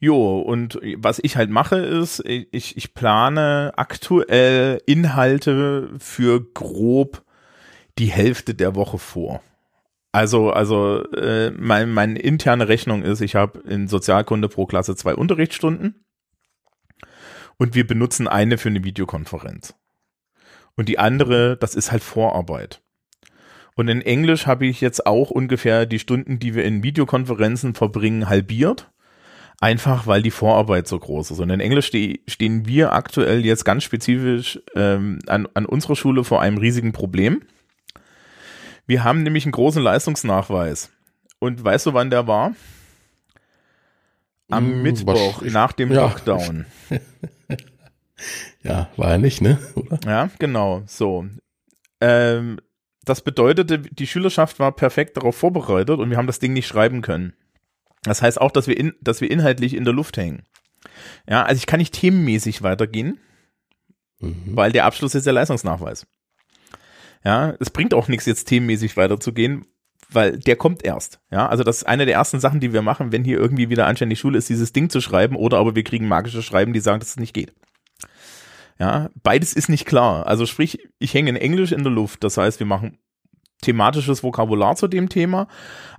Jo, 0.00 0.40
und 0.40 0.78
was 0.96 1.18
ich 1.22 1.36
halt 1.36 1.50
mache 1.50 1.76
ist, 1.76 2.22
ich, 2.24 2.76
ich 2.76 2.94
plane 2.94 3.72
aktuell 3.76 4.80
Inhalte 4.86 5.90
für 5.98 6.40
grob 6.54 7.24
die 7.98 8.06
Hälfte 8.06 8.54
der 8.54 8.76
Woche 8.76 8.98
vor. 8.98 9.42
Also, 10.12 10.50
also 10.50 11.02
äh, 11.12 11.50
mein, 11.50 11.90
meine 11.90 12.18
interne 12.18 12.68
Rechnung 12.68 13.02
ist, 13.02 13.20
ich 13.20 13.34
habe 13.34 13.58
in 13.60 13.88
Sozialkunde 13.88 14.48
pro 14.48 14.66
Klasse 14.66 14.94
zwei 14.94 15.14
Unterrichtsstunden 15.14 16.04
und 17.56 17.74
wir 17.74 17.86
benutzen 17.86 18.28
eine 18.28 18.56
für 18.56 18.68
eine 18.68 18.84
Videokonferenz. 18.84 19.74
Und 20.76 20.88
die 20.88 21.00
andere, 21.00 21.56
das 21.56 21.74
ist 21.74 21.90
halt 21.90 22.04
Vorarbeit. 22.04 22.82
Und 23.74 23.88
in 23.88 24.00
Englisch 24.00 24.46
habe 24.46 24.66
ich 24.66 24.80
jetzt 24.80 25.06
auch 25.06 25.30
ungefähr 25.30 25.86
die 25.86 25.98
Stunden, 25.98 26.38
die 26.38 26.54
wir 26.54 26.64
in 26.64 26.84
Videokonferenzen 26.84 27.74
verbringen, 27.74 28.28
halbiert 28.28 28.92
einfach 29.60 30.06
weil 30.06 30.22
die 30.22 30.30
Vorarbeit 30.30 30.86
so 30.88 30.98
groß 30.98 31.32
ist. 31.32 31.40
Und 31.40 31.50
in 31.50 31.60
Englisch 31.60 31.88
ste 31.88 32.20
stehen 32.26 32.66
wir 32.66 32.92
aktuell 32.92 33.44
jetzt 33.44 33.64
ganz 33.64 33.84
spezifisch 33.84 34.60
ähm, 34.74 35.18
an, 35.26 35.48
an 35.54 35.66
unserer 35.66 35.96
Schule 35.96 36.24
vor 36.24 36.40
einem 36.40 36.58
riesigen 36.58 36.92
Problem. 36.92 37.42
Wir 38.86 39.04
haben 39.04 39.22
nämlich 39.22 39.44
einen 39.44 39.52
großen 39.52 39.82
Leistungsnachweis. 39.82 40.90
Und 41.40 41.62
weißt 41.62 41.86
du, 41.86 41.94
wann 41.94 42.10
der 42.10 42.26
war? 42.26 42.54
Am 44.50 44.66
hm, 44.66 44.82
Mittwoch 44.82 45.42
was, 45.42 45.52
nach 45.52 45.72
dem 45.72 45.92
ja. 45.92 46.02
Lockdown. 46.02 46.64
ja, 48.62 48.88
war 48.96 49.10
er 49.10 49.18
nicht, 49.18 49.42
ne? 49.42 49.58
Oder? 49.74 49.98
Ja, 50.06 50.30
genau. 50.38 50.82
So. 50.86 51.26
Ähm, 52.00 52.58
das 53.04 53.20
bedeutete, 53.20 53.78
die 53.78 54.06
Schülerschaft 54.06 54.58
war 54.58 54.72
perfekt 54.72 55.16
darauf 55.16 55.36
vorbereitet 55.36 55.98
und 55.98 56.10
wir 56.10 56.16
haben 56.16 56.26
das 56.26 56.38
Ding 56.38 56.54
nicht 56.54 56.66
schreiben 56.66 57.02
können. 57.02 57.34
Das 58.08 58.22
heißt 58.22 58.40
auch, 58.40 58.50
dass 58.50 58.66
wir, 58.66 58.76
in, 58.76 58.94
dass 59.00 59.20
wir 59.20 59.30
inhaltlich 59.30 59.74
in 59.74 59.84
der 59.84 59.94
Luft 59.94 60.16
hängen. 60.16 60.42
Ja, 61.28 61.44
also 61.44 61.58
ich 61.58 61.66
kann 61.66 61.78
nicht 61.78 61.94
themenmäßig 61.94 62.62
weitergehen, 62.62 63.18
mhm. 64.20 64.42
weil 64.46 64.72
der 64.72 64.84
Abschluss 64.84 65.14
ist 65.14 65.26
der 65.26 65.32
Leistungsnachweis. 65.32 66.06
Ja, 67.24 67.54
es 67.60 67.70
bringt 67.70 67.94
auch 67.94 68.08
nichts, 68.08 68.26
jetzt 68.26 68.46
themenmäßig 68.46 68.96
weiterzugehen, 68.96 69.66
weil 70.10 70.38
der 70.38 70.56
kommt 70.56 70.84
erst. 70.84 71.20
Ja, 71.30 71.48
also 71.48 71.64
das 71.64 71.78
ist 71.78 71.84
eine 71.84 72.06
der 72.06 72.14
ersten 72.14 72.40
Sachen, 72.40 72.60
die 72.60 72.72
wir 72.72 72.82
machen, 72.82 73.12
wenn 73.12 73.24
hier 73.24 73.38
irgendwie 73.38 73.68
wieder 73.68 73.86
anständig 73.86 74.18
Schule 74.18 74.38
ist, 74.38 74.48
dieses 74.48 74.72
Ding 74.72 74.88
zu 74.88 75.00
schreiben 75.00 75.36
oder 75.36 75.58
aber 75.58 75.74
wir 75.74 75.84
kriegen 75.84 76.08
magische 76.08 76.42
Schreiben, 76.42 76.72
die 76.72 76.80
sagen, 76.80 77.00
dass 77.00 77.10
es 77.10 77.16
nicht 77.16 77.34
geht. 77.34 77.52
Ja, 78.78 79.10
beides 79.22 79.54
ist 79.54 79.68
nicht 79.68 79.86
klar. 79.86 80.26
Also 80.26 80.46
sprich, 80.46 80.78
ich 80.98 81.12
hänge 81.12 81.30
in 81.30 81.36
Englisch 81.36 81.72
in 81.72 81.82
der 81.82 81.92
Luft. 81.92 82.22
Das 82.22 82.36
heißt, 82.36 82.60
wir 82.60 82.66
machen 82.66 82.98
thematisches 83.62 84.22
Vokabular 84.22 84.76
zu 84.76 84.88
dem 84.88 85.08
Thema. 85.08 85.48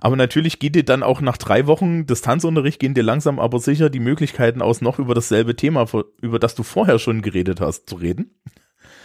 Aber 0.00 0.16
natürlich 0.16 0.58
geht 0.58 0.74
dir 0.74 0.84
dann 0.84 1.02
auch 1.02 1.20
nach 1.20 1.36
drei 1.36 1.66
Wochen 1.66 2.06
Distanzunterricht, 2.06 2.80
gehen 2.80 2.94
dir 2.94 3.02
langsam 3.02 3.38
aber 3.38 3.58
sicher 3.58 3.90
die 3.90 4.00
Möglichkeiten 4.00 4.62
aus, 4.62 4.80
noch 4.80 4.98
über 4.98 5.14
dasselbe 5.14 5.56
Thema, 5.56 5.86
über 6.20 6.38
das 6.38 6.54
du 6.54 6.62
vorher 6.62 6.98
schon 6.98 7.22
geredet 7.22 7.60
hast, 7.60 7.88
zu 7.88 7.96
reden. 7.96 8.34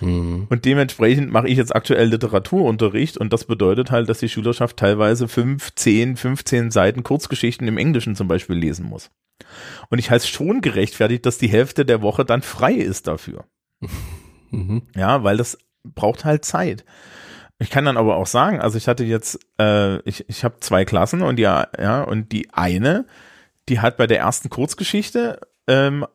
Mhm. 0.02 0.48
Und 0.50 0.66
dementsprechend 0.66 1.32
mache 1.32 1.48
ich 1.48 1.58
jetzt 1.58 1.76
aktuell 1.76 2.08
Literaturunterricht 2.08 3.18
und 3.18 3.32
das 3.32 3.46
bedeutet 3.46 3.92
halt, 3.92 4.10
dass 4.10 4.20
die 4.20 4.30
Schülerschaft 4.30 4.78
teilweise 4.78 5.28
fünf, 5.28 5.74
zehn, 5.76 6.18
15 6.18 6.72
Seiten 6.72 7.04
Kurzgeschichten 7.04 7.68
im 7.68 7.78
Englischen 7.78 8.16
zum 8.16 8.28
Beispiel 8.28 8.58
lesen 8.58 8.86
muss. 8.86 9.12
Und 9.90 10.00
ich 10.00 10.10
heiße 10.10 10.28
schon 10.28 10.62
gerechtfertigt, 10.62 11.26
dass 11.26 11.38
die 11.38 11.48
Hälfte 11.48 11.86
der 11.86 12.02
Woche 12.02 12.26
dann 12.26 12.42
frei 12.42 12.74
ist 12.74 13.08
dafür. 13.08 13.46
Mhm. 14.52 14.84
Ja, 14.96 15.24
weil 15.24 15.38
das 15.38 15.58
braucht 15.84 16.24
halt 16.24 16.46
Zeit. 16.46 16.86
Ich 17.58 17.70
kann 17.70 17.86
dann 17.86 17.98
aber 17.98 18.18
auch 18.18 18.28
sagen, 18.28 18.60
also 18.60 18.78
ich 18.78 18.88
hatte 18.88 19.06
jetzt, 19.06 19.40
äh, 19.60 20.00
ich, 20.02 20.28
ich 20.28 20.44
habe 20.44 20.60
zwei 20.60 20.84
Klassen 20.84 21.22
und 21.22 21.40
ja, 21.40 21.68
ja, 21.80 22.04
und 22.04 22.32
die 22.32 22.54
eine, 22.54 23.06
die 23.70 23.80
hat 23.80 23.96
bei 23.98 24.08
der 24.08 24.20
ersten 24.20 24.50
Kurzgeschichte, 24.50 25.40
ähm, 25.68 26.06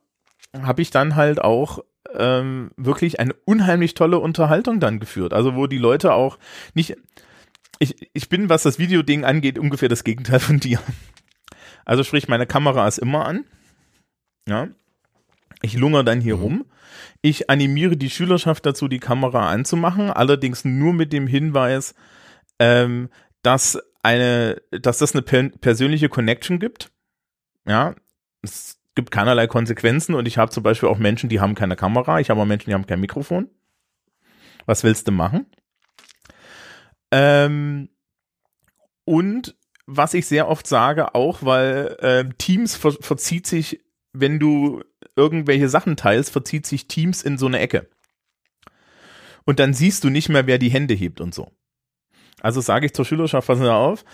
habe 0.62 0.82
ich 0.82 0.90
dann 0.90 1.16
halt 1.16 1.40
auch 1.40 1.78
ähm, 2.14 2.72
wirklich 2.76 3.20
eine 3.20 3.34
unheimlich 3.44 3.94
tolle 3.94 4.18
Unterhaltung 4.18 4.80
dann 4.80 5.00
geführt. 5.00 5.32
Also 5.32 5.54
wo 5.54 5.66
die 5.66 5.78
Leute 5.78 6.12
auch 6.12 6.38
nicht, 6.74 6.96
ich, 7.78 8.10
ich 8.12 8.28
bin, 8.28 8.48
was 8.48 8.62
das 8.62 8.78
Videoding 8.78 9.24
angeht, 9.24 9.58
ungefähr 9.58 9.88
das 9.88 10.04
Gegenteil 10.04 10.40
von 10.40 10.60
dir. 10.60 10.80
Also 11.86 12.04
sprich, 12.04 12.28
meine 12.28 12.46
Kamera 12.46 12.86
ist 12.86 12.98
immer 12.98 13.26
an. 13.26 13.44
Ja. 14.46 14.68
Ich 15.62 15.74
lungere 15.74 16.04
dann 16.04 16.20
hier 16.20 16.36
mhm. 16.36 16.42
rum. 16.42 16.64
Ich 17.22 17.50
animiere 17.50 17.96
die 17.96 18.10
Schülerschaft 18.10 18.64
dazu, 18.66 18.88
die 18.88 18.98
Kamera 18.98 19.50
anzumachen, 19.50 20.10
allerdings 20.10 20.64
nur 20.64 20.92
mit 20.92 21.12
dem 21.12 21.26
Hinweis, 21.26 21.94
ähm, 22.58 23.10
dass 23.42 23.78
eine, 24.02 24.62
dass 24.70 24.98
das 24.98 25.14
eine 25.14 25.22
per 25.22 25.50
persönliche 25.50 26.08
Connection 26.08 26.58
gibt. 26.58 26.90
Ja, 27.66 27.94
es 28.42 28.78
gibt 28.94 29.10
keinerlei 29.10 29.46
Konsequenzen 29.46 30.14
und 30.14 30.26
ich 30.26 30.38
habe 30.38 30.50
zum 30.50 30.62
Beispiel 30.62 30.88
auch 30.88 30.98
Menschen, 30.98 31.28
die 31.28 31.40
haben 31.40 31.54
keine 31.54 31.76
Kamera, 31.76 32.20
ich 32.20 32.30
habe 32.30 32.40
auch 32.40 32.46
Menschen, 32.46 32.70
die 32.70 32.74
haben 32.74 32.86
kein 32.86 33.00
Mikrofon. 33.00 33.50
Was 34.66 34.82
willst 34.82 35.08
du 35.08 35.12
machen? 35.12 35.46
Ähm, 37.10 37.90
und 39.04 39.56
was 39.86 40.14
ich 40.14 40.26
sehr 40.26 40.48
oft 40.48 40.66
sage, 40.66 41.14
auch 41.14 41.38
weil 41.42 41.96
äh, 42.00 42.24
Teams 42.38 42.76
ver 42.76 42.92
verzieht 42.92 43.46
sich, 43.46 43.80
wenn 44.12 44.38
du 44.38 44.82
irgendwelche 45.16 45.68
Sachen 45.68 45.96
teilst, 45.96 46.30
verzieht 46.30 46.66
sich 46.66 46.88
Teams 46.88 47.22
in 47.22 47.38
so 47.38 47.46
eine 47.46 47.60
Ecke. 47.60 47.88
Und 49.44 49.58
dann 49.58 49.74
siehst 49.74 50.04
du 50.04 50.10
nicht 50.10 50.28
mehr, 50.28 50.46
wer 50.46 50.58
die 50.58 50.70
Hände 50.70 50.94
hebt 50.94 51.20
und 51.20 51.34
so. 51.34 51.50
Also 52.40 52.60
sage 52.60 52.86
ich 52.86 52.94
zur 52.94 53.04
Schülerschaft, 53.04 53.46
passen 53.46 53.62
Sie 53.62 53.72
auf, 53.72 54.04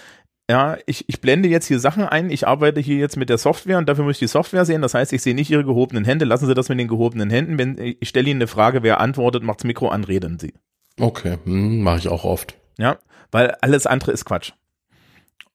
ja, 0.49 0.78
ich, 0.86 1.09
ich 1.09 1.20
blende 1.20 1.49
jetzt 1.49 1.66
hier 1.66 1.80
Sachen 1.80 2.05
ein, 2.05 2.30
ich 2.30 2.47
arbeite 2.47 2.80
hier 2.80 2.97
jetzt 2.97 3.16
mit 3.16 3.28
der 3.28 3.38
Software 3.38 3.78
und 3.78 3.88
dafür 3.88 4.05
muss 4.05 4.16
ich 4.16 4.20
die 4.20 4.26
Software 4.28 4.64
sehen. 4.64 4.82
Das 4.82 4.94
heißt, 4.94 5.12
ich 5.12 5.22
sehe 5.22 5.34
nicht 5.34 5.51
Ihre 5.51 5.64
gehobenen 5.64 6.05
Hände. 6.05 6.24
Lassen 6.24 6.47
Sie 6.47 6.55
das 6.55 6.68
mit 6.68 6.78
den 6.78 6.86
gehobenen 6.88 7.30
Händen. 7.30 7.59
Wenn 7.59 7.76
ich 7.78 8.09
stelle 8.09 8.30
Ihnen 8.30 8.38
eine 8.38 8.47
Frage, 8.47 8.82
wer 8.82 9.01
antwortet, 9.01 9.42
macht's 9.42 9.64
Mikro 9.64 9.88
an, 9.88 10.05
reden 10.05 10.38
Sie. 10.38 10.55
Okay, 11.01 11.38
hm, 11.44 11.82
mache 11.82 11.99
ich 11.99 12.09
auch 12.09 12.24
oft. 12.24 12.57
Ja, 12.78 12.99
weil 13.32 13.51
alles 13.61 13.86
andere 13.86 14.12
ist 14.12 14.24
Quatsch. 14.24 14.53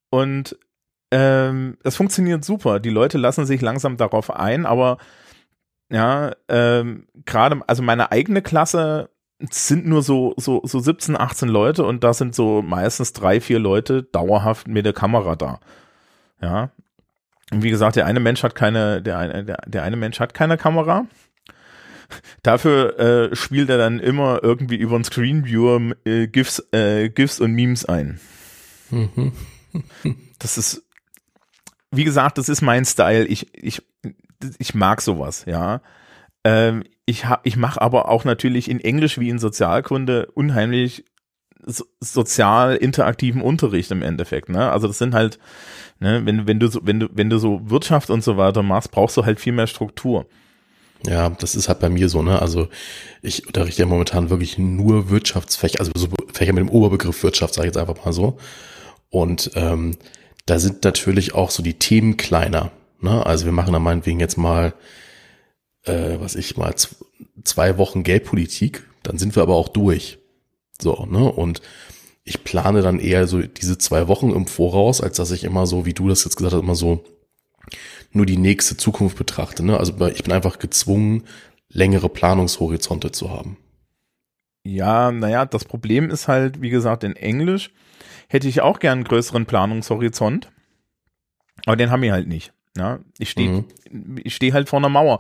Und 0.10 0.58
ähm, 1.12 1.78
das 1.84 1.96
funktioniert 1.96 2.44
super. 2.44 2.80
Die 2.80 2.90
Leute 2.90 3.18
lassen 3.18 3.46
sich 3.46 3.62
langsam 3.62 3.98
darauf 3.98 4.34
ein, 4.34 4.66
aber 4.66 4.98
ja, 5.90 6.32
ähm, 6.48 7.08
gerade, 7.26 7.62
also 7.68 7.84
meine 7.84 8.12
eigene 8.12 8.42
Klasse 8.42 9.10
sind 9.50 9.86
nur 9.86 10.04
so, 10.04 10.34
so, 10.38 10.62
so 10.64 10.80
17, 10.80 11.18
18 11.18 11.50
Leute 11.50 11.84
und 11.84 12.04
da 12.04 12.14
sind 12.14 12.34
so 12.34 12.62
meistens 12.62 13.12
drei, 13.14 13.42
vier 13.42 13.60
Leute 13.60 14.04
dauerhaft 14.04 14.68
mit 14.68 14.86
der 14.86 14.94
Kamera 14.94 15.36
da. 15.36 15.60
Ja. 16.42 16.72
Und 17.52 17.64
wie 17.64 17.70
gesagt, 17.70 17.98
der 17.98 18.06
eine 18.06 18.20
Mensch 18.20 18.44
hat 18.44 18.56
keine, 18.56 19.02
der 19.02 19.18
eine, 19.18 19.44
der, 19.44 19.58
der 19.66 19.84
eine 19.84 19.98
Mensch 19.98 20.20
hat 20.20 20.34
keine 20.34 20.58
Kamera. 20.58 21.06
Dafür 22.44 23.00
äh, 23.00 23.36
spielt 23.36 23.70
er 23.70 23.78
dann 23.78 24.00
immer 24.00 24.40
irgendwie 24.44 24.76
über 24.76 24.96
einen 24.96 25.04
Screenviewer 25.04 25.96
äh, 26.06 26.28
GIFs, 26.28 26.64
äh, 26.72 27.10
GIFs 27.10 27.40
und 27.40 27.54
Memes 27.54 27.86
ein. 27.86 28.20
Mhm. 28.90 29.34
Das 30.40 30.58
ist, 30.58 30.84
wie 31.92 32.04
gesagt, 32.04 32.38
das 32.38 32.50
ist 32.50 32.62
mein 32.62 32.86
Style. 32.86 33.26
Ich, 33.26 33.54
ich, 33.54 33.82
ich 34.58 34.74
mag 34.74 35.02
sowas, 35.02 35.46
ja. 35.46 35.82
Ähm, 36.44 36.84
ich 37.06 37.26
ich 37.44 37.58
mache 37.58 37.82
aber 37.82 38.10
auch 38.10 38.24
natürlich 38.26 38.70
in 38.70 38.80
Englisch 38.80 39.20
wie 39.20 39.30
in 39.30 39.40
Sozialkunde 39.40 40.28
unheimlich 40.34 41.06
so, 41.66 41.86
sozial 42.00 42.76
interaktiven 42.76 43.42
Unterricht 43.42 43.92
im 43.92 44.02
Endeffekt. 44.02 44.50
Ne? 44.50 44.72
Also 44.72 44.88
das 44.88 44.98
sind 44.98 45.14
halt, 45.14 45.40
ne, 46.00 46.26
wenn, 46.26 46.48
wenn 46.48 46.60
du 46.60 46.68
so, 46.68 46.80
wenn 46.84 47.00
du, 47.00 47.10
wenn 47.12 47.30
du 47.30 47.38
so 47.38 47.62
Wirtschaft 47.70 48.10
und 48.10 48.24
so 48.24 48.38
weiter 48.38 48.64
machst, 48.64 48.92
brauchst 48.92 49.18
du 49.18 49.26
halt 49.26 49.40
viel 49.40 49.54
mehr 49.54 49.68
Struktur. 49.68 50.26
Ja, 51.06 51.30
das 51.30 51.56
ist 51.56 51.68
halt 51.68 51.80
bei 51.80 51.90
mir 51.90 52.10
so, 52.10 52.22
ne? 52.22 52.40
Also 52.40 52.68
ich 53.24 53.48
unterrichte 53.48 53.82
ja 53.82 53.88
momentan 53.88 54.30
wirklich 54.30 54.60
nur 54.60 55.10
Wirtschaftsfächer, 55.10 55.80
also 55.80 55.92
so 55.96 56.08
Fächer 56.32 56.54
mit 56.54 56.62
dem 56.62 56.70
Oberbegriff 56.70 57.24
Wirtschaft, 57.24 57.56
sage 57.56 57.68
ich 57.68 57.76
jetzt 57.76 57.82
einfach 57.82 58.06
mal 58.06 58.14
so. 58.14 58.38
Und 59.10 59.52
ähm, 59.56 59.98
da 60.52 60.60
sind 60.60 60.84
natürlich 60.84 61.34
auch 61.34 61.52
so 61.52 61.64
die 61.64 61.76
Themen 61.76 62.18
kleiner. 62.18 62.72
Ne? 63.00 63.26
Also 63.26 63.46
wir 63.46 63.52
machen 63.52 63.74
da 63.74 63.80
meinetwegen 63.80 64.20
jetzt 64.20 64.38
mal 64.38 64.74
äh, 65.84 66.20
was 66.20 66.36
ich 66.36 66.58
mal, 66.58 66.74
zwei 67.44 67.78
Wochen 67.78 68.04
Geldpolitik, 68.04 68.84
dann 69.04 69.18
sind 69.18 69.36
wir 69.36 69.44
aber 69.44 69.56
auch 69.56 69.70
durch. 69.70 70.20
So, 70.80 71.06
ne? 71.10 71.32
Und 71.32 71.62
ich 72.24 72.44
plane 72.44 72.82
dann 72.82 73.00
eher 73.00 73.28
so 73.28 73.42
diese 73.42 73.78
zwei 73.78 74.08
Wochen 74.08 74.32
im 74.32 74.48
Voraus, 74.48 75.02
als 75.02 75.18
dass 75.18 75.32
ich 75.32 75.44
immer 75.44 75.66
so, 75.66 75.86
wie 75.86 75.94
du 75.94 76.08
das 76.08 76.24
jetzt 76.24 76.36
gesagt 76.36 76.54
hast, 76.54 76.62
immer 76.62 76.76
so 76.76 77.04
nur 78.12 78.26
die 78.26 78.38
nächste 78.38 78.78
Zukunft 78.78 79.18
betrachte. 79.18 79.66
Ne? 79.66 79.78
Also 79.78 79.94
ich 80.08 80.24
bin 80.24 80.34
einfach 80.34 80.60
gezwungen, 80.60 81.24
längere 81.70 82.10
Planungshorizonte 82.10 83.12
zu 83.12 83.32
haben. 83.32 83.58
Ja, 84.64 85.12
naja, 85.12 85.46
das 85.46 85.66
Problem 85.66 86.12
ist 86.12 86.28
halt, 86.28 86.62
wie 86.62 86.70
gesagt, 86.70 87.04
in 87.04 87.16
Englisch 87.16 87.72
hätte 88.32 88.48
ich 88.48 88.62
auch 88.62 88.80
gern 88.80 89.00
einen 89.00 89.04
größeren 89.04 89.46
Planungshorizont, 89.46 90.52
aber 91.66 91.76
den 91.76 91.92
haben 91.92 92.02
wir 92.02 92.14
halt 92.14 92.28
nicht. 92.28 92.54
Ja, 92.78 93.00
ich 93.18 93.30
stehe 93.30 93.66
mhm. 93.92 94.18
ich 94.24 94.36
stehe 94.36 94.54
halt 94.54 94.70
vor 94.70 94.80
einer 94.80 94.90
Mauer 94.90 95.20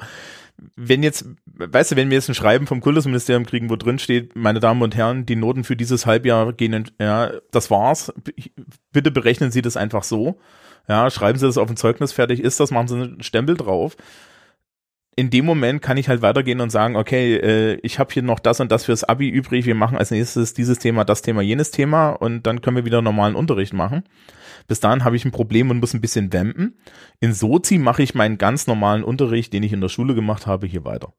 wenn 0.75 1.03
jetzt, 1.03 1.25
weißt 1.45 1.91
du, 1.91 1.95
wenn 1.95 2.09
wir 2.09 2.17
jetzt 2.17 2.29
ein 2.29 2.35
Schreiben 2.35 2.67
vom 2.67 2.81
Kultusministerium 2.81 3.45
kriegen, 3.45 3.69
wo 3.69 3.75
drin 3.75 3.99
steht, 3.99 4.35
meine 4.35 4.59
Damen 4.59 4.81
und 4.81 4.95
Herren, 4.95 5.25
die 5.25 5.35
Noten 5.35 5.63
für 5.63 5.75
dieses 5.75 6.05
Halbjahr 6.05 6.53
gehen, 6.53 6.91
ja, 6.99 7.31
das 7.51 7.71
war's. 7.71 8.13
Bitte 8.91 9.11
berechnen 9.11 9.51
Sie 9.51 9.61
das 9.61 9.77
einfach 9.77 10.03
so. 10.03 10.39
Ja, 10.87 11.09
schreiben 11.09 11.39
Sie 11.39 11.45
das 11.45 11.57
auf 11.57 11.69
ein 11.69 11.77
Zeugnis, 11.77 12.11
fertig 12.11 12.39
ist 12.41 12.59
das, 12.59 12.71
machen 12.71 12.87
Sie 12.87 12.95
einen 12.95 13.23
Stempel 13.23 13.57
drauf. 13.57 13.95
In 15.15 15.29
dem 15.29 15.45
Moment 15.45 15.81
kann 15.81 15.97
ich 15.97 16.07
halt 16.07 16.21
weitergehen 16.21 16.61
und 16.61 16.69
sagen, 16.69 16.95
okay, 16.95 17.35
äh, 17.35 17.79
ich 17.83 17.99
habe 17.99 18.13
hier 18.13 18.23
noch 18.23 18.39
das 18.39 18.59
und 18.61 18.71
das 18.71 18.85
fürs 18.85 19.03
Abi 19.03 19.27
übrig, 19.27 19.65
wir 19.65 19.75
machen 19.75 19.97
als 19.97 20.11
nächstes 20.11 20.53
dieses 20.53 20.79
Thema, 20.79 21.03
das 21.03 21.21
Thema, 21.21 21.41
jenes 21.41 21.71
Thema 21.71 22.11
und 22.11 22.43
dann 22.47 22.61
können 22.61 22.77
wir 22.77 22.85
wieder 22.85 23.01
normalen 23.01 23.35
Unterricht 23.35 23.73
machen. 23.73 24.03
Bis 24.67 24.79
dahin 24.79 25.03
habe 25.03 25.17
ich 25.17 25.25
ein 25.25 25.31
Problem 25.31 25.69
und 25.69 25.79
muss 25.79 25.93
ein 25.93 26.01
bisschen 26.01 26.31
wampen. 26.31 26.79
In 27.19 27.33
Sozi 27.33 27.77
mache 27.77 28.03
ich 28.03 28.15
meinen 28.15 28.37
ganz 28.37 28.67
normalen 28.67 29.03
Unterricht, 29.03 29.51
den 29.51 29.63
ich 29.63 29.73
in 29.73 29.81
der 29.81 29.89
Schule 29.89 30.15
gemacht 30.15 30.47
habe, 30.47 30.65
hier 30.65 30.85
weiter. 30.85 31.13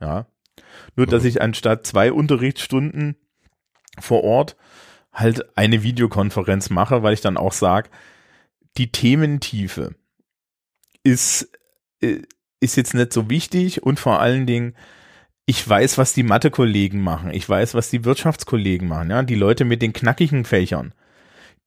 Ja. 0.00 0.26
Nur, 0.94 1.06
dass 1.06 1.22
mhm. 1.22 1.28
ich 1.28 1.42
anstatt 1.42 1.86
zwei 1.86 2.12
Unterrichtsstunden 2.12 3.16
vor 3.98 4.24
Ort 4.24 4.56
halt 5.12 5.56
eine 5.56 5.82
Videokonferenz 5.82 6.70
mache, 6.70 7.02
weil 7.02 7.14
ich 7.14 7.22
dann 7.22 7.36
auch 7.36 7.52
sage, 7.52 7.90
die 8.76 8.92
Thementiefe 8.92 9.94
ist, 11.02 11.50
äh, 12.00 12.22
ist 12.60 12.76
jetzt 12.76 12.94
nicht 12.94 13.12
so 13.12 13.30
wichtig 13.30 13.82
und 13.82 13.98
vor 13.98 14.20
allen 14.20 14.46
Dingen, 14.46 14.74
ich 15.46 15.66
weiß, 15.68 15.98
was 15.98 16.12
die 16.12 16.24
Mathe-Kollegen 16.24 17.00
machen. 17.00 17.30
Ich 17.32 17.48
weiß, 17.48 17.74
was 17.74 17.90
die 17.90 18.04
Wirtschaftskollegen 18.04 18.88
machen. 18.88 19.10
Ja, 19.10 19.22
die 19.22 19.36
Leute 19.36 19.64
mit 19.64 19.80
den 19.80 19.92
knackigen 19.92 20.44
Fächern 20.44 20.92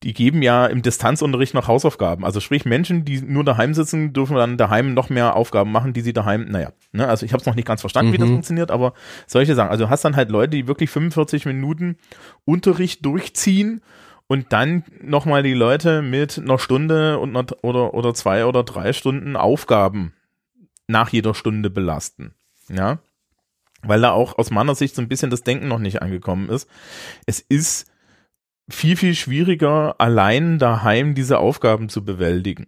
die 0.02 0.14
geben 0.14 0.40
ja 0.40 0.66
im 0.66 0.80
Distanzunterricht 0.80 1.52
noch 1.52 1.68
Hausaufgaben. 1.68 2.24
Also 2.24 2.40
sprich, 2.40 2.64
Menschen, 2.64 3.04
die 3.04 3.20
nur 3.20 3.44
daheim 3.44 3.74
sitzen, 3.74 4.12
dürfen 4.14 4.36
dann 4.36 4.56
daheim 4.56 4.94
noch 4.94 5.10
mehr 5.10 5.36
Aufgaben 5.36 5.70
machen, 5.72 5.92
die 5.92 6.00
sie 6.00 6.14
daheim, 6.14 6.46
naja, 6.48 6.72
ne, 6.92 7.06
also 7.06 7.26
ich 7.26 7.32
habe 7.32 7.40
es 7.40 7.46
noch 7.46 7.54
nicht 7.54 7.68
ganz 7.68 7.82
verstanden, 7.82 8.10
mhm. 8.10 8.14
wie 8.14 8.18
das 8.18 8.28
mhm. 8.28 8.32
funktioniert, 8.34 8.70
aber 8.70 8.94
solche 9.26 9.54
Sachen. 9.54 9.70
Also 9.70 9.84
du 9.84 9.90
hast 9.90 10.04
dann 10.04 10.16
halt 10.16 10.30
Leute, 10.30 10.56
die 10.56 10.66
wirklich 10.66 10.88
45 10.88 11.44
Minuten 11.44 11.98
Unterricht 12.46 13.04
durchziehen 13.04 13.82
und 14.26 14.52
dann 14.54 14.84
nochmal 15.02 15.42
die 15.42 15.54
Leute 15.54 16.00
mit 16.00 16.38
einer 16.38 16.58
Stunde 16.58 17.18
und 17.18 17.36
einer, 17.36 17.46
oder, 17.62 17.92
oder 17.92 18.14
zwei 18.14 18.46
oder 18.46 18.62
drei 18.62 18.94
Stunden 18.94 19.36
Aufgaben 19.36 20.14
nach 20.90 21.10
jeder 21.10 21.34
Stunde 21.34 21.70
belasten. 21.70 22.34
Ja. 22.68 22.98
Weil 23.82 24.00
da 24.00 24.10
auch 24.10 24.36
aus 24.36 24.50
meiner 24.50 24.74
Sicht 24.74 24.94
so 24.94 25.02
ein 25.02 25.08
bisschen 25.08 25.30
das 25.30 25.42
Denken 25.42 25.68
noch 25.68 25.78
nicht 25.78 26.02
angekommen 26.02 26.50
ist. 26.50 26.68
Es 27.26 27.40
ist 27.40 27.90
viel, 28.68 28.96
viel 28.96 29.14
schwieriger, 29.14 29.96
allein 29.98 30.58
daheim 30.58 31.14
diese 31.14 31.38
Aufgaben 31.38 31.88
zu 31.88 32.04
bewältigen. 32.04 32.66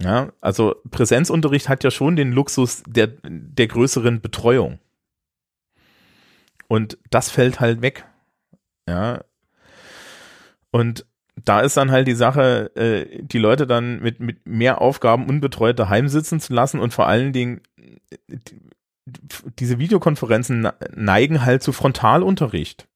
Ja, 0.00 0.32
also 0.40 0.76
Präsenzunterricht 0.90 1.68
hat 1.68 1.84
ja 1.84 1.90
schon 1.90 2.16
den 2.16 2.32
Luxus 2.32 2.82
der, 2.86 3.12
der 3.22 3.68
größeren 3.68 4.20
Betreuung. 4.20 4.80
Und 6.66 6.98
das 7.10 7.30
fällt 7.30 7.60
halt 7.60 7.82
weg. 7.82 8.04
Ja. 8.88 9.22
Und 10.70 11.06
da 11.36 11.60
ist 11.60 11.76
dann 11.76 11.90
halt 11.90 12.06
die 12.06 12.14
Sache, 12.14 12.74
äh, 12.76 13.22
die 13.22 13.38
Leute 13.38 13.66
dann 13.66 14.00
mit, 14.00 14.20
mit 14.20 14.46
mehr 14.46 14.80
Aufgaben 14.80 15.26
unbetreut 15.26 15.78
daheim 15.78 16.08
sitzen 16.08 16.40
zu 16.40 16.52
lassen 16.52 16.80
und 16.80 16.92
vor 16.92 17.06
allen 17.06 17.32
Dingen 17.32 17.60
diese 19.58 19.78
Videokonferenzen 19.78 20.68
neigen 20.94 21.44
halt 21.44 21.62
zu 21.62 21.72
Frontalunterricht. 21.72 22.86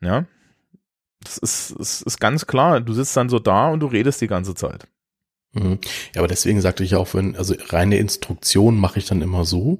Ja. 0.00 0.26
Das 1.20 1.38
ist, 1.38 1.74
das 1.78 2.02
ist 2.02 2.20
ganz 2.20 2.46
klar. 2.46 2.80
Du 2.80 2.92
sitzt 2.92 3.16
dann 3.16 3.28
so 3.28 3.38
da 3.38 3.68
und 3.68 3.80
du 3.80 3.86
redest 3.86 4.20
die 4.20 4.28
ganze 4.28 4.54
Zeit. 4.54 4.86
Mhm. 5.52 5.78
Ja, 6.14 6.20
aber 6.20 6.28
deswegen 6.28 6.60
sagte 6.60 6.84
ich 6.84 6.94
auch, 6.94 7.12
wenn, 7.14 7.34
also 7.36 7.54
reine 7.70 7.98
Instruktion 7.98 8.78
mache 8.78 8.98
ich 8.98 9.06
dann 9.06 9.22
immer 9.22 9.44
so. 9.44 9.78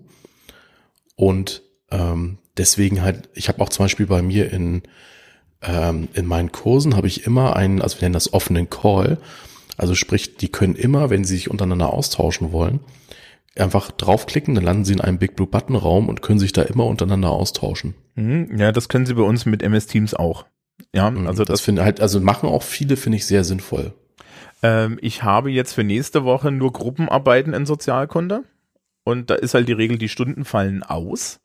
Und 1.15 1.63
ähm, 1.91 2.39
deswegen 2.57 3.03
halt, 3.03 3.29
ich 3.35 3.49
habe 3.49 3.63
auch 3.63 3.69
zum 3.69 3.85
Beispiel 3.85 4.07
bei 4.07 4.23
mir 4.23 4.53
in, 4.53 4.83
ähm, 5.63 6.09
in 6.15 6.27
meinen 6.27 6.53
Kursen 6.53 6.97
habe 6.97 7.07
ich 7.07 7.27
immer 7.27 7.57
einen, 7.57 7.83
also 7.83 7.99
wir 7.99 8.03
nennen 8.03 8.15
das 8.15 8.33
offenen 8.33 8.71
Call. 8.71 9.19
Also 9.77 9.95
sprich, 9.95 10.37
die 10.37 10.49
können 10.49 10.75
immer, 10.75 11.11
wenn 11.11 11.25
sie 11.25 11.37
sich 11.37 11.51
untereinander 11.51 11.93
austauschen 11.93 12.53
wollen, 12.53 12.81
einfach 13.57 13.91
draufklicken, 13.91 14.55
dann 14.55 14.65
landen 14.65 14.85
sie 14.85 14.93
in 14.93 15.01
einem 15.01 15.19
Big 15.19 15.37
Blue 15.37 15.49
Button 15.49 15.77
Raum 15.77 16.09
und 16.09 16.23
können 16.23 16.39
sich 16.39 16.53
da 16.53 16.63
immer 16.63 16.87
untereinander 16.87 17.31
austauschen. 17.31 17.95
Mhm. 18.15 18.59
Ja, 18.59 18.73
das 18.73 18.89
können 18.89 19.07
sie 19.07 19.15
bei 19.15 19.23
uns 19.23 19.47
mit 19.47 19.63
MS 19.63 19.87
Teams 19.87 20.15
auch. 20.15 20.47
Ja, 20.95 21.11
mhm. 21.11 21.27
also 21.27 21.45
das, 21.45 21.55
das 21.55 21.61
finde 21.61 21.85
halt, 21.85 22.01
also 22.01 22.21
machen 22.21 22.49
auch 22.49 22.63
viele, 22.63 22.97
finde 22.97 23.17
ich 23.17 23.27
sehr 23.27 23.45
sinnvoll. 23.45 23.93
Ähm, 24.63 24.99
ich 25.01 25.23
habe 25.23 25.51
jetzt 25.51 25.73
für 25.73 25.85
nächste 25.85 26.25
Woche 26.25 26.51
nur 26.51 26.73
Gruppenarbeiten 26.73 27.55
in 27.55 27.67
Sozialkunde 27.67 28.45
und 29.05 29.31
da 29.31 29.35
ist 29.35 29.55
halt 29.55 29.69
die 29.69 29.73
Regel, 29.73 29.99
die 29.99 30.09
Stunden 30.09 30.45
fallen 30.45 30.83
aus. 30.83 31.41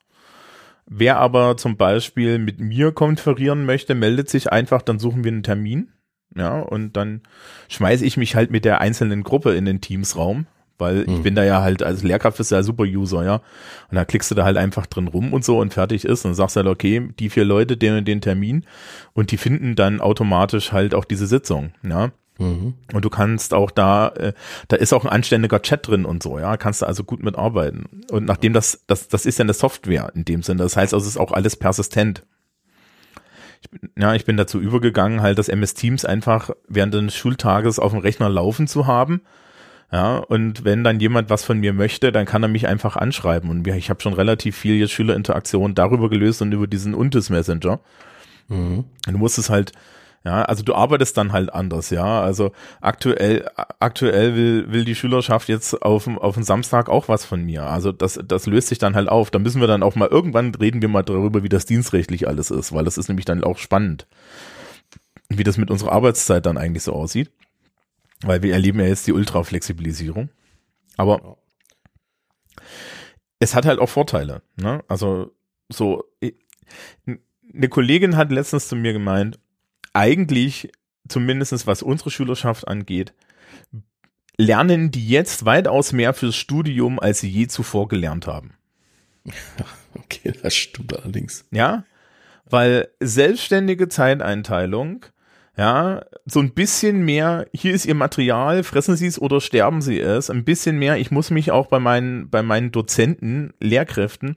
Wer 0.95 1.17
aber 1.17 1.57
zum 1.57 1.75
Beispiel 1.75 2.37
mit 2.37 2.59
mir 2.59 2.91
konferieren 2.91 3.65
möchte, 3.65 3.95
meldet 3.95 4.29
sich 4.29 4.51
einfach, 4.51 4.83
dann 4.83 4.99
suchen 4.99 5.23
wir 5.23 5.31
einen 5.31 5.41
Termin. 5.41 5.91
Ja, 6.35 6.59
und 6.59 6.95
dann 6.95 7.21
schmeiße 7.67 8.05
ich 8.05 8.15
mich 8.15 8.35
halt 8.35 8.51
mit 8.51 8.63
der 8.63 8.79
einzelnen 8.79 9.23
Gruppe 9.23 9.55
in 9.55 9.65
den 9.65 9.81
Teams-Raum, 9.81 10.45
weil 10.77 11.01
ich 11.01 11.17
mhm. 11.17 11.23
bin 11.23 11.35
da 11.35 11.43
ja 11.43 11.61
halt 11.61 11.81
als 11.81 12.03
Lehrkraft 12.03 12.39
ist 12.39 12.51
ja 12.51 12.61
super 12.61 12.83
User, 12.83 13.25
ja. 13.25 13.41
Und 13.89 13.95
da 13.95 14.05
klickst 14.05 14.29
du 14.29 14.35
da 14.35 14.43
halt 14.43 14.57
einfach 14.57 14.85
drin 14.85 15.07
rum 15.07 15.33
und 15.33 15.43
so 15.43 15.59
und 15.59 15.73
fertig 15.73 16.05
ist 16.05 16.25
und 16.25 16.35
sagst 16.35 16.55
halt, 16.55 16.67
okay, 16.67 17.09
die 17.17 17.31
vier 17.31 17.45
Leute, 17.45 17.75
den 17.75 18.05
den 18.05 18.21
Termin 18.21 18.65
und 19.13 19.31
die 19.31 19.37
finden 19.37 19.75
dann 19.75 19.99
automatisch 19.99 20.71
halt 20.71 20.93
auch 20.93 21.05
diese 21.05 21.25
Sitzung, 21.25 21.71
ja. 21.83 22.11
Mhm. 22.39 22.73
Und 22.93 23.05
du 23.05 23.09
kannst 23.09 23.53
auch 23.53 23.71
da, 23.71 24.09
äh, 24.09 24.33
da 24.67 24.75
ist 24.75 24.93
auch 24.93 25.05
ein 25.05 25.11
anständiger 25.11 25.61
Chat 25.61 25.87
drin 25.87 26.05
und 26.05 26.23
so, 26.23 26.39
ja, 26.39 26.57
kannst 26.57 26.81
du 26.81 26.87
also 26.87 27.03
gut 27.03 27.23
mitarbeiten. 27.23 28.03
Und 28.11 28.25
nachdem 28.25 28.53
das, 28.53 28.83
das, 28.87 29.07
das 29.07 29.25
ist 29.25 29.37
ja 29.39 29.43
eine 29.43 29.53
Software 29.53 30.11
in 30.15 30.25
dem 30.25 30.41
Sinne, 30.41 30.63
das 30.63 30.75
heißt 30.75 30.93
also, 30.93 31.03
es 31.03 31.11
ist 31.11 31.19
auch 31.19 31.31
alles 31.31 31.55
persistent. 31.55 32.23
Ich 33.61 33.69
bin, 33.69 33.91
ja, 33.97 34.13
ich 34.13 34.25
bin 34.25 34.35
dazu 34.35 34.59
übergegangen, 34.59 35.21
halt 35.21 35.37
das 35.37 35.47
MS 35.47 35.73
Teams 35.73 36.05
einfach 36.05 36.49
während 36.67 36.93
des 36.93 37.15
Schultages 37.15 37.79
auf 37.79 37.91
dem 37.91 38.01
Rechner 38.01 38.29
laufen 38.29 38.67
zu 38.67 38.87
haben. 38.87 39.21
Ja, 39.91 40.17
und 40.17 40.65
wenn 40.65 40.83
dann 40.83 40.99
jemand 40.99 41.29
was 41.29 41.43
von 41.43 41.59
mir 41.59 41.71
möchte, 41.71 42.11
dann 42.11 42.25
kann 42.25 42.41
er 42.41 42.49
mich 42.49 42.67
einfach 42.67 42.95
anschreiben. 42.95 43.51
Und 43.51 43.67
ich 43.67 43.91
habe 43.91 44.01
schon 44.01 44.13
relativ 44.13 44.57
viel 44.57 44.75
jetzt 44.75 44.91
Schülerinteraktion 44.91 45.75
darüber 45.75 46.09
gelöst 46.09 46.41
und 46.41 46.51
über 46.51 46.65
diesen 46.65 46.95
Untis 46.95 47.29
Messenger. 47.29 47.79
Mhm. 48.47 48.85
Du 49.05 49.17
musst 49.19 49.37
es 49.37 49.51
halt, 49.51 49.71
ja, 50.25 50.43
also 50.43 50.63
du 50.63 50.73
arbeitest 50.73 51.17
dann 51.17 51.33
halt 51.33 51.53
anders, 51.53 51.89
ja. 51.89 52.21
Also 52.21 52.53
aktuell, 52.79 53.49
aktuell 53.79 54.35
will, 54.35 54.71
will 54.71 54.85
die 54.85 54.95
Schülerschaft 54.95 55.49
jetzt 55.49 55.81
auf, 55.81 56.07
auf 56.07 56.35
den 56.35 56.45
Samstag 56.45 56.87
auch 56.87 57.09
was 57.09 57.25
von 57.25 57.43
mir. 57.43 57.63
Also 57.63 57.91
das, 57.91 58.17
das 58.25 58.45
löst 58.45 58.69
sich 58.69 58.77
dann 58.77 58.95
halt 58.95 59.09
auf. 59.09 59.31
Da 59.31 59.39
müssen 59.39 59.59
wir 59.59 59.67
dann 59.67 59.83
auch 59.83 59.95
mal, 59.95 60.07
irgendwann 60.07 60.55
reden 60.55 60.81
wir 60.81 60.87
mal 60.87 61.03
darüber, 61.03 61.43
wie 61.43 61.49
das 61.49 61.65
dienstrechtlich 61.65 62.25
alles 62.25 62.51
ist, 62.51 62.71
weil 62.71 62.85
das 62.85 62.97
ist 62.97 63.09
nämlich 63.09 63.25
dann 63.25 63.43
auch 63.43 63.57
spannend. 63.57 64.07
Wie 65.27 65.43
das 65.43 65.57
mit 65.57 65.69
unserer 65.69 65.91
Arbeitszeit 65.91 66.45
dann 66.45 66.57
eigentlich 66.57 66.83
so 66.83 66.93
aussieht. 66.93 67.29
Weil 68.21 68.43
wir 68.43 68.53
erleben 68.53 68.79
ja 68.79 68.85
jetzt 68.85 69.05
die 69.07 69.13
Ultra-Flexibilisierung. 69.13 70.29
Aber 70.95 71.37
es 73.39 73.55
hat 73.55 73.65
halt 73.65 73.79
auch 73.79 73.89
Vorteile, 73.89 74.41
ne? 74.55 74.85
Also 74.87 75.35
so, 75.67 76.05
eine 77.53 77.69
Kollegin 77.69 78.15
hat 78.15 78.31
letztens 78.31 78.69
zu 78.69 78.77
mir 78.77 78.93
gemeint, 78.93 79.39
eigentlich, 79.93 80.71
zumindestens 81.07 81.67
was 81.67 81.83
unsere 81.83 82.11
Schülerschaft 82.11 82.67
angeht, 82.67 83.13
lernen 84.37 84.91
die 84.91 85.07
jetzt 85.07 85.45
weitaus 85.45 85.93
mehr 85.93 86.13
fürs 86.13 86.35
Studium, 86.35 86.99
als 86.99 87.19
sie 87.19 87.29
je 87.29 87.47
zuvor 87.47 87.87
gelernt 87.87 88.27
haben. 88.27 88.53
Okay, 89.95 90.33
das 90.41 90.55
stimmt 90.55 90.97
allerdings. 90.97 91.45
Ja, 91.51 91.85
weil 92.49 92.89
selbstständige 92.99 93.89
Zeiteinteilung, 93.89 95.05
ja, 95.55 96.03
so 96.25 96.39
ein 96.39 96.53
bisschen 96.53 97.05
mehr, 97.05 97.47
hier 97.53 97.73
ist 97.73 97.85
ihr 97.85 97.93
Material, 97.93 98.63
fressen 98.63 98.95
Sie 98.95 99.05
es 99.05 99.21
oder 99.21 99.39
sterben 99.39 99.81
Sie 99.81 99.99
es, 99.99 100.31
ein 100.31 100.43
bisschen 100.43 100.79
mehr, 100.79 100.97
ich 100.97 101.11
muss 101.11 101.29
mich 101.29 101.51
auch 101.51 101.67
bei 101.67 101.79
meinen, 101.79 102.29
bei 102.29 102.41
meinen 102.41 102.71
Dozenten, 102.71 103.53
Lehrkräften, 103.59 104.35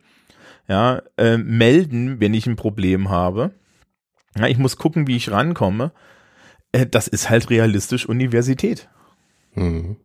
ja, 0.69 1.01
äh, 1.17 1.39
melden, 1.39 2.21
wenn 2.21 2.35
ich 2.35 2.47
ein 2.47 2.57
Problem 2.57 3.09
habe. 3.09 3.53
Ja, 4.37 4.47
ich 4.47 4.59
muss 4.59 4.77
gucken, 4.77 5.07
wie 5.07 5.17
ich 5.17 5.31
rankomme. 5.31 5.93
Äh, 6.73 6.87
das 6.87 7.09
ist 7.09 7.31
halt 7.31 7.51
realistisch 7.51 8.07
Universität. 8.07 8.89
Mhm. 9.55 9.97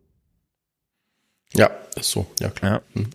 Ja, 1.54 1.70
ist 1.96 2.12
so, 2.12 2.28
ja 2.40 2.50
klar. 2.50 2.82
Ja. 2.94 3.02
Mhm. 3.02 3.10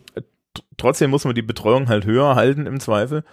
Trotzdem 0.76 1.10
muss 1.10 1.24
man 1.24 1.34
die 1.34 1.42
Betreuung 1.42 1.88
halt 1.88 2.04
höher 2.04 2.34
halten 2.34 2.66
im 2.66 2.80
Zweifel. 2.80 3.24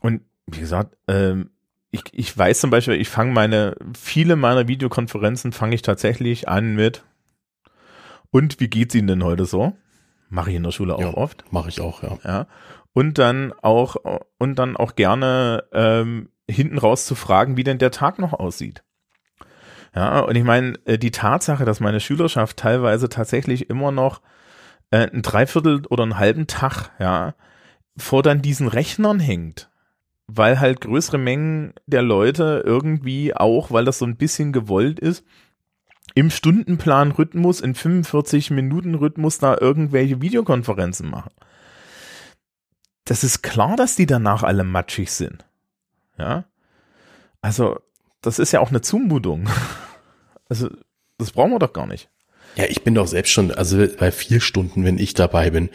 Und 0.00 0.22
wie 0.46 0.60
gesagt, 0.60 0.96
ähm, 1.08 1.50
ich, 1.90 2.02
ich 2.12 2.36
weiß 2.36 2.60
zum 2.60 2.70
Beispiel, 2.70 2.94
ich 2.94 3.08
fange 3.08 3.32
meine, 3.32 3.76
viele 3.96 4.34
meiner 4.34 4.66
Videokonferenzen 4.66 5.52
fange 5.52 5.76
ich 5.76 5.82
tatsächlich 5.82 6.48
an 6.48 6.74
mit 6.74 7.04
und 8.34 8.58
wie 8.58 8.68
geht's 8.68 8.96
Ihnen 8.96 9.06
denn 9.06 9.22
heute 9.22 9.46
so? 9.46 9.76
Mache 10.28 10.50
ich 10.50 10.56
in 10.56 10.64
der 10.64 10.72
Schule 10.72 10.96
auch 10.96 11.00
ja, 11.00 11.14
oft. 11.14 11.44
Mache 11.52 11.68
ich 11.68 11.80
auch, 11.80 12.02
ja. 12.02 12.18
Ja. 12.24 12.46
Und 12.92 13.18
dann 13.18 13.52
auch, 13.62 13.94
und 14.38 14.58
dann 14.58 14.76
auch 14.76 14.96
gerne 14.96 15.62
ähm, 15.72 16.30
hinten 16.50 16.78
raus 16.78 17.06
zu 17.06 17.14
fragen, 17.14 17.56
wie 17.56 17.64
denn 17.64 17.78
der 17.78 17.90
Tag 17.90 18.18
noch 18.18 18.32
aussieht. 18.32 18.82
Ja, 19.94 20.20
und 20.20 20.34
ich 20.34 20.44
meine, 20.44 20.74
äh, 20.86 20.98
die 20.98 21.12
Tatsache, 21.12 21.64
dass 21.64 21.80
meine 21.80 22.00
Schülerschaft 22.00 22.56
teilweise 22.56 23.08
tatsächlich 23.08 23.70
immer 23.70 23.92
noch 23.92 24.20
äh, 24.90 25.08
ein 25.12 25.22
Dreiviertel 25.22 25.86
oder 25.86 26.02
einen 26.02 26.18
halben 26.18 26.46
Tag, 26.46 26.90
ja, 26.98 27.34
vor 27.96 28.22
dann 28.22 28.42
diesen 28.42 28.66
Rechnern 28.66 29.20
hängt, 29.20 29.70
weil 30.26 30.58
halt 30.58 30.80
größere 30.80 31.18
Mengen 31.18 31.74
der 31.86 32.02
Leute 32.02 32.62
irgendwie 32.64 33.36
auch, 33.36 33.70
weil 33.70 33.84
das 33.84 33.98
so 33.98 34.04
ein 34.04 34.16
bisschen 34.16 34.52
gewollt 34.52 34.98
ist, 34.98 35.24
im 36.14 36.30
Stundenplan-Rhythmus, 36.30 37.60
in 37.60 37.74
45-Minuten-Rhythmus 37.74 39.38
da 39.38 39.56
irgendwelche 39.60 40.20
Videokonferenzen 40.20 41.08
machen. 41.08 41.30
Das 43.04 43.22
ist 43.22 43.42
klar, 43.42 43.76
dass 43.76 43.96
die 43.96 44.06
danach 44.06 44.42
alle 44.42 44.64
matschig 44.64 45.12
sind. 45.12 45.44
Ja. 46.18 46.44
Also, 47.40 47.78
das 48.20 48.38
ist 48.38 48.52
ja 48.52 48.60
auch 48.60 48.70
eine 48.70 48.80
Zumutung. 48.80 49.48
Also, 50.50 50.68
das 51.16 51.32
brauchen 51.32 51.52
wir 51.52 51.58
doch 51.58 51.72
gar 51.72 51.86
nicht. 51.86 52.10
Ja, 52.56 52.64
ich 52.68 52.84
bin 52.84 52.94
doch 52.94 53.06
selbst 53.06 53.32
schon, 53.32 53.50
also 53.50 53.84
bei 53.98 54.12
vier 54.12 54.40
Stunden, 54.40 54.84
wenn 54.84 54.98
ich 54.98 55.14
dabei 55.14 55.50
bin, 55.50 55.70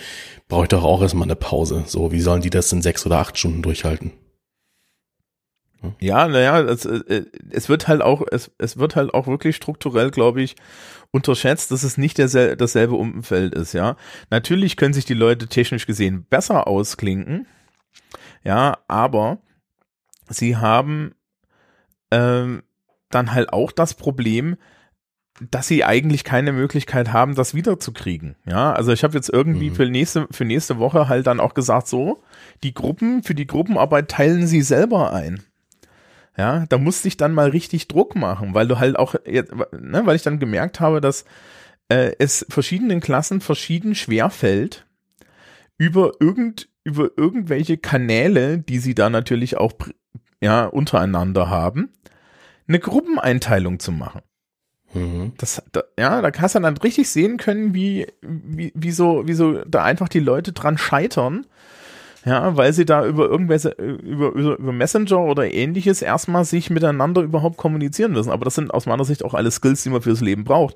brauche 0.48 0.64
ich 0.64 0.70
doch 0.70 0.84
auch 0.84 1.02
erstmal 1.02 1.28
eine 1.28 1.36
Pause. 1.36 1.84
So, 1.88 2.12
wie 2.12 2.22
sollen 2.22 2.42
die 2.42 2.52
das 2.52 2.72
in 2.72 2.84
sechs 2.84 3.04
oder 3.06 3.18
acht 3.18 3.38
Stunden 3.38 3.64
durchhalten? 3.64 4.12
Hm? 5.82 5.96
Ja, 6.00 6.28
naja, 6.28 6.62
es, 6.62 6.86
äh, 6.86 7.26
es 7.50 7.68
wird 7.68 7.88
halt 7.88 8.02
auch, 8.02 8.24
es, 8.32 8.52
es 8.58 8.78
wird 8.78 8.96
halt 8.96 9.14
auch 9.14 9.28
wirklich 9.28 9.56
strukturell, 9.56 10.12
glaube 10.12 10.42
ich, 10.42 10.56
unterschätzt, 11.12 11.72
dass 11.72 11.84
es 11.84 11.98
nicht 11.98 12.18
dersel 12.18 12.56
dasselbe 12.56 12.96
Umfeld 12.96 13.56
ist, 13.56 13.74
ja. 13.74 13.98
Natürlich 14.30 14.78
können 14.78 14.94
sich 14.94 15.06
die 15.06 15.14
Leute 15.14 15.48
technisch 15.48 15.86
gesehen 15.86 16.26
besser 16.30 16.68
ausklinken, 16.68 17.48
ja, 18.44 18.78
aber 18.88 19.40
sie 20.30 20.58
haben 20.58 21.14
ähm, 22.12 22.64
dann 23.10 23.34
halt 23.34 23.52
auch 23.52 23.72
das 23.72 23.94
Problem, 23.94 24.58
dass 25.52 25.68
sie 25.68 25.86
eigentlich 25.86 26.24
keine 26.24 26.52
Möglichkeit 26.52 27.14
haben, 27.14 27.36
das 27.36 27.54
wiederzukriegen. 27.54 28.36
Ja, 28.46 28.74
also 28.74 28.92
ich 28.92 29.04
habe 29.04 29.16
jetzt 29.16 29.30
irgendwie 29.30 29.70
mhm. 29.70 29.76
für 29.76 29.86
nächste 29.86 30.28
für 30.32 30.46
nächste 30.46 30.80
Woche 30.80 31.08
halt 31.08 31.28
dann 31.28 31.40
auch 31.40 31.54
gesagt, 31.54 31.88
so 31.88 32.22
die 32.64 32.74
Gruppen 32.74 33.24
für 33.24 33.36
die 33.36 33.48
Gruppenarbeit 33.48 34.10
teilen 34.10 34.48
sie 34.48 34.62
selber 34.62 35.14
ein. 35.14 35.44
Ja, 36.38 36.66
da 36.68 36.78
musste 36.78 37.08
ich 37.08 37.18
dann 37.18 37.34
mal 37.34 37.50
richtig 37.50 37.88
Druck 37.88 38.16
machen, 38.16 38.54
weil 38.54 38.68
du 38.68 38.80
halt 38.80 38.98
auch 38.98 39.16
jetzt, 39.26 39.54
ne, 39.54 40.06
weil 40.06 40.16
ich 40.16 40.24
dann 40.24 40.40
gemerkt 40.40 40.80
habe, 40.80 41.02
dass 41.02 41.26
äh, 41.90 42.14
es 42.20 42.46
verschiedenen 42.50 43.02
Klassen 43.02 43.42
verschieden 43.42 43.96
schwer 43.96 44.30
fällt, 44.30 44.86
über 45.78 46.14
irgend 46.20 46.70
über 46.86 47.12
irgendwelche 47.18 47.78
Kanäle, 47.78 48.58
die 48.58 48.80
sie 48.80 48.96
da 48.96 49.10
natürlich 49.10 49.58
auch 49.58 49.74
ja, 50.42 50.66
untereinander 50.66 51.50
haben, 51.50 51.90
eine 52.68 52.80
Gruppeneinteilung 52.80 53.80
zu 53.80 53.92
machen. 53.92 54.22
Mhm. 54.94 55.34
Das, 55.38 55.62
da, 55.72 55.84
ja, 56.00 56.22
da 56.22 56.32
hast 56.40 56.56
du 56.56 56.60
dann 56.60 56.78
richtig 56.78 57.10
sehen 57.10 57.38
können, 57.38 57.74
wie, 57.74 58.08
wie, 58.22 58.72
wie 58.76 58.92
so, 58.92 59.28
wie 59.28 59.34
so 59.34 59.64
da 59.66 59.84
einfach 59.84 60.10
die 60.10 60.20
Leute 60.20 60.52
dran 60.52 60.78
scheitern, 60.78 61.46
ja, 62.26 62.58
weil 62.58 62.74
sie 62.74 62.86
da 62.86 63.06
über 63.06 63.30
irgendwelche, 63.30 63.70
über, 63.70 64.32
über, 64.32 64.58
über 64.58 64.72
Messenger 64.74 65.20
oder 65.20 65.52
ähnliches 65.52 66.02
erstmal 66.02 66.44
sich 66.44 66.70
miteinander 66.70 67.22
überhaupt 67.22 67.58
kommunizieren 67.58 68.12
müssen. 68.12 68.32
Aber 68.32 68.46
das 68.46 68.56
sind 68.56 68.74
aus 68.74 68.88
meiner 68.88 69.06
Sicht 69.06 69.24
auch 69.24 69.34
alle 69.34 69.52
Skills, 69.52 69.84
die 69.84 69.90
man 69.90 70.02
fürs 70.02 70.22
Leben 70.22 70.44
braucht. 70.44 70.76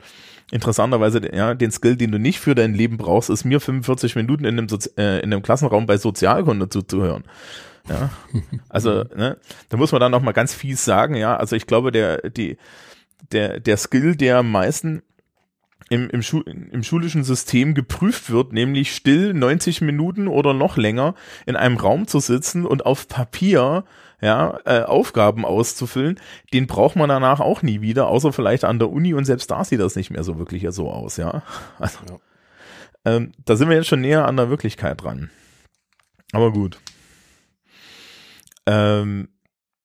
Interessanterweise, 0.51 1.21
ja, 1.35 1.53
den 1.53 1.71
Skill, 1.71 1.97
den 1.97 2.11
du 2.11 2.19
nicht 2.19 2.39
für 2.39 2.55
dein 2.55 2.73
Leben 2.73 2.97
brauchst, 2.97 3.29
ist 3.29 3.43
mir 3.43 3.59
45 3.59 4.15
Minuten 4.15 4.45
in 4.45 4.57
einem, 4.57 4.69
Sozi 4.69 4.91
äh, 4.97 5.19
in 5.19 5.33
einem 5.33 5.41
Klassenraum 5.41 5.85
bei 5.85 5.97
Sozialkunde 5.97 6.69
zuzuhören. 6.69 7.23
Ja, 7.89 8.11
also, 8.69 9.03
ne, 9.15 9.37
da 9.69 9.77
muss 9.77 9.91
man 9.91 9.99
dann 9.99 10.11
noch 10.11 10.21
mal 10.21 10.31
ganz 10.31 10.53
fies 10.53 10.85
sagen, 10.85 11.15
ja, 11.15 11.35
also 11.35 11.55
ich 11.55 11.67
glaube, 11.67 11.91
der, 11.91 12.29
die, 12.29 12.57
der, 13.31 13.59
der 13.59 13.77
Skill, 13.77 14.15
der 14.15 14.37
am 14.37 14.51
meisten 14.51 15.01
im, 15.89 16.09
im, 16.09 16.21
Schu 16.21 16.41
im 16.41 16.83
schulischen 16.83 17.23
System 17.23 17.73
geprüft 17.73 18.29
wird, 18.29 18.53
nämlich 18.53 18.95
still 18.95 19.33
90 19.33 19.81
Minuten 19.81 20.27
oder 20.27 20.53
noch 20.53 20.77
länger 20.77 21.13
in 21.45 21.55
einem 21.55 21.77
Raum 21.77 22.07
zu 22.07 22.19
sitzen 22.19 22.65
und 22.65 22.85
auf 22.85 23.07
Papier 23.07 23.83
ja, 24.21 24.57
äh, 24.63 24.83
Aufgaben 24.83 25.45
auszufüllen, 25.45 26.17
den 26.53 26.67
braucht 26.67 26.95
man 26.95 27.09
danach 27.09 27.41
auch 27.41 27.61
nie 27.61 27.81
wieder, 27.81 28.07
außer 28.07 28.31
vielleicht 28.31 28.63
an 28.63 28.79
der 28.79 28.89
Uni 28.89 29.13
und 29.13 29.25
selbst 29.25 29.51
da 29.51 29.65
sieht 29.65 29.81
das 29.81 29.97
nicht 29.97 30.11
mehr 30.11 30.23
so 30.23 30.39
wirklich 30.39 30.65
so 30.69 30.89
aus, 30.89 31.17
ja. 31.17 31.43
Also, 31.77 31.99
ja. 32.09 32.17
Ähm, 33.05 33.33
da 33.43 33.57
sind 33.57 33.67
wir 33.67 33.75
jetzt 33.75 33.87
schon 33.87 33.99
näher 33.99 34.25
an 34.25 34.37
der 34.37 34.49
Wirklichkeit 34.49 35.03
dran. 35.03 35.29
Aber 36.31 36.53
gut. 36.53 36.79
Ähm, 38.65 39.27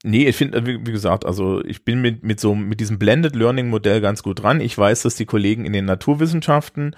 Nee, 0.04 0.28
ich 0.28 0.36
finde, 0.36 0.64
wie, 0.64 0.78
gesagt, 0.92 1.26
also 1.26 1.62
ich 1.64 1.84
bin 1.84 2.00
mit, 2.00 2.22
mit 2.22 2.38
so 2.38 2.54
mit 2.54 2.78
diesem 2.78 3.00
Blended 3.00 3.34
Learning 3.34 3.68
Modell 3.68 4.00
ganz 4.00 4.22
gut 4.22 4.42
dran. 4.42 4.60
Ich 4.60 4.78
weiß, 4.78 5.02
dass 5.02 5.16
die 5.16 5.26
Kollegen 5.26 5.64
in 5.64 5.72
den 5.72 5.86
Naturwissenschaften 5.86 6.94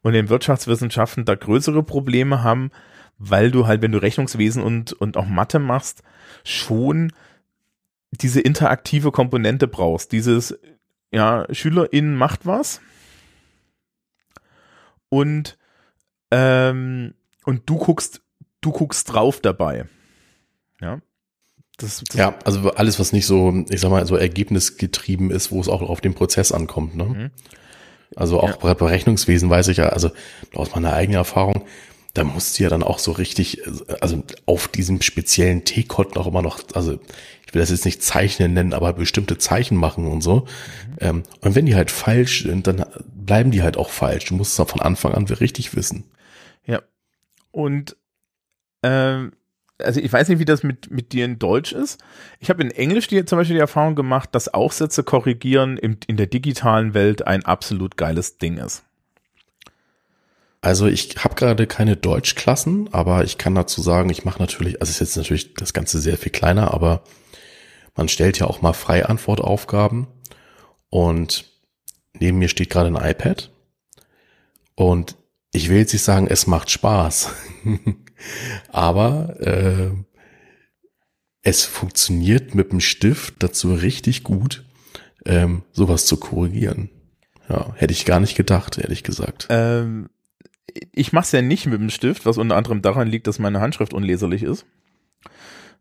und 0.00 0.14
den 0.14 0.30
Wirtschaftswissenschaften 0.30 1.26
da 1.26 1.34
größere 1.34 1.82
Probleme 1.82 2.42
haben, 2.42 2.70
weil 3.18 3.50
du 3.50 3.66
halt, 3.66 3.82
wenn 3.82 3.92
du 3.92 3.98
Rechnungswesen 3.98 4.62
und, 4.62 4.94
und 4.94 5.18
auch 5.18 5.26
Mathe 5.26 5.58
machst, 5.58 6.02
schon 6.42 7.12
diese 8.12 8.40
interaktive 8.40 9.12
Komponente 9.12 9.68
brauchst. 9.68 10.12
Dieses, 10.12 10.58
ja, 11.12 11.46
SchülerInnen 11.52 12.16
macht 12.16 12.46
was 12.46 12.80
und, 15.10 15.58
ähm, 16.30 17.12
und 17.44 17.68
du 17.68 17.76
guckst, 17.76 18.22
du 18.62 18.72
guckst 18.72 19.12
drauf 19.12 19.40
dabei. 19.40 19.86
Ja. 20.80 21.02
Das, 21.78 22.02
das 22.06 22.16
ja, 22.16 22.36
also 22.44 22.72
alles, 22.72 22.98
was 22.98 23.12
nicht 23.12 23.26
so, 23.26 23.64
ich 23.70 23.80
sag 23.80 23.90
mal, 23.90 24.04
so 24.06 24.16
ergebnisgetrieben 24.16 25.30
ist, 25.30 25.50
wo 25.50 25.60
es 25.60 25.68
auch 25.68 25.80
auf 25.80 26.00
den 26.00 26.14
Prozess 26.14 26.52
ankommt. 26.52 26.96
Ne? 26.96 27.04
Mhm. 27.04 27.30
Also 28.16 28.40
auch 28.40 28.64
ja. 28.64 28.74
bei 28.74 28.86
Rechnungswesen 28.86 29.48
weiß 29.48 29.68
ich 29.68 29.78
ja, 29.78 29.88
also 29.90 30.10
aus 30.54 30.74
meiner 30.74 30.92
eigenen 30.92 31.18
Erfahrung, 31.18 31.64
da 32.14 32.24
musst 32.24 32.58
du 32.58 32.64
ja 32.64 32.68
dann 32.68 32.82
auch 32.82 32.98
so 32.98 33.12
richtig, 33.12 33.62
also 34.00 34.22
auf 34.44 34.66
diesem 34.66 35.00
speziellen 35.02 35.64
T-Code 35.64 36.14
noch 36.16 36.26
immer 36.26 36.42
noch, 36.42 36.60
also 36.74 36.98
ich 37.46 37.54
will 37.54 37.60
das 37.60 37.70
jetzt 37.70 37.84
nicht 37.84 38.02
Zeichnen 38.02 38.54
nennen, 38.54 38.74
aber 38.74 38.92
bestimmte 38.92 39.38
Zeichen 39.38 39.76
machen 39.76 40.06
und 40.06 40.20
so. 40.20 40.40
Mhm. 40.40 40.96
Ähm, 40.98 41.22
und 41.42 41.54
wenn 41.54 41.66
die 41.66 41.76
halt 41.76 41.92
falsch 41.92 42.42
sind, 42.42 42.66
dann 42.66 42.84
bleiben 43.06 43.52
die 43.52 43.62
halt 43.62 43.76
auch 43.76 43.90
falsch. 43.90 44.26
Du 44.26 44.34
musst 44.34 44.58
es 44.58 44.68
von 44.68 44.80
Anfang 44.80 45.14
an 45.14 45.24
richtig 45.26 45.76
wissen. 45.76 46.04
Ja. 46.66 46.82
Und 47.52 47.96
ähm, 48.82 49.32
also 49.82 50.00
ich 50.00 50.12
weiß 50.12 50.28
nicht, 50.28 50.38
wie 50.38 50.44
das 50.44 50.62
mit, 50.62 50.90
mit 50.90 51.12
dir 51.12 51.24
in 51.24 51.38
Deutsch 51.38 51.72
ist. 51.72 51.98
Ich 52.40 52.50
habe 52.50 52.62
in 52.62 52.70
Englisch 52.70 53.08
die, 53.08 53.24
zum 53.24 53.38
Beispiel 53.38 53.54
die 53.54 53.60
Erfahrung 53.60 53.94
gemacht, 53.94 54.30
dass 54.32 54.52
Aufsätze 54.52 55.02
korrigieren 55.02 55.76
im, 55.76 55.98
in 56.06 56.16
der 56.16 56.26
digitalen 56.26 56.94
Welt 56.94 57.26
ein 57.26 57.44
absolut 57.44 57.96
geiles 57.96 58.38
Ding 58.38 58.58
ist. 58.58 58.84
Also 60.60 60.86
ich 60.86 61.16
habe 61.22 61.36
gerade 61.36 61.68
keine 61.68 61.96
Deutschklassen, 61.96 62.92
aber 62.92 63.22
ich 63.22 63.38
kann 63.38 63.54
dazu 63.54 63.80
sagen, 63.80 64.10
ich 64.10 64.24
mache 64.24 64.40
natürlich, 64.40 64.80
also 64.80 64.90
ist 64.90 65.00
jetzt 65.00 65.16
natürlich 65.16 65.54
das 65.54 65.72
Ganze 65.72 66.00
sehr 66.00 66.18
viel 66.18 66.32
kleiner, 66.32 66.74
aber 66.74 67.04
man 67.94 68.08
stellt 68.08 68.38
ja 68.38 68.46
auch 68.48 68.60
mal 68.60 68.72
Freiantwortaufgaben 68.72 70.08
und 70.90 71.44
neben 72.18 72.38
mir 72.38 72.48
steht 72.48 72.70
gerade 72.70 72.88
ein 72.88 73.10
iPad 73.10 73.52
und 74.74 75.16
ich 75.52 75.68
will 75.68 75.78
jetzt 75.78 75.92
nicht 75.92 76.02
sagen, 76.02 76.26
es 76.28 76.46
macht 76.46 76.70
Spaß. 76.70 77.30
Aber 78.70 79.36
äh, 79.40 79.90
es 81.42 81.64
funktioniert 81.64 82.54
mit 82.54 82.72
dem 82.72 82.80
Stift 82.80 83.34
dazu 83.38 83.74
richtig 83.74 84.24
gut, 84.24 84.64
ähm, 85.24 85.62
sowas 85.72 86.06
zu 86.06 86.18
korrigieren. 86.18 86.90
Ja, 87.48 87.72
hätte 87.76 87.92
ich 87.92 88.04
gar 88.04 88.20
nicht 88.20 88.36
gedacht, 88.36 88.78
ehrlich 88.78 89.02
gesagt. 89.04 89.46
Ähm, 89.48 90.10
ich 90.92 91.12
mache 91.12 91.24
es 91.24 91.32
ja 91.32 91.42
nicht 91.42 91.66
mit 91.66 91.80
dem 91.80 91.90
Stift, 91.90 92.26
was 92.26 92.38
unter 92.38 92.56
anderem 92.56 92.82
daran 92.82 93.08
liegt, 93.08 93.26
dass 93.26 93.38
meine 93.38 93.60
Handschrift 93.60 93.94
unleserlich 93.94 94.42
ist. 94.42 94.66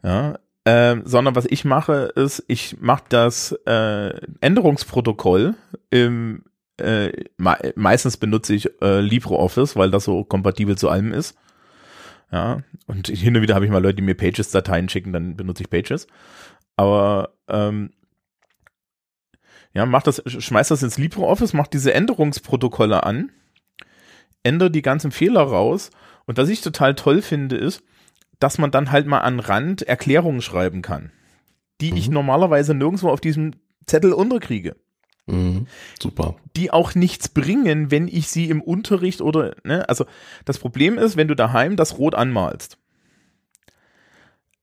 Ja, 0.04 0.40
ähm, 0.66 1.04
sondern 1.06 1.36
was 1.36 1.46
ich 1.46 1.66
mache, 1.66 2.12
ist, 2.16 2.44
ich 2.48 2.80
mache 2.80 3.04
das 3.10 3.54
äh, 3.66 4.10
Änderungsprotokoll 4.42 5.56
im 5.90 6.44
äh, 6.78 7.12
me 7.38 7.58
meistens 7.76 8.18
benutze 8.18 8.54
ich 8.54 8.70
äh, 8.82 9.00
LibreOffice, 9.00 9.76
weil 9.76 9.92
das 9.92 10.04
so 10.04 10.24
kompatibel 10.24 10.78
zu 10.78 10.90
allem 10.90 11.14
ist. 11.14 11.36
Ja, 12.32 12.62
und 12.88 13.08
hin 13.08 13.36
und 13.36 13.42
wieder 13.42 13.56
habe 13.56 13.66
ich 13.66 13.72
mal 13.72 13.82
Leute, 13.82 13.96
die 13.96 14.02
mir 14.02 14.16
Pages-Dateien 14.16 14.90
schicken, 14.90 15.14
dann 15.14 15.38
benutze 15.38 15.64
ich 15.64 15.70
Pages. 15.70 16.08
Aber 16.76 17.34
ähm, 17.48 17.92
ja, 19.74 19.86
mach 19.86 20.04
das, 20.04 20.22
schmeiß 20.26 20.70
das 20.70 20.84
ins 20.84 20.98
LibreOffice, 20.98 21.54
mach 21.54 21.68
diese 21.68 21.94
Änderungsprotokolle 21.94 23.04
an, 23.04 23.32
ändere 24.44 24.72
die 24.72 24.82
ganzen 24.82 25.12
Fehler 25.12 25.42
raus. 25.42 25.92
Und 26.26 26.38
was 26.38 26.50
ich 26.50 26.62
total 26.62 26.96
toll 26.96 27.22
finde, 27.22 27.56
ist, 27.56 27.84
dass 28.40 28.58
man 28.58 28.72
dann 28.72 28.92
halt 28.92 29.08
mal 29.08 29.20
an 29.20 29.40
Rand 29.40 29.82
Erklärungen 29.84 30.42
schreiben 30.42 30.82
kann, 30.82 31.12
die 31.82 31.92
mhm. 31.92 31.98
ich 31.98 32.10
normalerweise 32.10 32.74
nirgendwo 32.74 33.10
auf 33.10 33.22
diesem 33.22 33.54
Zettel 33.86 34.14
unterkriege. 34.14 34.76
Mhm, 35.28 35.68
super. 36.02 36.36
Die 36.56 36.72
auch 36.72 36.96
nichts 36.96 37.28
bringen, 37.28 37.92
wenn 37.92 38.08
ich 38.08 38.30
sie 38.30 38.50
im 38.50 38.62
Unterricht 38.62 39.22
oder, 39.22 39.56
ne, 39.64 39.88
also 39.88 40.06
das 40.46 40.58
Problem 40.58 40.98
ist, 40.98 41.18
wenn 41.18 41.28
du 41.28 41.36
daheim 41.36 41.76
das 41.76 41.98
Rot 41.98 42.16
anmalst 42.16 42.78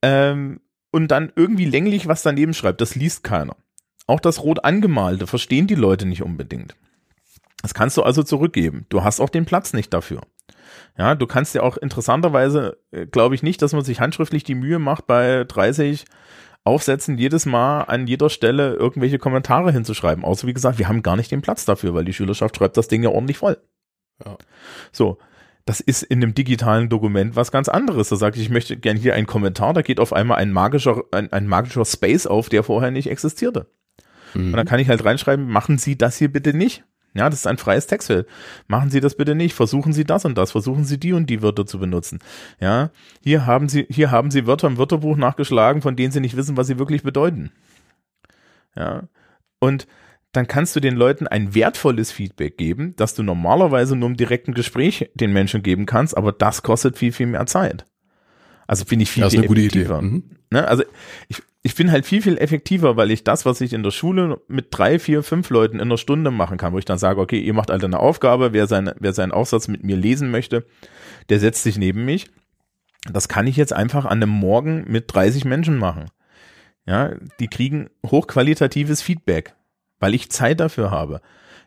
ähm, 0.02 0.60
und 0.90 1.08
dann 1.08 1.32
irgendwie 1.36 1.66
länglich 1.66 2.08
was 2.08 2.22
daneben 2.22 2.54
schreibt, 2.54 2.80
das 2.80 2.94
liest 2.94 3.24
keiner. 3.24 3.56
Auch 4.06 4.20
das 4.20 4.42
Rot 4.42 4.64
angemalte 4.64 5.26
verstehen 5.26 5.66
die 5.66 5.74
Leute 5.74 6.06
nicht 6.06 6.22
unbedingt. 6.22 6.76
Das 7.62 7.72
kannst 7.72 7.96
du 7.96 8.02
also 8.02 8.22
zurückgeben. 8.22 8.86
Du 8.90 9.04
hast 9.04 9.20
auch 9.20 9.30
den 9.30 9.46
Platz 9.46 9.72
nicht 9.72 9.92
dafür. 9.92 10.20
Ja, 10.98 11.14
du 11.14 11.26
kannst 11.26 11.54
ja 11.54 11.62
auch 11.62 11.76
interessanterweise, 11.76 12.78
äh, 12.90 13.06
glaube 13.06 13.34
ich 13.34 13.42
nicht, 13.42 13.62
dass 13.62 13.72
man 13.72 13.84
sich 13.84 14.00
handschriftlich 14.00 14.44
die 14.44 14.54
Mühe 14.54 14.78
macht, 14.78 15.06
bei 15.06 15.44
30 15.44 16.04
aufsetzen, 16.64 17.18
jedes 17.18 17.46
Mal 17.46 17.82
an 17.82 18.06
jeder 18.06 18.30
Stelle 18.30 18.74
irgendwelche 18.74 19.18
Kommentare 19.18 19.70
hinzuschreiben. 19.70 20.24
Außer 20.24 20.46
wie 20.46 20.54
gesagt, 20.54 20.78
wir 20.78 20.88
haben 20.88 21.02
gar 21.02 21.16
nicht 21.16 21.30
den 21.30 21.42
Platz 21.42 21.64
dafür, 21.64 21.94
weil 21.94 22.04
die 22.04 22.14
Schülerschaft 22.14 22.56
schreibt 22.56 22.76
das 22.76 22.88
Ding 22.88 23.02
ja 23.02 23.10
ordentlich 23.10 23.38
voll. 23.38 23.58
Ja. 24.24 24.36
So. 24.90 25.18
Das 25.66 25.80
ist 25.80 26.02
in 26.02 26.22
einem 26.22 26.34
digitalen 26.34 26.90
Dokument 26.90 27.36
was 27.36 27.50
ganz 27.50 27.70
anderes. 27.70 28.10
Da 28.10 28.16
sage 28.16 28.36
ich, 28.36 28.42
ich 28.42 28.50
möchte 28.50 28.76
gerne 28.76 29.00
hier 29.00 29.14
einen 29.14 29.26
Kommentar, 29.26 29.72
da 29.72 29.80
geht 29.80 29.98
auf 29.98 30.12
einmal 30.12 30.36
ein 30.36 30.52
magischer, 30.52 31.04
ein, 31.10 31.32
ein 31.32 31.46
magischer 31.46 31.86
Space 31.86 32.26
auf, 32.26 32.50
der 32.50 32.62
vorher 32.62 32.90
nicht 32.90 33.08
existierte. 33.08 33.66
Mhm. 34.34 34.48
Und 34.48 34.56
dann 34.58 34.66
kann 34.66 34.78
ich 34.78 34.90
halt 34.90 35.04
reinschreiben, 35.04 35.48
machen 35.48 35.78
Sie 35.78 35.96
das 35.96 36.18
hier 36.18 36.30
bitte 36.30 36.54
nicht. 36.54 36.84
Ja, 37.14 37.30
das 37.30 37.40
ist 37.40 37.46
ein 37.46 37.58
freies 37.58 37.86
Textfeld. 37.86 38.26
Machen 38.66 38.90
Sie 38.90 39.00
das 39.00 39.16
bitte 39.16 39.34
nicht. 39.36 39.54
Versuchen 39.54 39.92
Sie 39.92 40.04
das 40.04 40.24
und 40.24 40.36
das. 40.36 40.50
Versuchen 40.50 40.84
Sie 40.84 40.98
die 40.98 41.12
und 41.12 41.30
die 41.30 41.42
Wörter 41.42 41.64
zu 41.64 41.78
benutzen. 41.78 42.18
Ja, 42.60 42.90
hier 43.22 43.46
haben 43.46 43.68
Sie, 43.68 43.86
hier 43.88 44.10
haben 44.10 44.32
Sie 44.32 44.46
Wörter 44.46 44.66
im 44.66 44.78
Wörterbuch 44.78 45.16
nachgeschlagen, 45.16 45.80
von 45.80 45.94
denen 45.94 46.12
Sie 46.12 46.20
nicht 46.20 46.36
wissen, 46.36 46.56
was 46.56 46.66
sie 46.66 46.78
wirklich 46.78 47.04
bedeuten. 47.04 47.52
Ja, 48.76 49.04
und 49.60 49.86
dann 50.32 50.48
kannst 50.48 50.74
du 50.74 50.80
den 50.80 50.96
Leuten 50.96 51.28
ein 51.28 51.54
wertvolles 51.54 52.10
Feedback 52.10 52.58
geben, 52.58 52.94
das 52.96 53.14
du 53.14 53.22
normalerweise 53.22 53.94
nur 53.94 54.08
im 54.08 54.16
direkten 54.16 54.52
Gespräch 54.52 55.10
den 55.14 55.32
Menschen 55.32 55.62
geben 55.62 55.86
kannst, 55.86 56.16
aber 56.16 56.32
das 56.32 56.62
kostet 56.62 56.98
viel, 56.98 57.12
viel 57.12 57.26
mehr 57.26 57.46
Zeit. 57.46 57.86
Also 58.66 58.84
finde 58.84 59.04
ich 59.04 59.10
viel, 59.10 59.22
das 59.22 59.32
viel 59.32 59.44
effektiver. 59.44 60.02
Mhm. 60.02 60.24
Ne? 60.50 60.66
Also 60.66 60.82
ich, 61.28 61.40
ich 61.66 61.74
bin 61.74 61.90
halt 61.90 62.04
viel, 62.04 62.20
viel 62.20 62.36
effektiver, 62.36 62.98
weil 62.98 63.10
ich 63.10 63.24
das, 63.24 63.46
was 63.46 63.62
ich 63.62 63.72
in 63.72 63.82
der 63.82 63.90
Schule 63.90 64.38
mit 64.48 64.66
drei, 64.70 64.98
vier, 64.98 65.22
fünf 65.22 65.48
Leuten 65.48 65.76
in 65.76 65.88
einer 65.88 65.96
Stunde 65.96 66.30
machen 66.30 66.58
kann, 66.58 66.74
wo 66.74 66.78
ich 66.78 66.84
dann 66.84 66.98
sage, 66.98 67.18
okay, 67.18 67.40
ihr 67.40 67.54
macht 67.54 67.70
halt 67.70 67.82
eine 67.82 67.98
Aufgabe, 67.98 68.52
wer, 68.52 68.66
seine, 68.66 68.94
wer 69.00 69.14
seinen 69.14 69.32
Aufsatz 69.32 69.66
mit 69.66 69.82
mir 69.82 69.96
lesen 69.96 70.30
möchte, 70.30 70.66
der 71.30 71.40
setzt 71.40 71.62
sich 71.62 71.78
neben 71.78 72.04
mich. 72.04 72.26
Das 73.10 73.28
kann 73.28 73.46
ich 73.46 73.56
jetzt 73.56 73.72
einfach 73.72 74.04
an 74.04 74.22
einem 74.22 74.28
Morgen 74.28 74.84
mit 74.88 75.12
30 75.12 75.46
Menschen 75.46 75.78
machen. 75.78 76.10
Ja, 76.86 77.12
die 77.40 77.48
kriegen 77.48 77.88
hochqualitatives 78.06 79.00
Feedback, 79.00 79.54
weil 80.00 80.14
ich 80.14 80.30
Zeit 80.30 80.60
dafür 80.60 80.90
habe. 80.90 81.22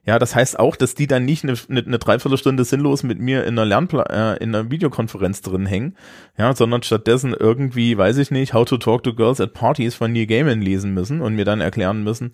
Ja, 0.07 0.17
das 0.19 0.35
heißt 0.35 0.57
auch, 0.57 0.75
dass 0.75 0.95
die 0.95 1.05
dann 1.05 1.25
nicht 1.25 1.43
eine, 1.43 1.53
eine, 1.69 1.81
eine 1.81 1.99
Dreiviertelstunde 1.99 2.63
sinnlos 2.63 3.03
mit 3.03 3.19
mir 3.19 3.43
in 3.43 3.59
einer 3.59 3.65
Lernpla 3.65 4.03
äh, 4.03 4.43
in 4.43 4.55
einer 4.55 4.71
Videokonferenz 4.71 5.41
drin 5.41 5.65
hängen, 5.65 5.97
ja, 6.37 6.55
sondern 6.55 6.81
stattdessen 6.81 7.35
irgendwie, 7.37 7.97
weiß 7.97 8.17
ich 8.17 8.31
nicht, 8.31 8.53
How 8.53 8.65
to 8.65 8.77
Talk 8.77 9.03
to 9.03 9.13
Girls 9.13 9.41
at 9.41 9.53
Parties 9.53 9.95
von 9.95 10.13
Neil 10.13 10.25
Gaiman 10.25 10.61
lesen 10.61 10.93
müssen 10.93 11.21
und 11.21 11.35
mir 11.35 11.45
dann 11.45 11.61
erklären 11.61 12.03
müssen, 12.03 12.33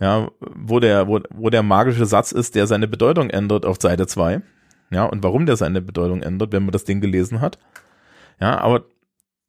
ja, 0.00 0.28
wo 0.40 0.80
der, 0.80 1.06
wo, 1.06 1.20
wo 1.30 1.48
der 1.48 1.62
magische 1.62 2.06
Satz 2.06 2.32
ist, 2.32 2.56
der 2.56 2.66
seine 2.66 2.88
Bedeutung 2.88 3.30
ändert 3.30 3.64
auf 3.64 3.76
Seite 3.80 4.06
zwei 4.06 4.42
ja, 4.90 5.04
und 5.04 5.22
warum 5.22 5.46
der 5.46 5.56
seine 5.56 5.80
Bedeutung 5.80 6.22
ändert, 6.22 6.52
wenn 6.52 6.64
man 6.64 6.72
das 6.72 6.84
Ding 6.84 7.00
gelesen 7.00 7.40
hat. 7.40 7.58
Ja, 8.40 8.58
aber 8.58 8.84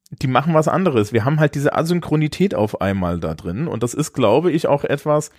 die 0.10 0.28
machen 0.28 0.54
was 0.54 0.68
anderes. 0.68 1.12
Wir 1.12 1.26
haben 1.26 1.40
halt 1.40 1.56
diese 1.56 1.76
Asynchronität 1.76 2.56
auf 2.56 2.82
einmal 2.82 3.20
da 3.20 3.34
drin 3.34 3.68
und 3.68 3.84
das 3.84 3.94
ist, 3.94 4.14
glaube 4.14 4.52
ich, 4.52 4.68
auch 4.68 4.84
etwas, 4.84 5.32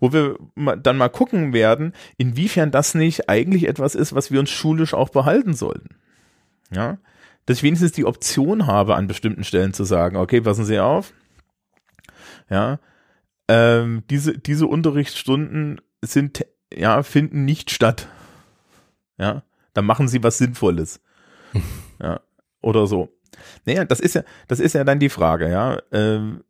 wo 0.00 0.12
wir 0.12 0.36
dann 0.54 0.96
mal 0.96 1.08
gucken 1.08 1.52
werden, 1.52 1.92
inwiefern 2.16 2.70
das 2.70 2.94
nicht 2.94 3.28
eigentlich 3.28 3.68
etwas 3.68 3.94
ist, 3.94 4.14
was 4.14 4.30
wir 4.30 4.40
uns 4.40 4.50
schulisch 4.50 4.94
auch 4.94 5.08
behalten 5.08 5.54
sollten. 5.54 5.96
Ja, 6.70 6.98
dass 7.46 7.58
ich 7.58 7.62
wenigstens 7.62 7.92
die 7.92 8.04
Option 8.04 8.66
habe, 8.66 8.94
an 8.94 9.06
bestimmten 9.06 9.44
Stellen 9.44 9.74
zu 9.74 9.84
sagen, 9.84 10.16
okay, 10.16 10.40
passen 10.40 10.64
Sie 10.64 10.78
auf, 10.78 11.12
ja, 12.48 12.78
ähm, 13.48 14.04
diese, 14.08 14.38
diese 14.38 14.66
Unterrichtsstunden 14.66 15.80
sind, 16.02 16.46
ja, 16.72 17.02
finden 17.02 17.44
nicht 17.44 17.70
statt. 17.70 18.08
Ja, 19.18 19.42
dann 19.74 19.84
machen 19.84 20.08
Sie 20.08 20.22
was 20.22 20.38
Sinnvolles. 20.38 21.00
ja, 22.00 22.20
oder 22.60 22.86
so. 22.86 23.08
Naja, 23.64 23.84
das 23.84 24.00
ist 24.00 24.14
ja, 24.14 24.22
das 24.48 24.60
ist 24.60 24.74
ja 24.74 24.84
dann 24.84 25.00
die 25.00 25.08
Frage, 25.08 25.50
ja. 25.50 25.78
Ähm, 25.90 26.44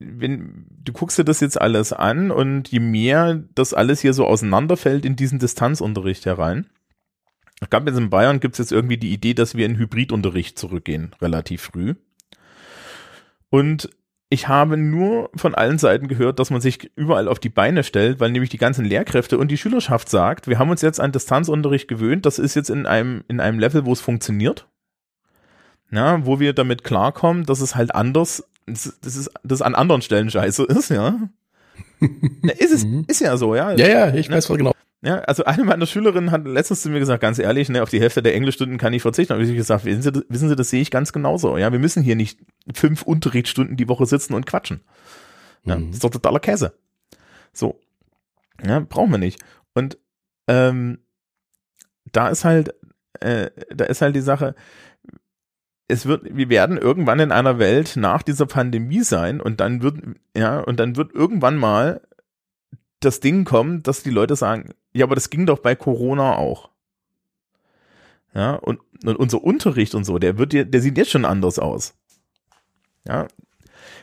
wenn 0.00 0.66
du 0.82 0.92
guckst 0.92 1.18
dir 1.18 1.24
das 1.24 1.40
jetzt 1.40 1.60
alles 1.60 1.92
an 1.92 2.30
und 2.30 2.68
je 2.68 2.80
mehr 2.80 3.42
das 3.54 3.74
alles 3.74 4.00
hier 4.00 4.14
so 4.14 4.26
auseinanderfällt 4.26 5.04
in 5.04 5.14
diesen 5.14 5.38
Distanzunterricht 5.38 6.26
herein, 6.26 6.66
ich 7.62 7.68
glaube, 7.68 7.90
jetzt 7.90 7.98
in 7.98 8.10
Bayern 8.10 8.40
gibt 8.40 8.54
es 8.54 8.58
jetzt 8.58 8.72
irgendwie 8.72 8.96
die 8.96 9.12
Idee, 9.12 9.34
dass 9.34 9.54
wir 9.54 9.66
in 9.66 9.76
Hybridunterricht 9.76 10.58
zurückgehen, 10.58 11.14
relativ 11.20 11.60
früh. 11.62 11.94
Und 13.50 13.90
ich 14.30 14.48
habe 14.48 14.76
nur 14.76 15.30
von 15.34 15.54
allen 15.54 15.78
Seiten 15.78 16.08
gehört, 16.08 16.38
dass 16.38 16.50
man 16.50 16.60
sich 16.60 16.90
überall 16.96 17.28
auf 17.28 17.40
die 17.40 17.48
Beine 17.48 17.82
stellt, 17.82 18.20
weil 18.20 18.30
nämlich 18.30 18.50
die 18.50 18.58
ganzen 18.58 18.84
Lehrkräfte 18.84 19.36
und 19.36 19.48
die 19.48 19.58
Schülerschaft 19.58 20.08
sagt, 20.08 20.46
wir 20.46 20.58
haben 20.58 20.70
uns 20.70 20.82
jetzt 20.82 21.00
an 21.00 21.12
Distanzunterricht 21.12 21.88
gewöhnt, 21.88 22.24
das 22.24 22.38
ist 22.38 22.54
jetzt 22.54 22.70
in 22.70 22.86
einem, 22.86 23.24
in 23.28 23.40
einem 23.40 23.58
Level, 23.58 23.84
wo 23.84 23.92
es 23.92 24.00
funktioniert. 24.00 24.68
Ja, 25.90 26.24
wo 26.24 26.38
wir 26.38 26.52
damit 26.52 26.84
klarkommen, 26.84 27.44
dass 27.44 27.60
es 27.60 27.74
halt 27.74 27.92
anders, 27.92 28.48
das 28.72 29.16
ist, 29.16 29.30
das 29.42 29.62
an 29.62 29.74
anderen 29.74 30.02
Stellen 30.02 30.30
scheiße 30.30 30.64
ist, 30.64 30.90
ja. 30.90 31.18
ja 32.00 32.52
ist 32.58 32.72
es, 32.72 32.84
mhm. 32.86 33.04
ist 33.08 33.20
ja 33.20 33.36
so, 33.36 33.54
ja. 33.54 33.72
Ja, 33.72 33.88
ja, 33.88 34.14
ich 34.14 34.30
weiß 34.30 34.46
voll 34.46 34.58
genau. 34.58 34.72
Ja, 35.02 35.20
also 35.20 35.44
eine 35.44 35.64
meiner 35.64 35.86
Schülerinnen 35.86 36.30
hat 36.30 36.46
letztens 36.46 36.82
zu 36.82 36.90
mir 36.90 36.98
gesagt, 36.98 37.22
ganz 37.22 37.38
ehrlich, 37.38 37.70
ne, 37.70 37.82
auf 37.82 37.88
die 37.88 38.00
Hälfte 38.00 38.22
der 38.22 38.34
Englischstunden 38.34 38.76
kann 38.76 38.92
ich 38.92 39.00
verzichten. 39.00 39.32
Aber 39.32 39.42
ich 39.42 39.54
gesagt, 39.54 39.86
wissen 39.86 40.02
Sie, 40.02 40.12
das, 40.12 40.24
wissen 40.28 40.48
Sie, 40.50 40.56
das 40.56 40.68
sehe 40.68 40.82
ich 40.82 40.90
ganz 40.90 41.14
genauso. 41.14 41.56
Ja, 41.56 41.72
wir 41.72 41.78
müssen 41.78 42.02
hier 42.02 42.16
nicht 42.16 42.38
fünf 42.74 43.02
Unterrichtsstunden 43.02 43.78
die 43.78 43.88
Woche 43.88 44.04
sitzen 44.04 44.34
und 44.34 44.44
quatschen. 44.44 44.82
Ja, 45.64 45.76
mhm. 45.76 45.86
Das 45.86 45.96
ist 45.96 46.04
doch 46.04 46.10
totaler 46.10 46.40
Käse. 46.40 46.74
So. 47.54 47.80
Ja, 48.62 48.80
brauchen 48.80 49.10
wir 49.10 49.18
nicht. 49.18 49.42
Und 49.72 49.96
ähm, 50.48 50.98
da 52.12 52.28
ist 52.28 52.44
halt, 52.44 52.74
äh, 53.20 53.50
da 53.74 53.86
ist 53.86 54.02
halt 54.02 54.14
die 54.14 54.20
Sache, 54.20 54.54
es 55.90 56.06
wird, 56.06 56.22
wir 56.24 56.48
werden 56.48 56.78
irgendwann 56.78 57.20
in 57.20 57.32
einer 57.32 57.58
Welt 57.58 57.96
nach 57.96 58.22
dieser 58.22 58.46
Pandemie 58.46 59.02
sein 59.02 59.40
und 59.40 59.60
dann 59.60 59.82
wird, 59.82 59.96
ja, 60.36 60.60
und 60.60 60.78
dann 60.78 60.96
wird 60.96 61.12
irgendwann 61.12 61.56
mal 61.56 62.00
das 63.00 63.20
Ding 63.20 63.44
kommen, 63.44 63.82
dass 63.82 64.02
die 64.02 64.10
Leute 64.10 64.36
sagen, 64.36 64.70
ja, 64.92 65.04
aber 65.04 65.14
das 65.14 65.30
ging 65.30 65.46
doch 65.46 65.58
bei 65.58 65.74
Corona 65.74 66.36
auch. 66.36 66.70
Ja, 68.34 68.54
und, 68.54 68.80
und 69.04 69.16
unser 69.16 69.42
Unterricht 69.42 69.94
und 69.94 70.04
so, 70.04 70.18
der 70.18 70.38
wird 70.38 70.52
der 70.52 70.80
sieht 70.80 70.96
jetzt 70.96 71.10
schon 71.10 71.24
anders 71.24 71.58
aus. 71.58 71.94
Ja, 73.06 73.26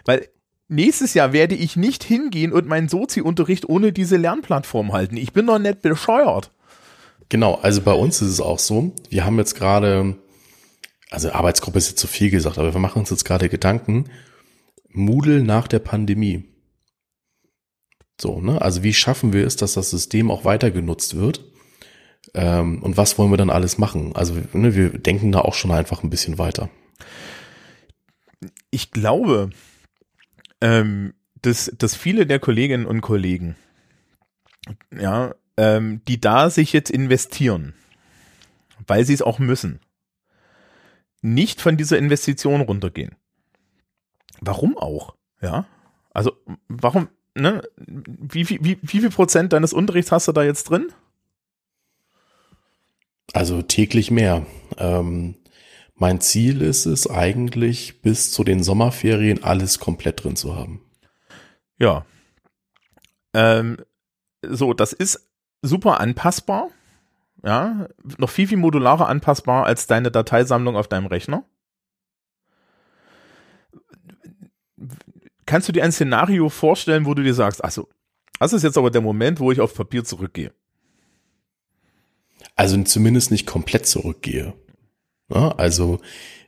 weil 0.05 0.27
nächstes 0.67 1.13
Jahr 1.13 1.33
werde 1.33 1.55
ich 1.55 1.75
nicht 1.75 2.03
hingehen 2.03 2.51
und 2.51 2.67
meinen 2.67 2.89
Sozi-Unterricht 2.89 3.69
ohne 3.69 3.93
diese 3.93 4.17
Lernplattform 4.17 4.91
halten. 4.91 5.17
Ich 5.17 5.33
bin 5.33 5.47
doch 5.47 5.59
nicht 5.59 5.81
bescheuert. 5.81 6.51
Genau, 7.29 7.55
also 7.55 7.81
bei 7.81 7.93
uns 7.93 8.21
ist 8.21 8.29
es 8.29 8.41
auch 8.41 8.59
so. 8.59 8.93
Wir 9.09 9.25
haben 9.25 9.37
jetzt 9.37 9.55
gerade, 9.55 10.15
also 11.09 11.31
Arbeitsgruppe 11.31 11.77
ist 11.77 11.89
jetzt 11.89 11.99
zu 11.99 12.07
viel 12.07 12.29
gesagt, 12.29 12.57
aber 12.57 12.73
wir 12.73 12.81
machen 12.81 12.99
uns 12.99 13.09
jetzt 13.09 13.25
gerade 13.25 13.49
Gedanken. 13.49 14.09
Moodle 14.89 15.41
nach 15.43 15.67
der 15.67 15.79
Pandemie. 15.79 16.45
So, 18.19 18.41
ne? 18.41 18.61
Also 18.61 18.83
wie 18.83 18.93
schaffen 18.93 19.31
wir 19.31 19.45
es, 19.45 19.55
dass 19.55 19.73
das 19.73 19.89
System 19.91 20.31
auch 20.31 20.43
weiter 20.43 20.71
genutzt 20.71 21.15
wird? 21.15 21.43
Ähm, 22.33 22.81
und 22.83 22.97
was 22.97 23.17
wollen 23.17 23.31
wir 23.31 23.37
dann 23.37 23.49
alles 23.49 23.77
machen? 23.77 24.15
Also 24.15 24.35
ne, 24.53 24.75
wir 24.75 24.89
denken 24.97 25.31
da 25.31 25.39
auch 25.39 25.53
schon 25.53 25.71
einfach 25.71 26.03
ein 26.03 26.09
bisschen 26.09 26.37
weiter. 26.37 26.69
Ich 28.69 28.91
glaube, 28.91 29.49
ähm, 30.61 31.13
dass, 31.41 31.71
dass 31.77 31.95
viele 31.95 32.25
der 32.25 32.39
Kolleginnen 32.39 32.85
und 32.85 33.01
Kollegen, 33.01 33.55
ja, 34.91 35.35
ähm, 35.55 36.01
die 36.07 36.19
da 36.19 36.49
sich 36.49 36.73
jetzt 36.73 36.89
investieren, 36.89 37.73
weil 38.85 39.05
sie 39.05 39.13
es 39.13 39.21
auch 39.21 39.39
müssen, 39.39 39.79
nicht 41.21 41.61
von 41.61 41.77
dieser 41.77 41.97
Investition 41.97 42.61
runtergehen. 42.61 43.15
Warum 44.41 44.77
auch? 44.77 45.15
Ja, 45.41 45.65
also 46.11 46.31
warum, 46.67 47.09
ne, 47.35 47.61
wie, 47.77 48.49
wie, 48.49 48.59
wie, 48.63 48.79
wie 48.81 48.99
viel 48.99 49.09
Prozent 49.09 49.53
deines 49.53 49.73
Unterrichts 49.73 50.11
hast 50.11 50.27
du 50.27 50.31
da 50.31 50.43
jetzt 50.43 50.65
drin? 50.65 50.91
Also 53.33 53.61
täglich 53.61 54.09
mehr. 54.09 54.45
Ähm, 54.77 55.35
mein 55.95 56.21
Ziel 56.21 56.61
ist 56.61 56.85
es 56.85 57.09
eigentlich, 57.09 58.01
bis 58.01 58.31
zu 58.31 58.43
den 58.43 58.63
Sommerferien 58.63 59.43
alles 59.43 59.79
komplett 59.79 60.23
drin 60.23 60.35
zu 60.35 60.55
haben. 60.55 60.81
Ja. 61.79 62.05
Ähm, 63.33 63.77
so, 64.43 64.73
das 64.73 64.93
ist 64.93 65.27
super 65.61 65.99
anpassbar. 65.99 66.69
Ja, 67.43 67.87
noch 68.17 68.29
viel, 68.29 68.47
viel 68.47 68.57
modularer 68.57 69.07
anpassbar 69.07 69.65
als 69.65 69.87
deine 69.87 70.11
Dateisammlung 70.11 70.75
auf 70.75 70.87
deinem 70.87 71.05
Rechner 71.05 71.45
kannst 75.47 75.67
du 75.67 75.71
dir 75.71 75.83
ein 75.83 75.91
Szenario 75.91 76.49
vorstellen, 76.49 77.07
wo 77.07 77.15
du 77.15 77.23
dir 77.23 77.33
sagst, 77.33 77.63
also, 77.63 77.87
das 78.39 78.53
ist 78.53 78.61
jetzt 78.61 78.77
aber 78.77 78.91
der 78.91 79.01
Moment, 79.01 79.39
wo 79.39 79.51
ich 79.51 79.59
auf 79.59 79.73
Papier 79.73 80.03
zurückgehe? 80.03 80.51
Also 82.55 82.81
zumindest 82.83 83.31
nicht 83.31 83.47
komplett 83.47 83.87
zurückgehe. 83.87 84.53
Ja, 85.33 85.49
also 85.57 85.99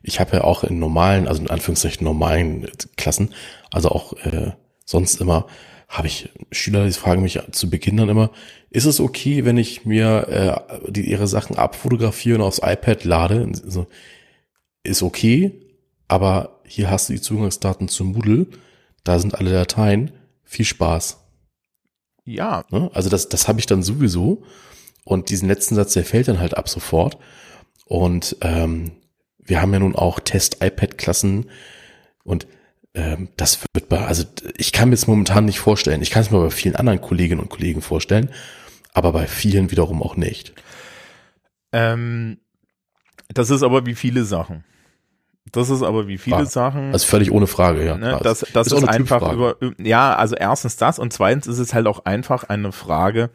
ich 0.02 0.20
habe 0.20 0.36
ja 0.36 0.44
auch 0.44 0.62
in 0.62 0.78
normalen, 0.78 1.26
also 1.26 1.42
in 1.42 1.50
Anführungszeichen 1.50 2.04
normalen 2.04 2.70
Klassen, 2.96 3.34
also 3.70 3.90
auch 3.90 4.12
äh, 4.24 4.52
sonst 4.84 5.20
immer, 5.20 5.46
habe 5.90 6.06
ich 6.06 6.30
Schüler, 6.50 6.86
die 6.86 6.92
fragen 6.92 7.20
mich 7.20 7.38
zu 7.52 7.68
Beginn 7.68 7.98
dann 7.98 8.08
immer, 8.08 8.30
ist 8.70 8.86
es 8.86 9.00
okay, 9.00 9.44
wenn 9.44 9.58
ich 9.58 9.84
mir 9.84 10.64
äh, 10.88 10.90
die, 10.90 11.10
ihre 11.10 11.26
Sachen 11.26 11.58
abfotografiere 11.58 12.36
und 12.38 12.42
aufs 12.42 12.60
iPad 12.62 13.04
lade? 13.04 13.46
Also, 13.64 13.86
ist 14.82 15.02
okay, 15.02 15.52
aber 16.08 16.60
hier 16.64 16.90
hast 16.90 17.08
du 17.08 17.12
die 17.12 17.20
Zugangsdaten 17.20 17.88
zu 17.88 18.04
Moodle 18.04 18.46
da 19.04 19.18
sind 19.18 19.34
alle 19.34 19.50
Dateien, 19.50 20.12
viel 20.44 20.64
Spaß. 20.64 21.18
Ja. 22.24 22.64
Ne? 22.70 22.90
Also 22.92 23.08
das, 23.08 23.28
das 23.28 23.48
habe 23.48 23.60
ich 23.60 23.66
dann 23.66 23.82
sowieso. 23.82 24.42
Und 25.04 25.30
diesen 25.30 25.48
letzten 25.48 25.74
Satz, 25.74 25.94
der 25.94 26.04
fällt 26.04 26.28
dann 26.28 26.40
halt 26.40 26.56
ab 26.56 26.68
sofort. 26.68 27.18
Und 27.86 28.36
ähm, 28.42 28.92
wir 29.38 29.60
haben 29.60 29.72
ja 29.72 29.80
nun 29.80 29.96
auch 29.96 30.20
Test-iPad-Klassen 30.20 31.50
und 32.22 32.46
ähm, 32.94 33.28
das 33.36 33.60
wird 33.72 33.88
bei, 33.88 34.04
also 34.04 34.24
ich 34.56 34.72
kann 34.72 34.88
mir 34.88 34.94
es 34.94 35.06
momentan 35.06 35.44
nicht 35.44 35.60
vorstellen. 35.60 36.02
Ich 36.02 36.10
kann 36.10 36.22
es 36.22 36.30
mir 36.30 36.40
bei 36.40 36.50
vielen 36.50 36.76
anderen 36.76 37.00
Kolleginnen 37.00 37.40
und 37.40 37.50
Kollegen 37.50 37.82
vorstellen, 37.82 38.30
aber 38.92 39.12
bei 39.12 39.26
vielen 39.26 39.70
wiederum 39.70 40.02
auch 40.02 40.16
nicht. 40.16 40.54
Ähm, 41.72 42.38
das 43.28 43.50
ist 43.50 43.62
aber 43.62 43.86
wie 43.86 43.94
viele 43.94 44.24
Sachen. 44.24 44.64
Das 45.52 45.70
ist 45.70 45.82
aber 45.82 46.06
wie 46.06 46.18
viele 46.18 46.36
War. 46.36 46.46
Sachen. 46.46 46.92
Also 46.92 47.06
völlig 47.06 47.32
ohne 47.32 47.46
Frage, 47.46 47.84
ja. 47.84 47.96
Ne, 47.96 48.18
das 48.22 48.44
das 48.52 48.68
ist, 48.68 48.72
ist 48.72 48.88
einfach 48.88 49.32
über, 49.32 49.56
ja, 49.78 50.14
also 50.14 50.36
erstens 50.36 50.76
das 50.76 50.98
und 50.98 51.12
zweitens 51.12 51.46
ist 51.46 51.58
es 51.58 51.74
halt 51.74 51.86
auch 51.86 52.04
einfach 52.04 52.44
eine 52.44 52.72
Frage 52.72 53.30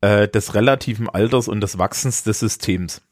äh, 0.00 0.28
des 0.28 0.54
relativen 0.54 1.08
Alters 1.08 1.48
und 1.48 1.60
des 1.60 1.78
Wachsens 1.78 2.22
des 2.22 2.40
Systems. 2.40 3.02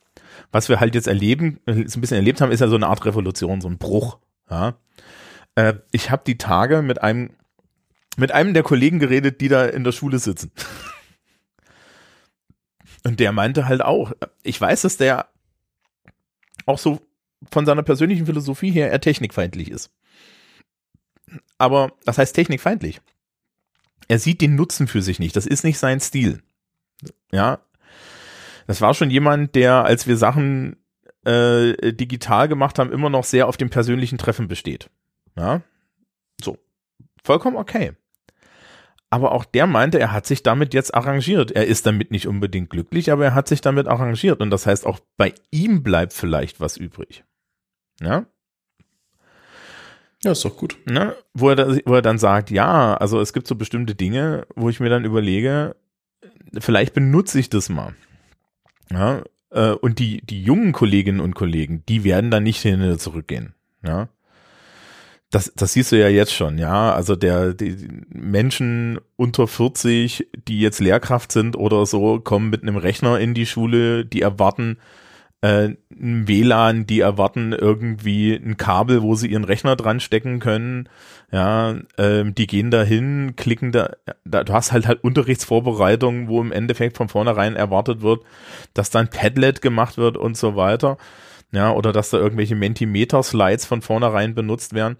Was 0.52 0.68
wir 0.68 0.80
halt 0.80 0.94
jetzt 0.94 1.08
erleben, 1.08 1.60
so 1.66 1.72
ein 1.72 2.00
bisschen 2.00 2.16
erlebt 2.16 2.40
haben, 2.40 2.52
ist 2.52 2.60
ja 2.60 2.68
so 2.68 2.76
eine 2.76 2.86
Art 2.86 3.04
Revolution, 3.04 3.60
so 3.60 3.68
ein 3.68 3.78
Bruch. 3.78 4.18
Ja. 4.48 4.74
Äh, 5.56 5.74
ich 5.90 6.10
habe 6.10 6.22
die 6.24 6.38
Tage 6.38 6.82
mit 6.82 7.02
einem 7.02 7.30
mit 8.16 8.32
einem 8.32 8.54
der 8.54 8.62
Kollegen 8.62 8.98
geredet, 8.98 9.40
die 9.40 9.48
da 9.48 9.66
in 9.66 9.84
der 9.84 9.92
Schule 9.92 10.18
sitzen. 10.18 10.50
Und 13.04 13.20
der 13.20 13.32
meinte 13.32 13.68
halt 13.68 13.82
auch, 13.82 14.12
ich 14.42 14.60
weiß, 14.60 14.82
dass 14.82 14.96
der 14.96 15.28
auch 16.64 16.78
so 16.78 17.00
von 17.52 17.66
seiner 17.66 17.82
persönlichen 17.82 18.26
Philosophie 18.26 18.70
her 18.70 18.90
er 18.90 19.00
technikfeindlich 19.00 19.70
ist. 19.70 19.90
Aber 21.58 21.92
das 22.04 22.18
heißt 22.18 22.34
technikfeindlich. 22.34 23.00
Er 24.08 24.18
sieht 24.18 24.40
den 24.40 24.54
Nutzen 24.54 24.88
für 24.88 25.02
sich 25.02 25.18
nicht. 25.18 25.36
Das 25.36 25.46
ist 25.46 25.64
nicht 25.64 25.78
sein 25.78 26.00
Stil. 26.00 26.42
Ja. 27.32 27.60
Das 28.66 28.80
war 28.80 28.94
schon 28.94 29.10
jemand, 29.10 29.54
der, 29.54 29.84
als 29.84 30.06
wir 30.06 30.16
Sachen 30.16 30.76
äh, 31.24 31.92
digital 31.92 32.48
gemacht 32.48 32.78
haben, 32.78 32.92
immer 32.92 33.10
noch 33.10 33.24
sehr 33.24 33.46
auf 33.46 33.56
dem 33.56 33.70
persönlichen 33.70 34.18
Treffen 34.18 34.48
besteht. 34.48 34.90
Ja. 35.36 35.62
So. 36.40 36.58
Vollkommen 37.22 37.56
okay. 37.56 37.92
Aber 39.08 39.32
auch 39.32 39.44
der 39.44 39.66
meinte, 39.66 40.00
er 40.00 40.12
hat 40.12 40.26
sich 40.26 40.42
damit 40.42 40.74
jetzt 40.74 40.94
arrangiert. 40.94 41.52
Er 41.52 41.66
ist 41.66 41.86
damit 41.86 42.10
nicht 42.10 42.26
unbedingt 42.26 42.70
glücklich, 42.70 43.12
aber 43.12 43.24
er 43.24 43.34
hat 43.34 43.48
sich 43.48 43.60
damit 43.60 43.86
arrangiert. 43.86 44.40
Und 44.40 44.50
das 44.50 44.66
heißt, 44.66 44.84
auch 44.84 44.98
bei 45.16 45.32
ihm 45.50 45.82
bleibt 45.82 46.12
vielleicht 46.12 46.60
was 46.60 46.76
übrig. 46.76 47.24
Ja, 48.00 48.26
ja, 50.26 50.32
ist 50.32 50.44
doch 50.44 50.56
gut. 50.56 50.76
Ne? 50.86 51.14
Wo, 51.34 51.50
er 51.50 51.56
da, 51.56 51.76
wo 51.84 51.94
er 51.94 52.02
dann 52.02 52.18
sagt, 52.18 52.50
ja, 52.50 52.94
also 52.96 53.20
es 53.20 53.32
gibt 53.32 53.46
so 53.46 53.54
bestimmte 53.54 53.94
Dinge, 53.94 54.46
wo 54.56 54.68
ich 54.68 54.80
mir 54.80 54.88
dann 54.88 55.04
überlege, 55.04 55.76
vielleicht 56.58 56.94
benutze 56.94 57.38
ich 57.38 57.48
das 57.50 57.68
mal. 57.68 57.94
Ja, 58.90 59.22
äh, 59.50 59.70
und 59.70 59.98
die, 59.98 60.20
die 60.26 60.42
jungen 60.42 60.72
Kolleginnen 60.72 61.20
und 61.20 61.34
Kollegen, 61.34 61.84
die 61.88 62.02
werden 62.02 62.30
dann 62.30 62.42
nicht 62.42 62.60
hin 62.60 62.98
zurückgehen. 62.98 63.54
Ja. 63.84 64.08
Das, 65.30 65.52
das 65.56 65.72
siehst 65.72 65.90
du 65.90 65.98
ja 65.98 66.08
jetzt 66.08 66.32
schon, 66.32 66.56
ja. 66.56 66.92
Also 66.94 67.16
der, 67.16 67.52
die 67.52 67.88
Menschen 68.08 69.00
unter 69.16 69.48
40, 69.48 70.28
die 70.46 70.60
jetzt 70.60 70.78
Lehrkraft 70.78 71.32
sind 71.32 71.56
oder 71.56 71.84
so, 71.84 72.20
kommen 72.20 72.48
mit 72.48 72.62
einem 72.62 72.76
Rechner 72.76 73.18
in 73.18 73.34
die 73.34 73.46
Schule, 73.46 74.04
die 74.04 74.22
erwarten, 74.22 74.78
äh, 75.40 75.70
ein 75.90 76.28
WLAN, 76.28 76.86
die 76.86 77.00
erwarten 77.00 77.52
irgendwie 77.52 78.34
ein 78.34 78.56
Kabel, 78.56 79.02
wo 79.02 79.16
sie 79.16 79.28
ihren 79.28 79.44
Rechner 79.44 79.74
dran 79.74 80.00
stecken 80.00 80.38
können. 80.38 80.88
Ja, 81.32 81.76
ähm, 81.98 82.34
die 82.34 82.46
gehen 82.46 82.70
da 82.70 82.82
hin, 82.84 83.34
klicken 83.36 83.72
da, 83.72 83.90
da, 84.24 84.44
du 84.44 84.52
hast 84.52 84.72
halt 84.72 84.86
halt 84.86 85.02
Unterrichtsvorbereitungen, 85.02 86.28
wo 86.28 86.40
im 86.40 86.52
Endeffekt 86.52 86.96
von 86.96 87.08
vornherein 87.08 87.56
erwartet 87.56 88.00
wird, 88.00 88.22
dass 88.74 88.90
dann 88.90 89.08
Padlet 89.10 89.60
gemacht 89.60 89.98
wird 89.98 90.16
und 90.16 90.36
so 90.36 90.54
weiter. 90.56 90.98
Ja, 91.56 91.72
oder 91.72 91.94
dass 91.94 92.10
da 92.10 92.18
irgendwelche 92.18 92.54
Mentimeter-Slides 92.54 93.64
von 93.64 93.80
vornherein 93.80 94.34
benutzt 94.34 94.74
werden. 94.74 94.98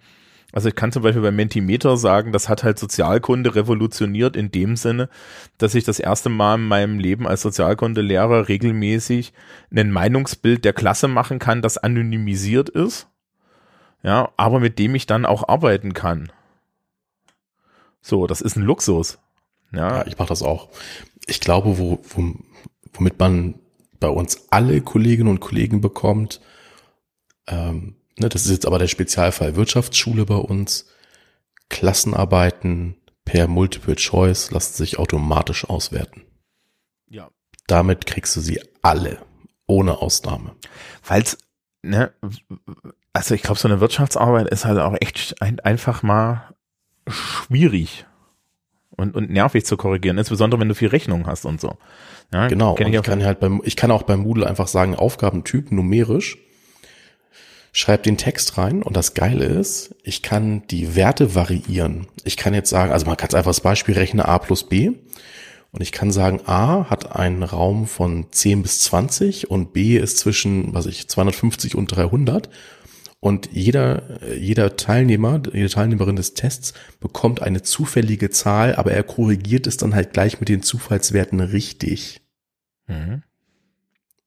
Also 0.53 0.71
ich 0.71 0.75
kann 0.75 0.91
zum 0.91 1.03
Beispiel 1.03 1.21
bei 1.21 1.31
Mentimeter 1.31 1.99
sagen, 1.99 2.33
das 2.33 2.49
hat 2.49 2.65
halt 2.65 2.79
Sozialkunde 2.79 3.55
revolutioniert 3.55 4.37
in 4.37 4.51
dem 4.51 4.75
Sinne, 4.77 5.11
dass 5.59 5.75
ich 5.75 5.85
das 5.85 6.01
erste 6.01 6.31
Mal 6.31 6.55
in 6.55 6.67
meinem 6.67 6.99
Leben 6.99 7.29
als 7.29 7.43
Sozialkundelehrer 7.43 8.49
regelmäßig 8.49 9.35
ein 9.71 9.91
Meinungsbild 9.91 10.65
der 10.65 10.73
Klasse 10.73 11.09
machen 11.09 11.39
kann, 11.39 11.61
das 11.61 11.77
anonymisiert 11.77 12.71
ist. 12.71 13.07
Ja, 14.03 14.31
aber 14.39 14.59
mit 14.59 14.79
dem 14.79 14.95
ich 14.95 15.05
dann 15.05 15.27
auch 15.27 15.47
arbeiten 15.47 15.93
kann. 15.93 16.33
So, 18.01 18.27
das 18.27 18.41
ist 18.41 18.57
ein 18.57 18.63
Luxus. 18.63 19.19
Ja, 19.73 19.99
ja 19.99 20.07
ich 20.07 20.17
mache 20.17 20.29
das 20.31 20.43
auch. 20.43 20.71
Ich 21.27 21.41
glaube, 21.41 21.77
wo, 21.77 21.99
wo, 22.15 22.35
womit 22.95 23.19
man 23.19 23.57
bei 24.01 24.09
uns 24.09 24.49
alle 24.51 24.80
Kolleginnen 24.80 25.30
und 25.30 25.40
Kollegen 25.40 25.80
bekommt, 25.80 26.40
ähm, 27.47 27.97
ne, 28.18 28.28
das 28.28 28.44
ist 28.44 28.51
jetzt 28.51 28.66
aber 28.66 28.78
der 28.78 28.88
Spezialfall 28.88 29.57
Wirtschaftsschule 29.57 30.26
bei 30.26 30.36
uns, 30.36 30.86
Klassenarbeiten 31.68 32.97
per 33.24 33.49
Multiple 33.49 33.97
Choice 33.97 34.51
lassen 34.51 34.74
sich 34.74 34.99
automatisch 34.99 35.68
auswerten. 35.68 36.22
Ja. 37.09 37.30
Damit 37.66 38.07
kriegst 38.07 38.36
du 38.36 38.40
sie 38.40 38.61
alle, 38.82 39.18
ohne 39.66 39.99
Ausnahme. 39.99 40.55
Falls, 41.03 41.38
ne, 41.82 42.12
also 43.12 43.34
ich 43.34 43.42
glaube, 43.42 43.59
so 43.59 43.68
eine 43.68 43.80
Wirtschaftsarbeit 43.80 44.49
ist 44.49 44.64
halt 44.64 44.78
auch 44.78 44.94
echt 45.01 45.42
ein, 45.42 45.61
einfach 45.61 46.03
mal 46.03 46.55
schwierig 47.09 48.07
und, 48.97 49.14
und 49.14 49.30
nervig 49.30 49.64
zu 49.64 49.76
korrigieren, 49.76 50.18
insbesondere 50.18 50.61
wenn 50.61 50.68
du 50.68 50.74
viel 50.74 50.88
Rechnung 50.88 51.26
hast 51.26 51.44
und 51.44 51.61
so. 51.61 51.76
Ja, 52.32 52.49
genau. 52.49 52.76
Ich, 52.78 52.86
ich, 52.86 53.03
kann 53.03 53.24
halt 53.24 53.40
beim, 53.40 53.61
ich 53.64 53.76
kann 53.76 53.90
auch 53.90 54.03
beim 54.03 54.20
Moodle 54.20 54.47
einfach 54.47 54.68
sagen, 54.68 54.94
Aufgabentyp 54.94 55.70
numerisch 55.70 56.38
schreibe 57.76 58.05
den 58.05 58.16
Text 58.16 58.57
rein 58.57 58.82
und 58.82 58.97
das 58.97 59.12
Geile 59.12 59.44
ist, 59.44 59.94
ich 60.03 60.22
kann 60.22 60.66
die 60.68 60.97
Werte 60.97 61.34
variieren. 61.34 62.07
Ich 62.24 62.38
kann 62.38 62.55
jetzt 62.55 62.70
sagen, 62.70 62.90
also 62.90 63.05
man 63.05 63.18
kann 63.18 63.28
es 63.28 63.34
einfach 63.34 63.49
als 63.49 63.61
Beispiel 63.61 63.94
rechnen, 63.94 64.24
a 64.24 64.38
plus 64.38 64.64
b. 64.64 64.92
Und 65.72 65.82
ich 65.82 65.92
kann 65.92 66.11
sagen, 66.11 66.40
A 66.47 66.88
hat 66.88 67.14
einen 67.14 67.42
Raum 67.42 67.86
von 67.86 68.28
10 68.30 68.62
bis 68.62 68.80
20 68.80 69.51
und 69.51 69.74
B 69.74 69.99
ist 69.99 70.16
zwischen, 70.16 70.72
was 70.72 70.86
ich, 70.86 71.07
250 71.07 71.74
und 71.74 71.88
300. 71.88 72.49
Und 73.27 73.49
jeder, 73.51 74.20
jeder 74.39 74.77
Teilnehmer, 74.77 75.43
jede 75.53 75.68
Teilnehmerin 75.68 76.14
des 76.14 76.35
Tests 76.35 76.74
bekommt 77.01 77.43
eine 77.43 77.61
zufällige 77.61 78.31
Zahl, 78.31 78.77
aber 78.77 78.93
er 78.93 79.03
korrigiert 79.03 79.66
es 79.66 79.77
dann 79.77 79.97
halt 79.97 80.12
gleich 80.12 80.39
mit 80.39 80.49
den 80.49 80.62
Zufallswerten 80.62 81.41
richtig. 81.41 82.20
Mhm. 82.87 83.24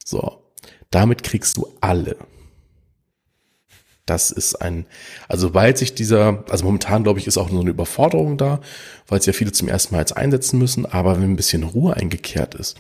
So. 0.04 0.44
Damit 0.92 1.24
kriegst 1.24 1.56
du 1.56 1.68
alle. 1.80 2.18
Das 4.06 4.32
ist 4.32 4.56
ein, 4.56 4.86
also 5.30 5.54
weil 5.54 5.78
sich 5.78 5.96
dieser, 5.96 6.44
also 6.50 6.66
momentan 6.66 7.04
glaube 7.04 7.20
ich, 7.20 7.28
ist 7.28 7.38
auch 7.38 7.50
so 7.50 7.62
eine 7.62 7.70
Überforderung 7.70 8.38
da, 8.38 8.60
weil 9.08 9.20
es 9.20 9.26
ja 9.26 9.32
viele 9.32 9.54
zum 9.54 9.70
ersten 9.70 9.96
Mal 9.96 10.02
jetzt 10.02 10.18
einsetzen 10.18 10.60
müssen, 10.60 10.86
aber 10.86 11.16
wenn 11.16 11.32
ein 11.32 11.38
bisschen 11.38 11.64
Ruhe 11.64 11.96
eingekehrt 11.96 12.54
ist, 12.54 12.76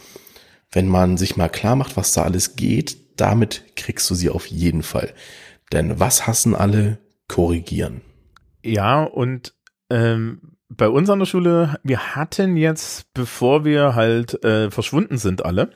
wenn 0.69 0.89
man 0.89 1.15
sich 1.15 1.37
mal 1.37 1.47
klar 1.47 1.77
macht, 1.77 1.95
was 1.95 2.11
da 2.11 2.23
alles 2.23 2.57
geht, 2.57 2.97
damit 3.15 3.63
kriegst 3.77 4.09
du 4.09 4.15
sie 4.15 4.29
auf 4.29 4.47
jeden 4.47 4.83
Fall. 4.83 5.13
Denn 5.71 5.99
was 5.99 6.27
hassen 6.27 6.55
alle? 6.55 6.99
Korrigieren. 7.27 8.01
Ja, 8.63 9.03
und 9.03 9.53
ähm, 9.89 10.57
bei 10.69 10.89
uns 10.89 11.09
an 11.09 11.19
der 11.19 11.25
Schule, 11.25 11.79
wir 11.83 12.15
hatten 12.15 12.57
jetzt, 12.57 13.13
bevor 13.13 13.65
wir 13.65 13.95
halt 13.95 14.43
äh, 14.43 14.71
verschwunden 14.71 15.17
sind 15.17 15.45
alle, 15.45 15.71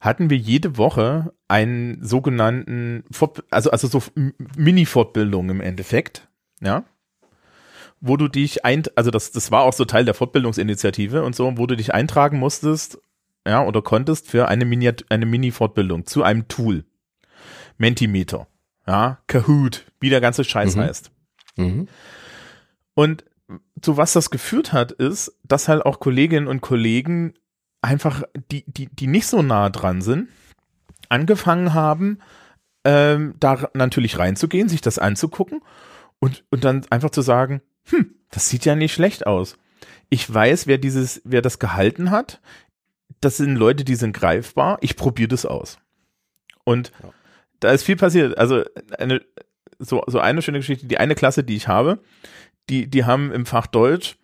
hatten 0.00 0.30
wir 0.30 0.36
jede 0.36 0.76
Woche 0.76 1.32
einen 1.48 2.04
sogenannten, 2.04 3.04
Fort 3.10 3.44
also, 3.50 3.70
also 3.70 3.88
so 3.88 4.02
Mini-Fortbildung 4.56 5.50
im 5.50 5.60
Endeffekt, 5.60 6.28
ja, 6.60 6.84
wo 8.00 8.16
du 8.16 8.28
dich 8.28 8.64
ein, 8.64 8.84
also 8.94 9.10
das, 9.10 9.32
das 9.32 9.50
war 9.50 9.62
auch 9.62 9.72
so 9.72 9.84
Teil 9.84 10.04
der 10.04 10.14
Fortbildungsinitiative 10.14 11.24
und 11.24 11.34
so, 11.34 11.56
wo 11.56 11.66
du 11.66 11.76
dich 11.76 11.94
eintragen 11.94 12.38
musstest, 12.38 13.00
ja, 13.46 13.64
oder 13.64 13.82
konntest 13.82 14.30
für 14.30 14.48
eine 14.48 14.64
Mini, 14.64 14.90
eine 15.08 15.26
Mini-Fortbildung 15.26 16.06
zu 16.06 16.22
einem 16.22 16.48
Tool. 16.48 16.84
Mentimeter, 17.76 18.46
ja, 18.88 19.18
Kahoot, 19.26 19.84
wie 20.00 20.08
der 20.08 20.22
ganze 20.22 20.42
Scheiß 20.44 20.74
mhm. 20.74 20.80
heißt. 20.80 21.10
Mhm. 21.56 21.88
Und 22.94 23.24
zu 23.80 23.96
was 23.96 24.14
das 24.14 24.30
geführt 24.30 24.72
hat, 24.72 24.92
ist, 24.92 25.38
dass 25.44 25.68
halt 25.68 25.84
auch 25.84 26.00
Kolleginnen 26.00 26.48
und 26.48 26.62
Kollegen 26.62 27.34
einfach, 27.82 28.22
die, 28.50 28.64
die, 28.66 28.86
die 28.86 29.06
nicht 29.06 29.26
so 29.26 29.42
nah 29.42 29.68
dran 29.68 30.00
sind, 30.00 30.28
angefangen 31.10 31.74
haben, 31.74 32.18
ähm, 32.84 33.34
da 33.38 33.68
natürlich 33.74 34.18
reinzugehen, 34.18 34.68
sich 34.68 34.80
das 34.80 34.98
anzugucken 34.98 35.62
und, 36.18 36.44
und 36.50 36.64
dann 36.64 36.86
einfach 36.90 37.10
zu 37.10 37.20
sagen, 37.22 37.60
hm, 37.84 38.14
das 38.30 38.48
sieht 38.48 38.64
ja 38.64 38.74
nicht 38.74 38.94
schlecht 38.94 39.26
aus. 39.26 39.58
Ich 40.08 40.32
weiß, 40.32 40.66
wer 40.66 40.78
dieses, 40.78 41.20
wer 41.24 41.42
das 41.42 41.58
gehalten 41.58 42.10
hat. 42.10 42.40
Das 43.20 43.36
sind 43.36 43.56
Leute, 43.56 43.84
die 43.84 43.96
sind 43.96 44.12
greifbar. 44.12 44.78
Ich 44.80 44.96
probiere 44.96 45.28
das 45.28 45.44
aus. 45.44 45.78
Und 46.64 46.92
ja. 47.02 47.10
Da 47.60 47.70
ist 47.72 47.82
viel 47.82 47.96
passiert. 47.96 48.38
Also 48.38 48.62
eine, 48.98 49.20
so, 49.78 50.02
so 50.06 50.20
eine 50.20 50.42
schöne 50.42 50.58
Geschichte. 50.58 50.86
Die 50.86 50.98
eine 50.98 51.14
Klasse, 51.14 51.44
die 51.44 51.56
ich 51.56 51.68
habe, 51.68 52.00
die, 52.68 52.88
die 52.88 53.04
haben 53.04 53.32
im 53.32 53.46
Fach 53.46 53.66
Deutsch 53.66 54.16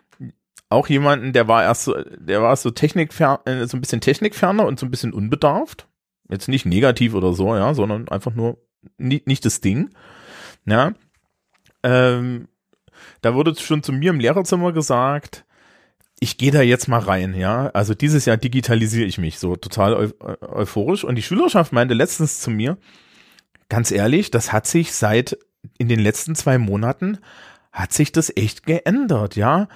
auch 0.69 0.89
jemanden, 0.89 1.33
der 1.33 1.47
war 1.47 1.63
erst 1.63 1.85
so, 1.85 1.95
der 2.03 2.43
war 2.43 2.57
so 2.57 2.71
technikfern, 2.71 3.39
äh, 3.45 3.67
so 3.67 3.77
ein 3.77 3.81
bisschen 3.81 4.01
technikferner 4.01 4.67
und 4.67 4.81
so 4.81 4.87
ein 4.87 4.91
bisschen 4.91 5.13
unbedarft. 5.13 5.87
Jetzt 6.29 6.49
nicht 6.49 6.67
negativ 6.67 7.15
oder 7.15 7.33
so, 7.33 7.55
ja, 7.55 7.75
sondern 7.75 8.09
einfach 8.09 8.35
nur 8.35 8.59
nicht, 8.99 9.27
nicht 9.27 9.45
das 9.45 9.61
Ding. 9.61 9.91
Ja. 10.67 10.95
Ähm, 11.83 12.49
da 13.21 13.35
wurde 13.35 13.55
schon 13.57 13.83
zu 13.83 13.93
mir 13.93 14.11
im 14.11 14.21
Lehrerzimmer 14.21 14.73
gesagt, 14.73 15.45
ich 16.21 16.39
gehe 16.39 16.51
da 16.51 16.63
jetzt 16.63 16.89
mal 16.89 17.01
rein, 17.01 17.35
ja. 17.35 17.71
Also 17.75 17.95
dieses 17.95 18.25
Jahr 18.25 18.37
digitalisiere 18.37 19.07
ich 19.07 19.19
mich 19.19 19.39
so 19.39 19.57
total 19.57 19.95
eu 19.95 20.11
euphorisch. 20.41 21.05
Und 21.05 21.17
die 21.17 21.23
Schülerschaft 21.23 21.73
meinte 21.73 21.95
letztens 21.95 22.41
zu 22.41 22.51
mir, 22.51 22.79
ganz 23.75 23.91
ehrlich, 23.91 24.31
das 24.31 24.53
hat 24.53 24.67
sich 24.67 24.95
seit 24.95 25.37
in 25.79 25.89
den 25.89 26.01
letzten 26.01 26.35
zwei 26.35 26.59
Monaten 26.59 27.19
hat 27.73 27.93
sich 27.93 28.13
das 28.13 28.33
echt 28.37 28.67
geändert, 28.67 29.35
ja 29.35 29.69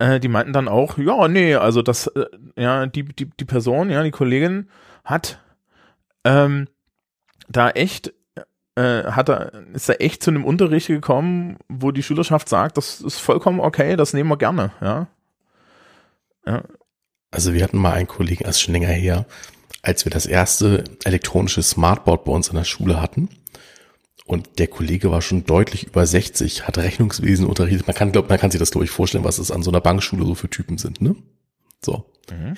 äh, 0.00 0.18
die 0.18 0.28
meinten 0.28 0.52
dann 0.52 0.66
auch, 0.66 0.98
ja, 0.98 1.28
nee, 1.28 1.54
also 1.54 1.82
das, 1.82 2.06
äh, 2.08 2.24
ja, 2.56 2.86
die, 2.86 3.04
die, 3.04 3.26
die 3.26 3.44
Person, 3.44 3.90
ja, 3.90 4.02
die 4.02 4.10
Kollegin 4.10 4.68
hat 5.04 5.38
ähm, 6.24 6.68
da 7.48 7.70
echt, 7.70 8.14
äh, 8.76 9.04
hat 9.04 9.28
er, 9.28 9.52
ist 9.74 9.88
da 9.88 9.92
echt 9.94 10.22
zu 10.22 10.30
einem 10.30 10.44
Unterricht 10.44 10.86
gekommen, 10.86 11.58
wo 11.68 11.90
die 11.90 12.02
Schülerschaft 12.02 12.48
sagt, 12.48 12.78
das 12.78 13.02
ist 13.02 13.18
vollkommen 13.18 13.60
okay, 13.60 13.96
das 13.96 14.14
nehmen 14.14 14.30
wir 14.30 14.38
gerne, 14.38 14.72
ja. 14.80 15.06
ja. 16.46 16.62
Also 17.30 17.52
wir 17.52 17.62
hatten 17.62 17.78
mal 17.78 17.92
einen 17.92 18.08
Kollegen, 18.08 18.44
das 18.44 18.56
ist 18.56 18.62
schon 18.62 18.72
länger 18.72 18.88
her, 18.88 19.26
als 19.82 20.06
wir 20.06 20.10
das 20.10 20.24
erste 20.24 20.84
elektronische 21.04 21.62
Smartboard 21.62 22.24
bei 22.24 22.32
uns 22.32 22.48
in 22.48 22.56
der 22.56 22.64
Schule 22.64 23.02
hatten. 23.02 23.28
Und 24.30 24.60
der 24.60 24.68
Kollege 24.68 25.10
war 25.10 25.22
schon 25.22 25.44
deutlich 25.44 25.88
über 25.88 26.06
60, 26.06 26.68
hat 26.68 26.78
Rechnungswesen 26.78 27.46
unterrichtet. 27.46 27.88
Man 27.88 27.96
kann, 27.96 28.12
glaub, 28.12 28.28
man 28.28 28.38
kann 28.38 28.52
sich 28.52 28.60
das, 28.60 28.70
glaube 28.70 28.84
ich, 28.84 28.90
vorstellen, 28.92 29.24
was 29.24 29.38
es 29.38 29.50
an 29.50 29.64
so 29.64 29.72
einer 29.72 29.80
Bankschule 29.80 30.24
so 30.24 30.36
für 30.36 30.48
Typen 30.48 30.78
sind, 30.78 31.02
ne? 31.02 31.16
So. 31.84 32.04
Mhm. 32.30 32.56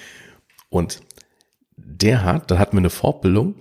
Und 0.69 1.01
der 1.79 2.25
hat, 2.25 2.51
dann 2.51 2.59
hatten 2.59 2.75
wir 2.75 2.81
eine 2.81 2.91
Fortbildung 2.91 3.55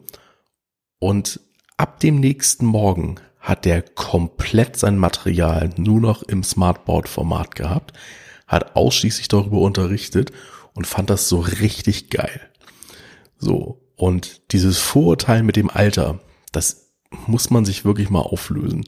und 0.99 1.39
ab 1.77 2.01
dem 2.01 2.19
nächsten 2.19 2.65
Morgen 2.65 3.15
hat 3.39 3.63
der 3.63 3.81
komplett 3.81 4.75
sein 4.75 4.97
Material 4.97 5.69
nur 5.77 6.01
noch 6.01 6.21
im 6.21 6.43
Smartboard-Format 6.43 7.55
gehabt, 7.55 7.93
hat 8.45 8.75
ausschließlich 8.75 9.29
darüber 9.29 9.61
unterrichtet 9.61 10.33
und 10.73 10.85
fand 10.85 11.09
das 11.09 11.29
so 11.29 11.39
richtig 11.39 12.09
geil. 12.09 12.41
So. 13.37 13.79
Und 13.95 14.51
dieses 14.51 14.79
Vorurteil 14.79 15.43
mit 15.43 15.55
dem 15.55 15.69
Alter, 15.69 16.19
das 16.51 16.80
muss 17.27 17.49
man 17.49 17.65
sich 17.65 17.85
wirklich 17.85 18.09
mal 18.09 18.19
auflösen. 18.19 18.85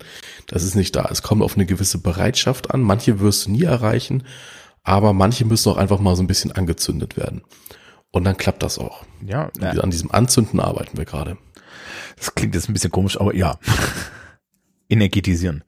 Das 0.47 0.63
ist 0.63 0.75
nicht 0.75 0.95
da. 0.95 1.07
Es 1.11 1.21
kommt 1.21 1.41
auf 1.41 1.55
eine 1.55 1.65
gewisse 1.65 1.97
Bereitschaft 1.97 2.71
an. 2.71 2.81
Manche 2.81 3.19
wirst 3.19 3.45
du 3.45 3.51
nie 3.51 3.63
erreichen, 3.63 4.23
aber 4.83 5.13
manche 5.13 5.45
müssen 5.45 5.69
auch 5.69 5.77
einfach 5.77 5.99
mal 5.99 6.15
so 6.15 6.23
ein 6.23 6.27
bisschen 6.27 6.51
angezündet 6.51 7.17
werden. 7.17 7.41
Und 8.11 8.23
dann 8.25 8.37
klappt 8.37 8.63
das 8.63 8.77
auch. 8.77 9.05
Ja. 9.25 9.49
ja. 9.59 9.71
An 9.71 9.89
diesem 9.89 10.11
Anzünden 10.11 10.59
arbeiten 10.59 10.97
wir 10.97 11.05
gerade. 11.05 11.37
Das 12.17 12.35
klingt 12.35 12.55
jetzt 12.55 12.69
ein 12.69 12.73
bisschen 12.73 12.91
komisch, 12.91 13.19
aber 13.19 13.35
ja. 13.35 13.59
Energetisieren. 14.89 15.63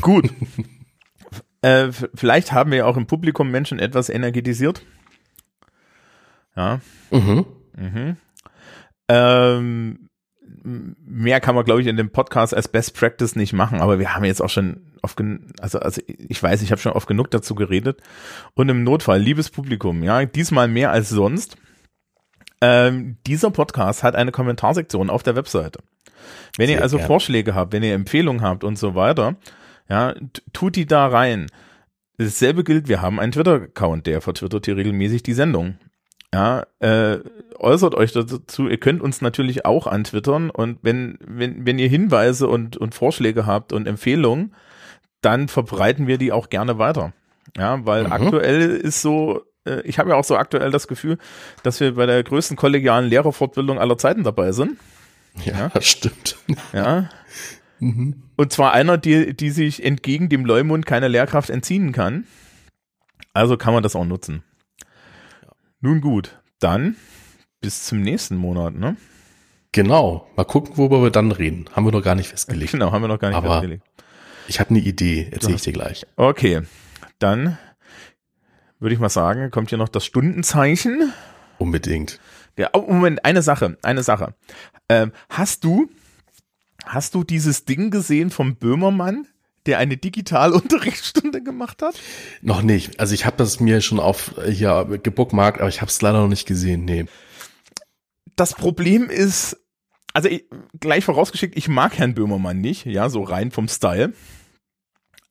Gut. 0.00 0.30
äh, 1.62 1.90
vielleicht 2.14 2.52
haben 2.52 2.70
wir 2.70 2.86
auch 2.86 2.96
im 2.96 3.06
Publikum 3.06 3.50
Menschen 3.50 3.78
etwas 3.78 4.08
energetisiert. 4.08 4.82
Ja. 6.56 6.80
Mhm. 7.10 7.44
Mhm. 7.76 8.16
Ähm, 9.08 10.03
mehr 10.64 11.40
kann 11.40 11.54
man, 11.54 11.64
glaube 11.64 11.82
ich, 11.82 11.86
in 11.86 11.96
dem 11.96 12.10
Podcast 12.10 12.54
als 12.54 12.68
Best 12.68 12.96
Practice 12.96 13.36
nicht 13.36 13.52
machen, 13.52 13.80
aber 13.80 13.98
wir 13.98 14.14
haben 14.14 14.24
jetzt 14.24 14.40
auch 14.40 14.48
schon 14.48 14.80
oft, 15.02 15.20
also, 15.60 15.78
also 15.78 16.00
ich 16.06 16.42
weiß, 16.42 16.62
ich 16.62 16.70
habe 16.72 16.80
schon 16.80 16.92
oft 16.92 17.06
genug 17.06 17.30
dazu 17.30 17.54
geredet. 17.54 18.00
Und 18.54 18.70
im 18.70 18.82
Notfall, 18.82 19.20
liebes 19.20 19.50
Publikum, 19.50 20.02
ja, 20.02 20.24
diesmal 20.24 20.68
mehr 20.68 20.90
als 20.90 21.10
sonst. 21.10 21.56
Ähm, 22.60 23.18
dieser 23.26 23.50
Podcast 23.50 24.02
hat 24.02 24.16
eine 24.16 24.32
Kommentarsektion 24.32 25.10
auf 25.10 25.22
der 25.22 25.36
Webseite. 25.36 25.80
Wenn 26.56 26.68
Sehr 26.68 26.76
ihr 26.76 26.82
also 26.82 26.96
gern. 26.96 27.06
Vorschläge 27.06 27.54
habt, 27.54 27.72
wenn 27.72 27.82
ihr 27.82 27.94
Empfehlungen 27.94 28.40
habt 28.42 28.64
und 28.64 28.78
so 28.78 28.94
weiter, 28.94 29.36
ja, 29.88 30.14
tut 30.54 30.76
die 30.76 30.86
da 30.86 31.06
rein. 31.06 31.46
Dasselbe 32.16 32.64
gilt, 32.64 32.88
wir 32.88 33.02
haben 33.02 33.20
einen 33.20 33.32
Twitter-Account, 33.32 34.06
der 34.06 34.22
vertwittert 34.22 34.64
hier 34.64 34.76
regelmäßig 34.76 35.22
die 35.22 35.34
Sendung. 35.34 35.76
Ja, 36.34 36.66
äh, 36.80 37.20
äußert 37.60 37.94
euch 37.94 38.10
dazu. 38.10 38.68
Ihr 38.68 38.78
könnt 38.78 39.02
uns 39.02 39.20
natürlich 39.20 39.64
auch 39.64 39.86
antwittern 39.86 40.50
und 40.50 40.80
wenn, 40.82 41.16
wenn, 41.24 41.64
wenn 41.64 41.78
ihr 41.78 41.88
Hinweise 41.88 42.48
und, 42.48 42.76
und 42.76 42.92
Vorschläge 42.92 43.46
habt 43.46 43.72
und 43.72 43.86
Empfehlungen, 43.86 44.52
dann 45.20 45.46
verbreiten 45.46 46.08
wir 46.08 46.18
die 46.18 46.32
auch 46.32 46.50
gerne 46.50 46.76
weiter. 46.76 47.12
Ja, 47.56 47.86
weil 47.86 48.06
mhm. 48.06 48.12
aktuell 48.12 48.70
ist 48.70 49.00
so, 49.00 49.42
äh, 49.64 49.82
ich 49.82 50.00
habe 50.00 50.10
ja 50.10 50.16
auch 50.16 50.24
so 50.24 50.36
aktuell 50.36 50.72
das 50.72 50.88
Gefühl, 50.88 51.18
dass 51.62 51.78
wir 51.78 51.94
bei 51.94 52.06
der 52.06 52.24
größten 52.24 52.56
kollegialen 52.56 53.08
Lehrerfortbildung 53.08 53.78
aller 53.78 53.96
Zeiten 53.96 54.24
dabei 54.24 54.50
sind. 54.50 54.76
Ja, 55.44 55.52
ja. 55.56 55.68
das 55.68 55.86
stimmt. 55.86 56.36
Ja. 56.72 57.10
Mhm. 57.80 58.22
Und 58.36 58.52
zwar 58.52 58.72
einer, 58.72 58.96
die, 58.98 59.34
die 59.34 59.50
sich 59.50 59.84
entgegen 59.84 60.28
dem 60.28 60.46
Leumund 60.46 60.86
keine 60.86 61.08
Lehrkraft 61.08 61.50
entziehen 61.50 61.90
kann. 61.90 62.24
Also 63.32 63.56
kann 63.56 63.74
man 63.74 63.82
das 63.82 63.96
auch 63.96 64.04
nutzen. 64.04 64.44
Nun 65.84 66.00
gut, 66.00 66.40
dann 66.60 66.96
bis 67.60 67.84
zum 67.84 68.00
nächsten 68.00 68.36
Monat, 68.36 68.74
ne? 68.74 68.96
Genau. 69.72 70.26
Mal 70.34 70.44
gucken, 70.44 70.78
worüber 70.78 71.02
wir 71.02 71.10
dann 71.10 71.30
reden. 71.30 71.66
Haben 71.72 71.84
wir 71.84 71.92
noch 71.92 72.02
gar 72.02 72.14
nicht 72.14 72.28
festgelegt. 72.28 72.72
Genau, 72.72 72.90
haben 72.90 73.02
wir 73.02 73.08
noch 73.08 73.18
gar 73.18 73.28
nicht 73.28 73.36
Aber 73.36 73.50
festgelegt. 73.50 73.84
Ich 74.48 74.60
habe 74.60 74.70
eine 74.70 74.78
Idee, 74.78 75.28
erzähle 75.30 75.56
ich 75.56 75.60
dir 75.60 75.74
gleich. 75.74 76.06
Okay, 76.16 76.62
dann 77.18 77.58
würde 78.78 78.94
ich 78.94 78.98
mal 78.98 79.10
sagen, 79.10 79.50
kommt 79.50 79.68
hier 79.68 79.76
noch 79.76 79.90
das 79.90 80.06
Stundenzeichen. 80.06 81.12
Unbedingt. 81.58 82.18
Ja, 82.56 82.70
oh, 82.72 82.90
Moment, 82.90 83.22
eine 83.26 83.42
Sache, 83.42 83.76
eine 83.82 84.02
Sache. 84.02 84.34
Ähm, 84.88 85.12
hast 85.28 85.64
du, 85.64 85.90
hast 86.86 87.14
du 87.14 87.24
dieses 87.24 87.66
Ding 87.66 87.90
gesehen 87.90 88.30
vom 88.30 88.56
Böhmermann? 88.56 89.26
Der 89.66 89.78
eine 89.78 89.96
Digitalunterrichtsstunde 89.96 91.42
gemacht 91.42 91.82
hat? 91.82 91.94
Noch 92.42 92.62
nicht. 92.62 93.00
Also 93.00 93.14
ich 93.14 93.26
habe 93.26 93.36
das 93.36 93.60
mir 93.60 93.80
schon 93.80 94.00
auf 94.00 94.34
hier 94.46 94.84
gebookmarkt, 95.02 95.60
aber 95.60 95.68
ich 95.68 95.80
habe 95.80 95.90
es 95.90 96.00
leider 96.02 96.20
noch 96.20 96.28
nicht 96.28 96.46
gesehen. 96.46 96.84
Nee. 96.84 97.06
Das 98.36 98.54
Problem 98.54 99.08
ist, 99.08 99.56
also 100.12 100.28
ich, 100.28 100.44
gleich 100.78 101.04
vorausgeschickt, 101.04 101.56
ich 101.56 101.68
mag 101.68 101.98
Herrn 101.98 102.14
Böhmermann 102.14 102.60
nicht, 102.60 102.86
ja, 102.86 103.08
so 103.08 103.22
rein 103.22 103.50
vom 103.50 103.68
Style. 103.68 104.12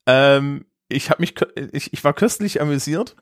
Ähm, 0.05 0.65
ich 0.89 1.09
habe 1.09 1.21
mich, 1.21 1.35
ich, 1.71 1.93
ich 1.93 2.03
war 2.03 2.13
köstlich 2.13 2.61
amüsiert. 2.61 3.15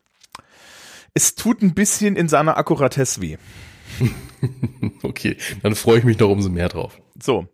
Es 1.13 1.35
tut 1.35 1.61
ein 1.61 1.73
bisschen 1.73 2.15
in 2.15 2.29
seiner 2.29 2.57
Akkuratesse 2.57 3.21
weh. 3.21 3.38
okay, 5.03 5.38
dann 5.61 5.75
freue 5.75 5.99
ich 5.99 6.03
mich 6.03 6.17
noch 6.19 6.29
umso 6.29 6.49
mehr 6.49 6.69
drauf. 6.69 6.99
So, 7.21 7.47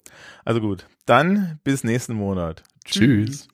also 0.45 0.61
gut. 0.61 0.85
Dann 1.05 1.59
bis 1.63 1.83
nächsten 1.83 2.13
Monat. 2.13 2.63
Tschüss. 2.87 3.41
Tschüss. 3.41 3.47